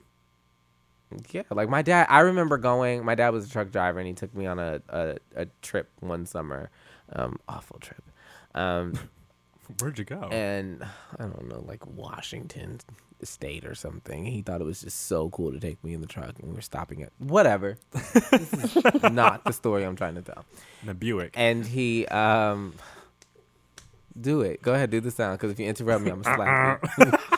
[1.31, 4.13] Yeah like my dad i remember going my dad was a truck driver and he
[4.13, 6.69] took me on a a, a trip one summer
[7.13, 8.03] um awful trip
[8.55, 8.93] um
[9.79, 10.27] Where'd you go?
[10.31, 10.83] and
[11.17, 12.79] I don't know, like Washington
[13.23, 14.25] State or something.
[14.25, 16.55] He thought it was just so cool to take me in the truck, and we
[16.55, 17.77] were stopping at whatever.
[17.93, 20.45] this is not the story I'm trying to tell.
[20.83, 21.35] In a Buick.
[21.35, 22.73] And he, um,
[24.19, 24.61] do it.
[24.61, 27.37] Go ahead, do the sound, because if you interrupt me, I'm gonna slap you.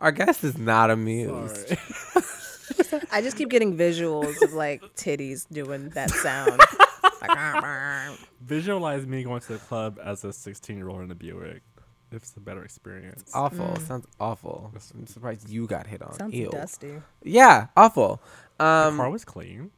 [0.00, 1.74] Our guest is not amused.
[3.12, 6.58] I just keep getting visuals of like titties doing that sound.
[6.58, 11.10] like, "Ah, ah." Visualize me going to the club as a 16 year old in
[11.10, 11.62] a Buick.
[12.10, 13.30] If it's a better experience.
[13.34, 13.76] Awful.
[13.76, 14.72] Sounds awful.
[14.94, 16.12] I'm surprised you got hit on.
[16.14, 16.48] Sounds Ew.
[16.50, 16.94] dusty.
[17.22, 18.20] Yeah, awful.
[18.58, 19.70] the Um, car was clean.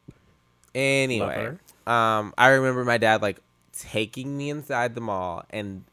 [0.74, 3.40] Anyway, um, I remember my dad like
[3.78, 5.91] taking me inside the mall and it-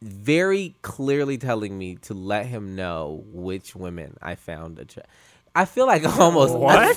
[0.00, 5.06] very clearly telling me to let him know which women I found attra-
[5.54, 6.96] I feel like almost What?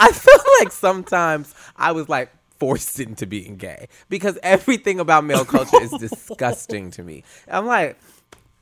[0.00, 5.44] I feel like sometimes I was like forced into being gay because everything about male
[5.44, 7.24] culture is disgusting to me.
[7.48, 7.98] I'm like,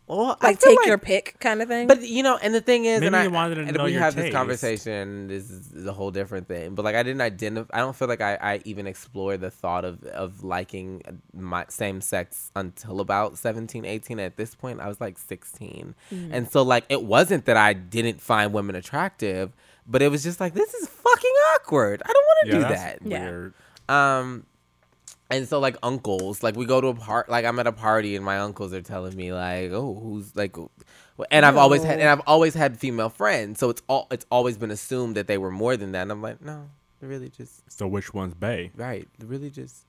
[0.08, 1.86] well, Like feel take your pick kind of thing.
[1.86, 3.84] But you know, and the thing is, Maybe and I you wanted to and know
[3.84, 4.34] we your have this taste.
[4.36, 5.28] conversation.
[5.28, 6.74] This is a whole different thing.
[6.74, 7.76] But like, I didn't identify.
[7.76, 11.02] I don't feel like I, I even explored the thought of of liking
[11.34, 14.18] my same sex until about 17, 18.
[14.18, 16.30] At this point, I was like sixteen, Mm.
[16.32, 19.52] and so like it wasn't that I didn't find women attractive,
[19.86, 22.02] but it was just like this is fucking awkward.
[22.04, 22.98] I don't want to Yeah, do that's that.
[23.04, 23.20] Yeah.
[23.30, 23.54] weird.
[23.88, 24.46] Um,
[25.30, 28.16] and so like uncles, like we go to a part, like I'm at a party
[28.16, 30.56] and my uncles are telling me like, oh, who's like,
[31.30, 34.56] and I've always had, and I've always had female friends, so it's all, it's always
[34.56, 36.02] been assumed that they were more than that.
[36.02, 38.70] And I'm like, no, they're really just So which one's Bay?
[38.76, 39.84] right, they're really just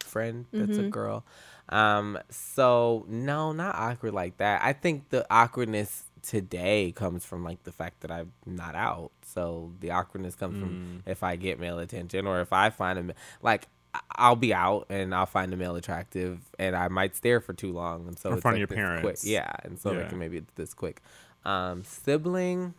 [0.00, 1.24] friend that's a girl.
[1.68, 4.62] Um, so no, not awkward like that.
[4.62, 9.10] I think the awkwardness today comes from like the fact that I'm not out.
[9.26, 13.12] So the awkwardness comes from if I get male attention or if I find him
[13.42, 13.68] like I-
[14.16, 17.72] I'll be out and I'll find a male attractive and I might stare for too
[17.72, 19.02] long and so In it's front of your parents.
[19.02, 19.18] Quick.
[19.22, 19.98] Yeah, and so Yeah.
[20.02, 21.00] like maybe it's this quick.
[21.44, 22.74] Um, sibling.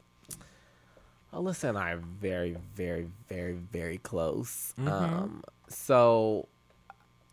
[1.33, 4.73] Alyssa and I are very, very, very, very close.
[4.79, 4.87] Mm-hmm.
[4.87, 6.47] Um, so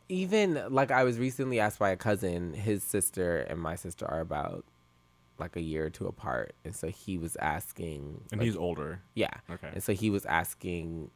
[0.08, 4.20] even like I was recently asked by a cousin, his sister and my sister are
[4.20, 4.64] about
[5.38, 9.00] like a year or two apart, and so he was asking, And like, he's older.
[9.14, 9.68] yeah, Okay.
[9.74, 11.10] and so he was asking,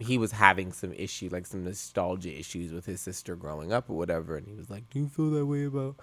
[0.00, 3.96] he was having some issue, like some nostalgia issues with his sister growing up or
[3.96, 5.96] whatever, and he was like, "Do you feel that way about?"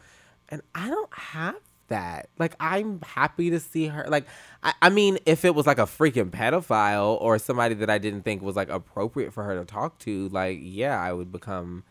[0.49, 1.55] And I don't have
[1.87, 2.29] that.
[2.37, 4.05] Like, I'm happy to see her.
[4.07, 4.25] Like,
[4.63, 8.21] I, I mean, if it was like a freaking pedophile or somebody that I didn't
[8.21, 11.83] think was like appropriate for her to talk to, like, yeah, I would become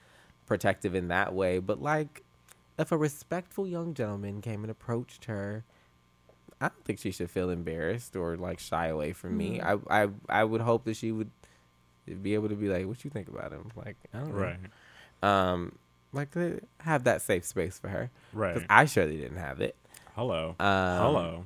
[0.46, 1.58] protective in that way.
[1.58, 2.22] But like,
[2.78, 5.64] if a respectful young gentleman came and approached her,
[6.60, 9.58] I don't think she should feel embarrassed or like shy away from me.
[9.58, 9.92] Mm-hmm.
[9.92, 11.30] I, I I would hope that she would
[12.14, 14.34] be able to be like, "What you think about him?" Like, I don't know.
[14.34, 14.58] Right.
[15.22, 15.78] Um,
[16.12, 16.28] like
[16.78, 18.10] have that safe space for her.
[18.32, 18.54] Right.
[18.54, 19.76] Because I surely didn't have it.
[20.14, 20.54] Hello.
[20.58, 21.44] Um, Hello.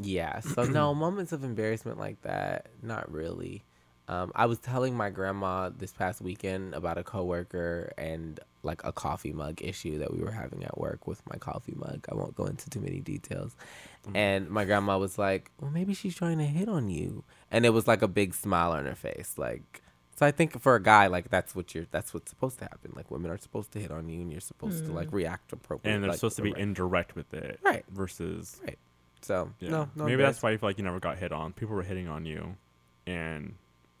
[0.00, 0.40] Yeah.
[0.40, 2.66] So no moments of embarrassment like that.
[2.82, 3.64] Not really.
[4.06, 8.90] Um, I was telling my grandma this past weekend about a coworker and like a
[8.90, 12.06] coffee mug issue that we were having at work with my coffee mug.
[12.10, 13.54] I won't go into too many details.
[14.14, 17.70] And my grandma was like, "Well, maybe she's trying to hit on you," and it
[17.70, 19.34] was like a big smile on her face.
[19.36, 19.82] Like,
[20.16, 22.92] so I think for a guy, like that's what you're, that's what's supposed to happen.
[22.96, 25.92] Like women are supposed to hit on you, and you're supposed to like react appropriately.
[25.94, 26.60] And they're like, supposed to be right.
[26.62, 27.60] indirect with it.
[27.62, 27.84] Right.
[27.90, 28.60] Versus.
[28.64, 28.78] Right.
[29.20, 29.70] So Yeah.
[29.70, 31.52] no, no Maybe that's why you feel like you never got hit on.
[31.52, 32.56] People were hitting on you,
[33.06, 33.54] and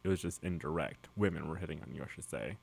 [0.04, 1.08] it was just indirect.
[1.16, 2.56] Women were hitting on you, I should say.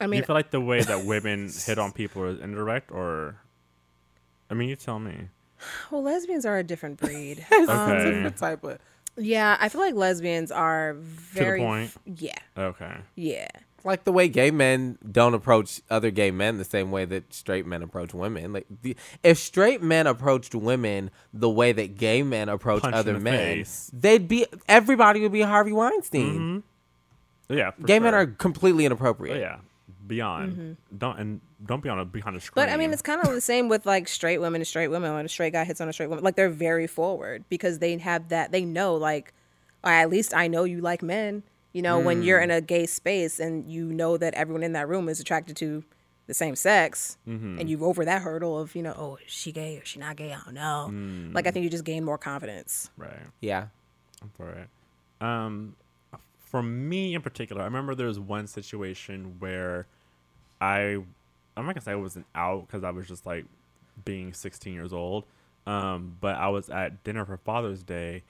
[0.00, 2.90] I Do mean, you feel like the way that women hit on people is indirect,
[2.92, 3.36] or?
[4.50, 5.28] I mean, you tell me.
[5.90, 7.44] well, lesbians are a different breed.
[7.50, 8.04] It's Um, a Okay.
[8.10, 8.78] different type of.
[9.16, 11.92] Yeah, I feel like lesbians are very point?
[12.04, 12.96] yeah, Okay.
[13.14, 13.48] yeah.
[13.84, 17.66] like the way gay men don't approach other gay men the same way that straight
[17.66, 18.52] men approach women.
[18.52, 23.12] Like the, if straight men approached women the way that gay men approach Punch other
[23.14, 23.90] the men, face.
[23.92, 26.62] they'd be everybody would be Harvey Weinstein.
[27.48, 27.54] Mm-hmm.
[27.54, 27.70] Yeah.
[27.70, 29.38] for Gay men are completely Oh, inappropriate.
[29.38, 29.58] yeah.
[30.06, 30.52] Beyond.
[30.52, 30.96] Mm-hmm.
[30.98, 32.66] Don't and don't be on a behind a screen.
[32.66, 35.14] But I mean, it's kind of the same with like straight women and straight women.
[35.14, 37.96] When a straight guy hits on a straight woman, like they're very forward because they
[37.98, 38.52] have that.
[38.52, 39.32] They know, like,
[39.82, 41.42] or at least I know you like men.
[41.72, 42.44] You know, when you're mm.
[42.44, 45.84] in a gay space and you know that everyone in that room is attracted to
[46.26, 47.58] the same sex, mm-hmm.
[47.58, 50.16] and you've over that hurdle of you know, oh, is she gay or she not
[50.16, 50.32] gay?
[50.32, 50.88] I don't know.
[50.90, 51.34] Mm.
[51.34, 52.90] Like, I think you just gain more confidence.
[52.96, 53.12] right.
[53.40, 53.66] Yeah.
[54.22, 54.68] I'm for it.
[55.20, 55.76] Um,
[56.38, 59.86] for me in particular, I remember there was one situation where
[60.60, 60.98] I,
[61.56, 63.44] I'm not gonna say I wasn't out because I was just like
[64.04, 65.24] being 16 years old.
[65.66, 68.22] Um, but I was at dinner for Father's Day,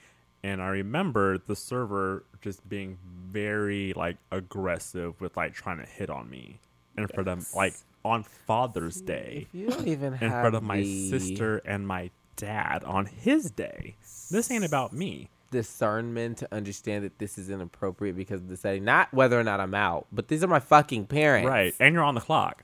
[0.42, 2.98] and I remember the server just being
[3.30, 6.60] very like aggressive with like trying to hit on me
[6.96, 7.74] in front of like
[8.04, 13.06] on Father's Day you don't even in front of my sister and my dad on
[13.06, 13.96] his day.
[14.30, 15.28] This ain't about me.
[15.56, 19.60] Discernment to understand that this is inappropriate because of the setting, not whether or not
[19.60, 21.48] I'm out, but these are my fucking parents.
[21.48, 22.62] Right, and you're on the clock.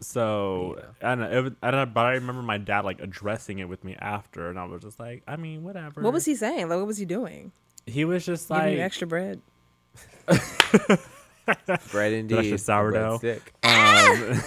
[0.00, 1.12] So Yeah.
[1.12, 3.68] I don't know, was, I don't know, but I remember my dad like addressing it
[3.68, 6.02] with me after, and I was just like, I mean, whatever.
[6.02, 6.68] What was he saying?
[6.68, 7.52] Like, what was he doing?
[7.86, 9.40] He was just Giving like, you extra bread?
[11.90, 12.38] Bread indeed.
[12.38, 13.18] extra sourdough.
[13.18, 13.40] Breadstick.
[13.62, 14.40] um,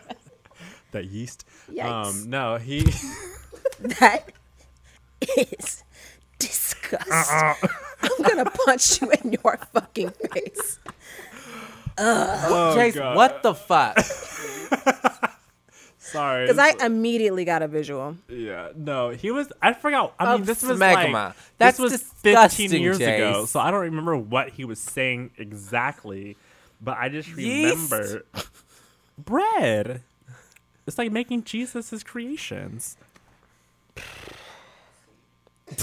[0.92, 1.44] that yeast.
[1.70, 2.22] Yikes.
[2.24, 2.86] Um, no, he.
[3.98, 4.32] That
[5.38, 5.82] is
[6.40, 7.12] disgusting.
[7.12, 7.54] Uh-uh.
[8.02, 10.78] I'm gonna punch you in your fucking face.
[11.98, 13.14] oh, Chase, God.
[13.16, 13.98] what the fuck?
[15.98, 16.46] Sorry.
[16.46, 18.16] Because I immediately got a visual.
[18.28, 19.52] Yeah, no, he was.
[19.62, 20.14] I forgot.
[20.18, 21.12] I mean, Of this was smegma.
[21.12, 25.30] like That's this was 15 years ago, so I don't remember what he was saying
[25.38, 26.36] exactly.
[26.80, 27.92] But I just Yeast?
[27.92, 28.22] remember
[29.18, 30.00] bread.
[30.86, 32.96] It's like making Jesus his creations.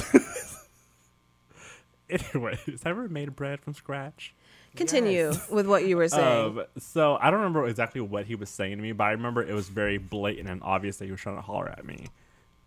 [2.10, 4.34] Anyways, have I ever made bread from scratch?
[4.76, 6.60] Continue with what you were saying.
[6.60, 9.42] Um, so I don't remember exactly what he was saying to me, but I remember
[9.42, 12.08] it was very blatant and obvious that he was trying to holler at me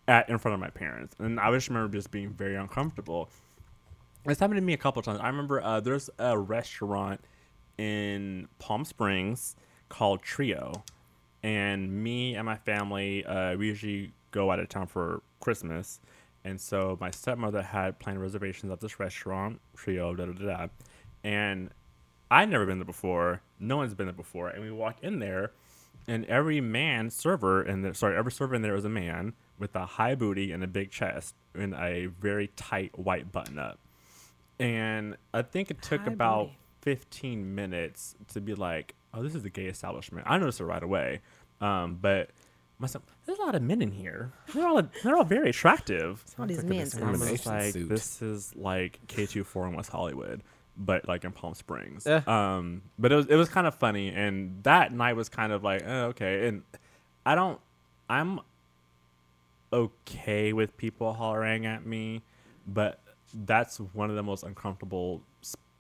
[0.09, 3.29] at in front of my parents, and I just remember just being very uncomfortable.
[4.27, 5.21] It's happened to me a couple times.
[5.23, 7.21] I remember uh, there's a restaurant
[7.79, 9.57] in Palm Springs
[9.89, 10.83] called Trio,
[11.43, 16.01] and me and my family uh, we usually go out of town for Christmas,
[16.45, 20.67] and so my stepmother had planned reservations at this restaurant Trio, da da da, da.
[21.25, 21.71] and
[22.31, 23.43] I'd never been there before.
[23.59, 25.53] No one's been there before, and we walk in there,
[26.07, 29.75] and every man server in there, sorry, every server in there was a man with
[29.77, 33.79] a high booty and a big chest and a very tight white button up.
[34.59, 36.57] And I think it took High about booty.
[36.83, 40.27] 15 minutes to be like, oh, this is a gay establishment.
[40.29, 41.21] I noticed it right away.
[41.61, 42.31] Um, but
[42.81, 44.33] myself, there's a lot of men in here.
[44.55, 46.25] They're all they're all very attractive.
[46.39, 46.79] All these like men.
[46.79, 47.89] And I'm discrimination just like, suit.
[47.89, 50.43] this is like K24 in West Hollywood,
[50.77, 52.05] but like in Palm Springs.
[52.07, 52.23] Yeah.
[52.27, 55.63] Um, but it was it was kind of funny, and that night was kind of
[55.63, 56.49] like, oh, okay.
[56.49, 56.63] And
[57.25, 57.61] I don't,
[58.09, 58.41] I'm
[59.73, 62.23] okay with people hollering at me,
[62.67, 63.01] but
[63.45, 65.23] that's one of the most uncomfortable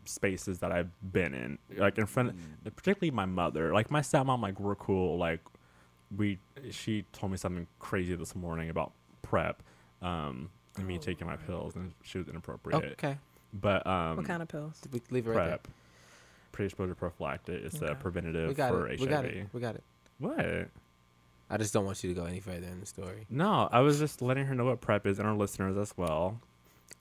[0.04, 1.58] spaces that I've been in.
[1.76, 3.72] Like in front, of, particularly my mother.
[3.72, 5.18] Like my stepmom, like we're cool.
[5.18, 5.40] Like
[6.16, 6.38] we,
[6.70, 8.92] she told me something crazy this morning about
[9.22, 9.62] PrEP,
[10.02, 12.92] um, and me taking my pills, and she was inappropriate.
[12.92, 13.16] Okay.
[13.52, 14.80] But um, what kind of pills?
[14.92, 15.68] We leave it right PrEP?
[16.52, 17.62] Pre-exposure prophylactic.
[17.64, 17.86] It's a Okay.
[17.86, 17.94] there.
[17.96, 18.98] preventative We got for it.
[18.98, 19.00] HIV.
[19.00, 19.44] We got it.
[19.52, 19.82] We got it.
[20.18, 20.68] What?
[21.52, 23.26] I just don't want you to go any further in the story.
[23.28, 26.40] No, I was just letting her know what PrEP is and our listeners as well.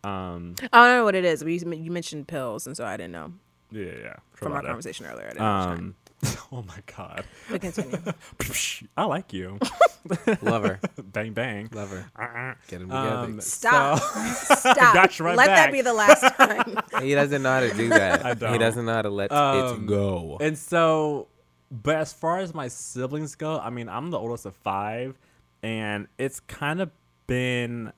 [0.03, 1.43] Um, I don't know what it is.
[1.43, 3.33] But you, you mentioned pills, and so I didn't know
[3.71, 4.15] yeah, yeah, yeah.
[4.33, 4.65] from our Truvada.
[4.67, 5.25] conversation earlier.
[5.27, 5.41] I didn't.
[5.41, 5.95] Um,
[6.51, 7.97] oh my god, But continue.
[8.97, 9.57] I like you.
[10.41, 10.79] Love her.
[11.01, 11.69] bang bang.
[11.73, 12.05] Love her.
[12.17, 12.55] Uh-uh.
[12.67, 13.09] Get them together.
[13.09, 13.99] Um, Stop.
[13.99, 14.93] so- Stop.
[14.93, 15.67] Got you right Let back.
[15.67, 16.77] that be the last time.
[17.03, 18.25] he doesn't know how to do that.
[18.25, 18.59] I He don't.
[18.59, 20.37] doesn't know how to let Um, it go.
[20.41, 21.27] And so,
[21.71, 25.17] but as far as my siblings go, I mean, I'm the oldest of five,
[25.63, 26.89] and it's kind of
[27.27, 27.93] been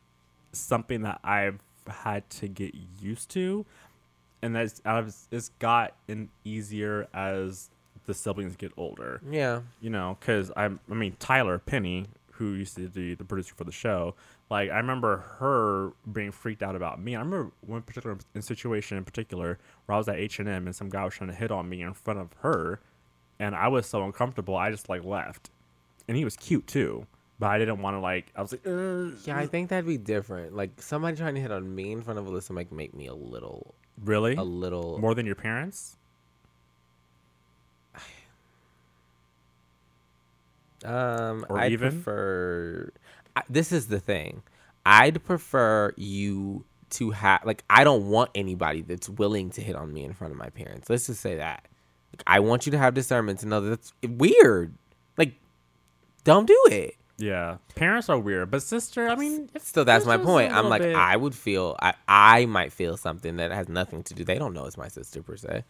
[0.52, 3.66] something that I've had to get used to,
[4.42, 7.70] and that's I've, it's gotten easier as
[8.12, 9.22] the siblings get older.
[9.30, 9.62] yeah.
[9.82, 13.64] You know, because I, I mean, Tyler Penny, who used to be the producer for
[13.64, 14.16] the show,
[14.50, 17.16] like I remember her being freaked out about me.
[17.16, 20.66] I remember one particular in situation in particular where I was at H and M
[20.68, 22.80] and some guy was trying to hit on me in front of her,
[23.40, 24.56] and I was so uncomfortable.
[24.56, 25.50] I just like left,
[26.08, 27.06] and he was cute too,
[27.40, 28.32] but I didn't want to like.
[28.36, 28.66] I was like.
[29.26, 30.56] Yeah, I think that'd be different.
[30.56, 33.16] Like somebody trying to hit on me in front of Alyssa might make me a
[33.16, 35.00] little, really a little.
[35.00, 35.98] more than your parents.
[40.86, 41.92] Um, Or I'd even?
[41.92, 42.92] prefer.
[43.36, 44.44] I, this is the thing.
[44.86, 49.94] I'd prefer you to have like I don't want anybody that's willing to hit on
[49.94, 50.90] me in front of my parents.
[50.90, 51.68] Let's just say that.
[52.14, 54.74] Like, I want you to have discernment to know that that's weird.
[55.18, 55.36] Like,
[56.26, 56.96] don't do it.
[57.18, 60.52] Yeah, parents are weird, but sister, I mean, if Still, that's my point.
[60.52, 64.16] I'm like, bit- I would feel, I, I might feel something that has nothing to
[64.16, 64.24] do.
[64.24, 65.64] They don't know it's my sister per se.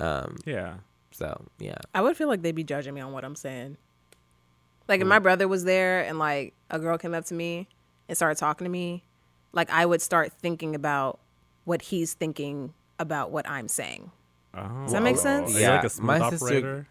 [0.00, 0.78] Um, yeah.
[1.12, 3.76] so yeah, I would feel like they'd be judging me on what I'm saying.
[4.88, 5.10] Like if mm.
[5.10, 7.68] my brother was there and like a girl came up to me
[8.08, 9.04] and started talking to me,
[9.52, 11.18] like I would start thinking about
[11.64, 14.10] what he's thinking about what I'm saying.
[14.54, 15.20] Oh, Does that make oh.
[15.20, 15.54] sense?
[15.54, 16.86] Are you like Yeah, a smooth my sister- operator?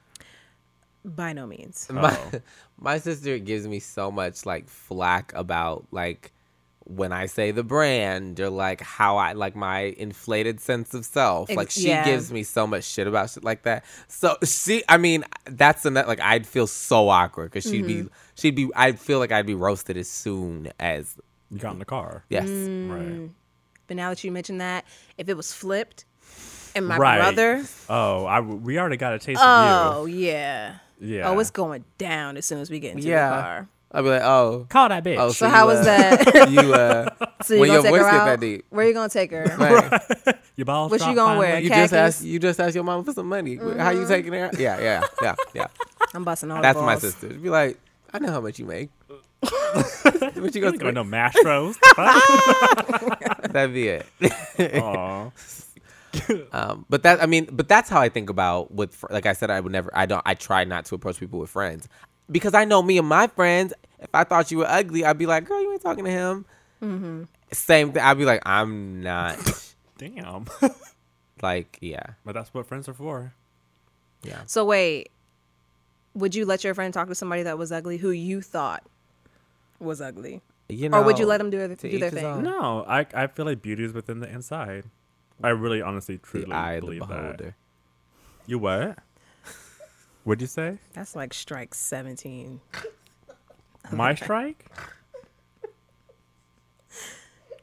[1.04, 1.88] By no means.
[1.92, 2.40] my Oh.
[2.80, 6.34] my sister gives me so much like flack about like
[6.90, 11.50] when I say the brand or like how I like my inflated sense of self.
[11.50, 12.06] Like she yeah.
[12.06, 13.84] gives me so much shit about shit like that.
[14.08, 16.08] So she, I mean, that's the net.
[16.08, 18.04] Like I'd feel so awkward because she'd Mm-hmm.
[18.06, 18.70] be, she'd be.
[18.76, 21.16] I'd feel like I'd be roasted as soon as
[21.52, 22.24] You got in the car.
[22.30, 22.48] yes.
[22.48, 22.90] Mm.
[22.90, 23.30] Right.
[23.88, 24.86] But now that you mention that,
[25.18, 26.06] if it was flipped
[26.76, 27.18] and my Right.
[27.20, 30.76] brother, Oh, I, we already got a taste oh of yeah.
[31.00, 31.16] you.
[31.18, 31.30] Yeah.
[31.30, 33.30] Oh, it's going down as soon as we get into Yeah.
[33.30, 33.68] the car.
[33.92, 35.18] I'd be like, oh, call that bitch.
[35.18, 35.30] oh.
[35.32, 36.50] So you, how was uh, that?
[36.52, 37.10] You uh,
[37.42, 38.26] so you when gonna your take voice her get out?
[38.26, 38.66] that deep.
[38.70, 39.46] Where you gonna take her?
[39.58, 40.00] man,
[40.58, 41.48] Your balls What you gonna wear?
[41.54, 41.64] finally?
[41.64, 42.16] you just Khakis.
[42.16, 43.56] asked, you just asked your mom for some money.
[43.56, 44.46] How you taking her?
[44.48, 44.60] out?
[44.60, 45.68] Yeah, yeah, yeah, yeah.
[46.14, 47.02] I'm busting all That's the my balls.
[47.02, 47.30] sister.
[47.30, 47.80] Be like,
[48.14, 48.90] I know how much you make.
[49.40, 50.92] what you You gonna ain't going do?
[50.92, 51.76] no Mastros.
[51.96, 53.52] Fuck.
[53.54, 54.06] That'd be it.
[54.82, 55.32] Aw.
[56.52, 59.52] um, but that, I mean, but that's how I think about with, like I said,
[59.52, 61.88] I would never, I don't, I try not to approach people with friends.
[62.32, 63.74] Because I know me and my friends.
[64.00, 66.46] If I thought you were ugly, I'd be like, "Girl, you ain't talking to him."
[66.84, 67.24] Mm-hmm.
[67.52, 68.02] Same thing.
[68.04, 70.46] I'd be like, "I'm not." Damn.
[71.42, 73.34] like, yeah, but that's what friends are for.
[74.24, 74.42] yeah.
[74.46, 75.10] So wait,
[76.14, 78.84] would you let your friend talk to somebody that was ugly who you thought
[79.80, 82.26] was ugly, You know, or would you let them do, to do their thing?
[82.26, 82.44] own.
[82.44, 84.86] No, I I feel like beauty is within the inside.
[85.44, 87.08] I really, honestly, truly the eye of the believe that.
[87.10, 87.56] beholder?
[88.48, 88.98] You what?
[90.28, 90.78] What'd you say?
[90.92, 92.60] That's like strike seventeen.
[93.94, 94.66] My strike?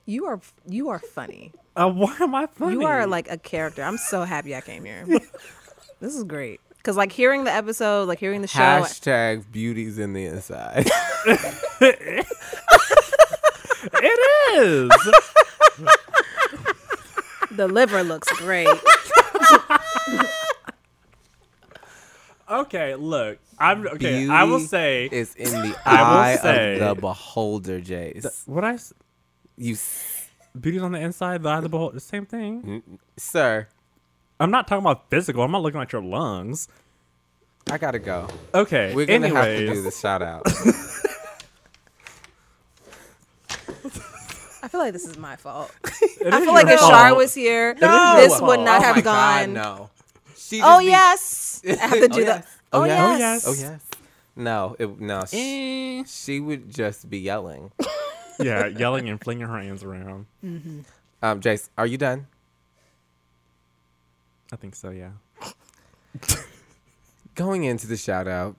[0.06, 1.52] You are you are funny.
[1.76, 2.72] Uh, why am I funny?
[2.72, 3.82] You are like a character.
[3.82, 5.04] I'm so happy I came here.
[6.00, 6.58] this is great.
[6.84, 10.86] Cause like hearing the episode, like hearing the show, Hashtag beauties in the inside.
[11.26, 12.26] it
[14.54, 14.88] is.
[17.50, 18.68] the liver looks great.
[22.62, 23.38] okay, look.
[23.58, 24.28] I'm okay.
[24.28, 28.22] I will say is in the I will eye say- of the beholder, Jace.
[28.22, 28.92] th- what I s-
[29.56, 30.28] you, s-
[30.60, 31.94] beauty's on the inside, the eye of the beholder.
[31.94, 32.82] The same thing.
[32.88, 33.68] n- sir.
[34.40, 35.42] I'm not talking about physical.
[35.44, 36.68] I'm not looking at your lungs.
[37.70, 38.28] I gotta go.
[38.52, 38.92] Okay.
[38.94, 40.42] We're gonna have to do the shout out.
[44.62, 45.70] I feel like this is my fault.
[46.20, 48.96] It I feel like your if Shar was here, your this would not oh have
[48.96, 49.54] my gone.
[49.54, 49.90] God, no.
[50.56, 52.36] She Oh be- yes, I have to do Oh, that.
[52.44, 52.58] yes.
[52.72, 53.18] Oh, Oh, yes.
[53.20, 53.46] yes.
[53.48, 53.80] Oh yes.
[54.36, 55.24] No, it, no.
[55.26, 56.04] She, Eh.
[56.06, 57.70] she would just be yelling.
[58.40, 60.26] yeah, yelling and flinging her hands around.
[60.42, 62.26] Um, Jace, are you done?
[64.52, 64.90] I think so.
[64.90, 65.10] Yeah.
[67.34, 68.56] Going into the shout out,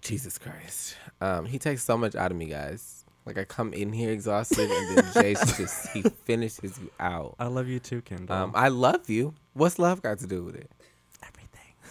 [0.00, 0.96] Jesus Christ.
[1.20, 3.04] Um, he takes so much out of me, guys.
[3.26, 7.36] Like I come in here exhausted, and then Jace just he finishes you out.
[7.38, 8.34] I love you too, Kendall.
[8.34, 9.34] Um, I love you.
[9.54, 10.70] What's love got to do with it?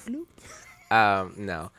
[0.08, 0.26] Everything.
[0.90, 1.70] Um, no.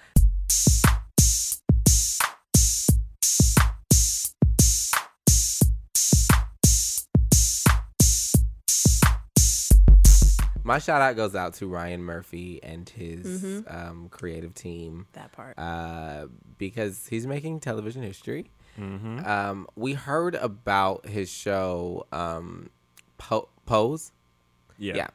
[10.65, 15.59] My shout out goes out to Ryan Murphy and his um, creative team That part.
[15.59, 16.27] uh,
[16.57, 18.49] because he's making television history.
[18.79, 19.27] Mm-hmm.
[19.27, 22.71] Um, we heard about his show um,
[23.19, 24.13] po- Pose.
[24.79, 24.95] Yeah.
[24.95, 25.09] Yeah.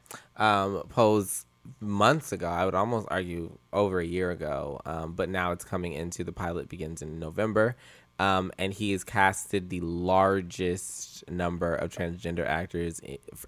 [0.64, 1.46] Um, Pose
[1.80, 2.48] months ago.
[2.48, 4.82] I would almost argue over a year ago.
[4.86, 7.76] Um, but now it's coming into the pilot begins in November.
[8.20, 13.00] Um, and he has casted the largest number of transgender actors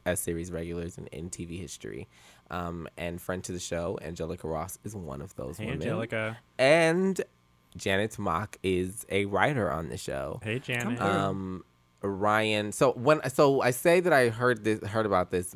[0.06, 2.08] as series regulars in, in TV history.
[2.52, 5.82] Um, and friend to the show, Angelica Ross is one of those Hey, women.
[5.82, 6.38] Angelica.
[6.58, 7.20] And
[7.76, 10.40] Janet Mock is a writer on the show.
[10.44, 11.02] Hey, Janet.
[11.02, 11.64] Um,
[12.02, 12.72] Ryan.
[12.72, 15.56] So when so I say that I heard this heard about this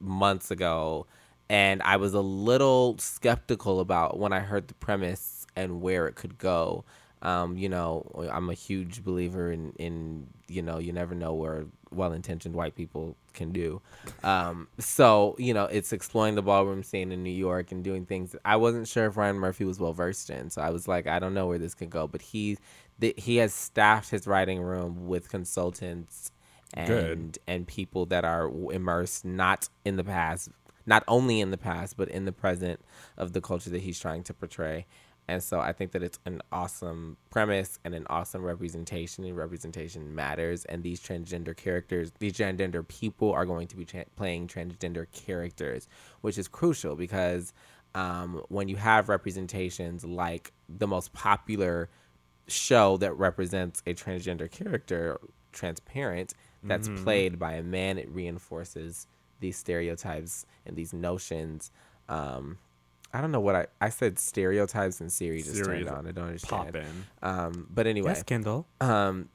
[0.00, 1.06] months ago,
[1.52, 6.14] and I was a little skeptical about when I heard the premise and where it
[6.14, 6.86] could go.
[7.20, 11.66] Um, you know, I'm a huge believer in in you know you never know where
[11.92, 13.82] well-intentioned white people can do.
[14.24, 18.34] Um, so you know, it's exploring the ballroom scene in New York and doing things
[18.46, 20.48] I wasn't sure if Ryan Murphy was well versed in.
[20.48, 22.56] So I was like, I don't know where this could go, but he
[22.98, 26.32] th- he has staffed his writing room with consultants
[26.74, 27.38] and Good.
[27.46, 30.48] and people that are immersed not in the past,
[30.86, 32.80] not only in the past, but in the present
[33.16, 34.86] of the culture that he's trying to portray.
[35.28, 40.14] And so I think that it's an awesome premise and an awesome representation, and representation
[40.14, 40.64] matters.
[40.64, 45.88] And these transgender characters, these transgender people are going to be tra- playing transgender characters,
[46.22, 47.52] which is crucial because
[47.94, 51.88] um, when you have representations like the most popular
[52.48, 55.20] show that represents a transgender character,
[55.52, 56.34] transparent,
[56.64, 59.06] that's played by a man, it reinforces
[59.42, 61.70] these stereotypes and these notions.
[62.08, 62.56] Um,
[63.12, 66.06] I don't know what I I said stereotypes and Siri just Siri turned on.
[66.06, 66.72] I don't understand.
[66.72, 67.06] Poppin'.
[67.22, 68.66] Um, but anyway, Yes, Kendall.
[68.80, 69.28] um,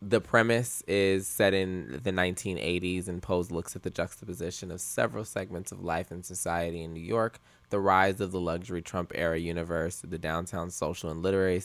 [0.00, 5.24] the premise is set in the 1980s, and Pose looks at the juxtaposition of several
[5.24, 7.38] segments of life and society in New York,
[7.70, 11.62] the rise of the luxury Trump era universe, the downtown social and literary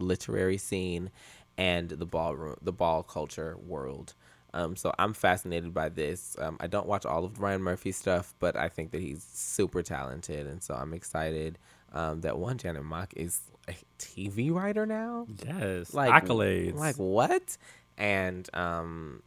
[0.00, 1.10] literary scene,
[1.56, 4.14] and the ballroom, the ball culture world.
[4.54, 6.36] Um, so I'm fascinated by this.
[6.38, 9.82] Um, I don't watch all of Ryan Murphy's stuff, but I think that he's super
[9.82, 11.58] talented, and so I'm excited
[11.92, 15.92] um, that one Janet Mock is a TV writer now Yes.
[15.92, 16.74] like accolades.
[16.76, 17.56] Like what?
[17.98, 19.22] And um,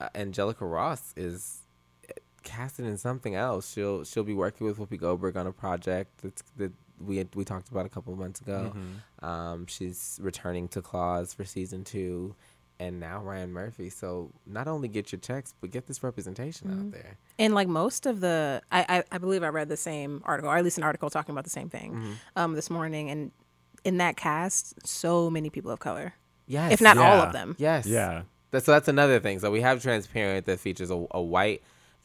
[0.00, 1.58] uh, Angelica Ross is
[2.08, 2.12] uh,
[2.42, 3.72] casted in something else.
[3.72, 6.72] She'll she'll be working with Whoopi Goldberg on a project that's that
[7.04, 8.72] we had, we talked about a couple months ago.
[8.74, 9.24] Mm-hmm.
[9.24, 12.34] Um, she's returning to Claws for season two.
[12.80, 13.90] And now Ryan Murphy.
[13.90, 17.18] So not only get your checks, but get this representation out there.
[17.38, 20.56] And like most of the, I, I I believe I read the same article, or
[20.56, 22.12] at least an article talking about the same thing, Mm-hmm.
[22.36, 23.10] um, this morning.
[23.10, 23.30] And
[23.84, 26.14] in that cast, so many people of color,
[26.46, 26.72] Yes.
[26.72, 27.54] if not all of them.
[27.58, 27.86] Yes.
[27.86, 28.22] Yeah.
[28.50, 29.38] That's, so that's another thing.
[29.38, 31.62] So we have Transparent that features a, a white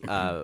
[0.07, 0.43] uh,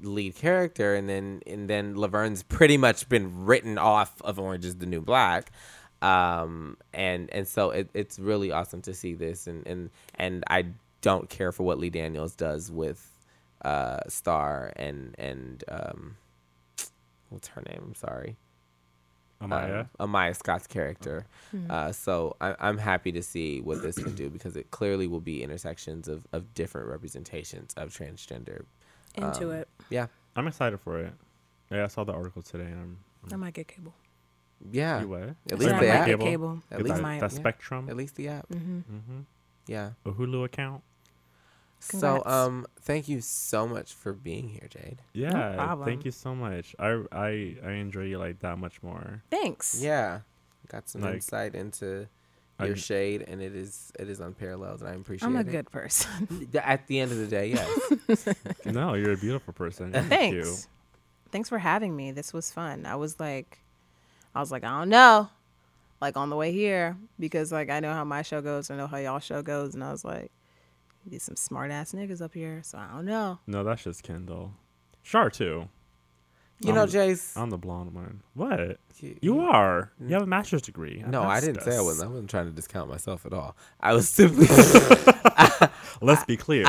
[0.00, 4.76] lead character, and then and then Laverne's pretty much been written off of Orange is
[4.76, 5.50] the New Black.
[6.02, 10.66] Um, and and so it, it's really awesome to see this, and and and I
[11.00, 13.08] don't care for what Lee Daniels does with
[13.64, 16.16] uh, Star and and um,
[17.30, 17.82] what's her name?
[17.86, 18.36] I'm sorry.
[19.40, 19.88] Amiyah.
[19.98, 21.26] um, Amiyah Scott's character.
[21.68, 25.20] Uh, so I, I'm happy to see what this can do because it clearly will
[25.20, 28.64] be intersections of, of different representations of transgender.
[29.16, 29.68] Into Um, it.
[29.90, 30.06] Yeah,
[30.36, 31.12] I'm excited for it.
[31.72, 32.66] Yeah, I saw the article today.
[32.66, 33.94] And I'm, I might get cable.
[34.70, 35.00] Yeah.
[35.00, 35.22] You what?
[35.50, 36.06] At least said the app.
[36.06, 36.62] get cable.
[36.70, 37.38] At least- that, might, that yeah.
[37.38, 37.88] Spectrum.
[37.88, 38.46] At least the app.
[38.48, 39.20] hmm Mm-hmm.
[39.66, 39.90] Yeah.
[40.04, 40.82] A Hulu account.
[41.80, 44.98] So um, thank you so much for being here, Jade.
[45.14, 45.54] Yeah.
[45.56, 45.86] problem.
[45.88, 46.76] Thank you so much.
[46.78, 49.22] I I I enjoy you like that much more.
[49.30, 49.80] Thanks.
[49.82, 50.20] Yeah,
[50.68, 52.06] got some Like, insight into
[52.60, 55.30] I- your shade, and it is it is unparalleled, and I appreciate it.
[55.30, 55.50] I'm a it.
[55.50, 56.48] good person.
[56.54, 58.28] At the end of the day, yes.
[58.64, 59.90] no, you're a beautiful person.
[59.92, 60.34] Thank Thanks.
[60.36, 60.56] you.
[61.32, 62.12] Thanks for having me.
[62.12, 62.86] This was fun.
[62.86, 63.58] I was like,
[64.34, 65.28] I was like, I don't know,
[66.00, 68.70] like on the way here because like I know how my show goes.
[68.70, 70.30] I know how y'all show goes, and I was like,
[71.06, 72.60] these some smart ass niggas up here.
[72.64, 73.38] So I don't know.
[73.46, 74.52] No, that's just Kendall.
[75.02, 75.68] Char too.
[76.60, 77.36] You know, Um, Jace.
[77.36, 78.22] I'm the blonde one.
[78.34, 78.60] What?
[78.60, 79.90] you- You you- are.
[80.00, 81.02] You have a master's degree.
[81.04, 82.08] No, I didn't say I wasn't.
[82.08, 83.56] I wasn't trying to discount myself at all.
[83.80, 84.46] I was simply,
[86.00, 86.66] Let's be clear.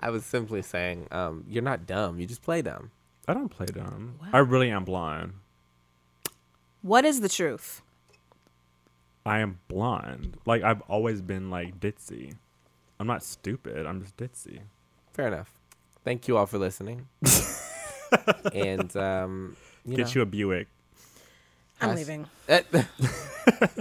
[0.00, 2.20] I was simply saying, um, you're not dumb.
[2.20, 2.90] You just play dumb.
[3.28, 4.14] I don't play dumb.
[4.20, 4.28] Wow.
[4.32, 5.34] I really am blind.
[6.82, 7.80] What is the truth?
[9.24, 10.36] I am blonde.
[10.46, 12.34] Like I've always been like ditzy.
[12.98, 13.86] I'm not stupid.
[13.86, 14.60] I'm just ditzy.
[15.12, 15.52] Fair enough.
[16.04, 17.06] Thank you all for listening.
[18.52, 20.68] and um, you Get know, you a Buick.
[21.80, 22.26] I'm Has- leaving.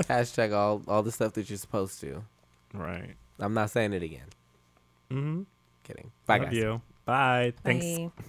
[0.07, 2.23] hashtag all all the stuff that you're supposed to.
[2.73, 3.15] Right.
[3.39, 4.27] I'm not saying it again.
[5.09, 5.41] Mm-hmm.
[5.83, 6.11] Kidding.
[6.25, 6.53] Bye Love guys.
[6.55, 6.81] you.
[7.05, 7.53] Bye.
[7.63, 7.85] Thanks.
[7.85, 8.23] Bye.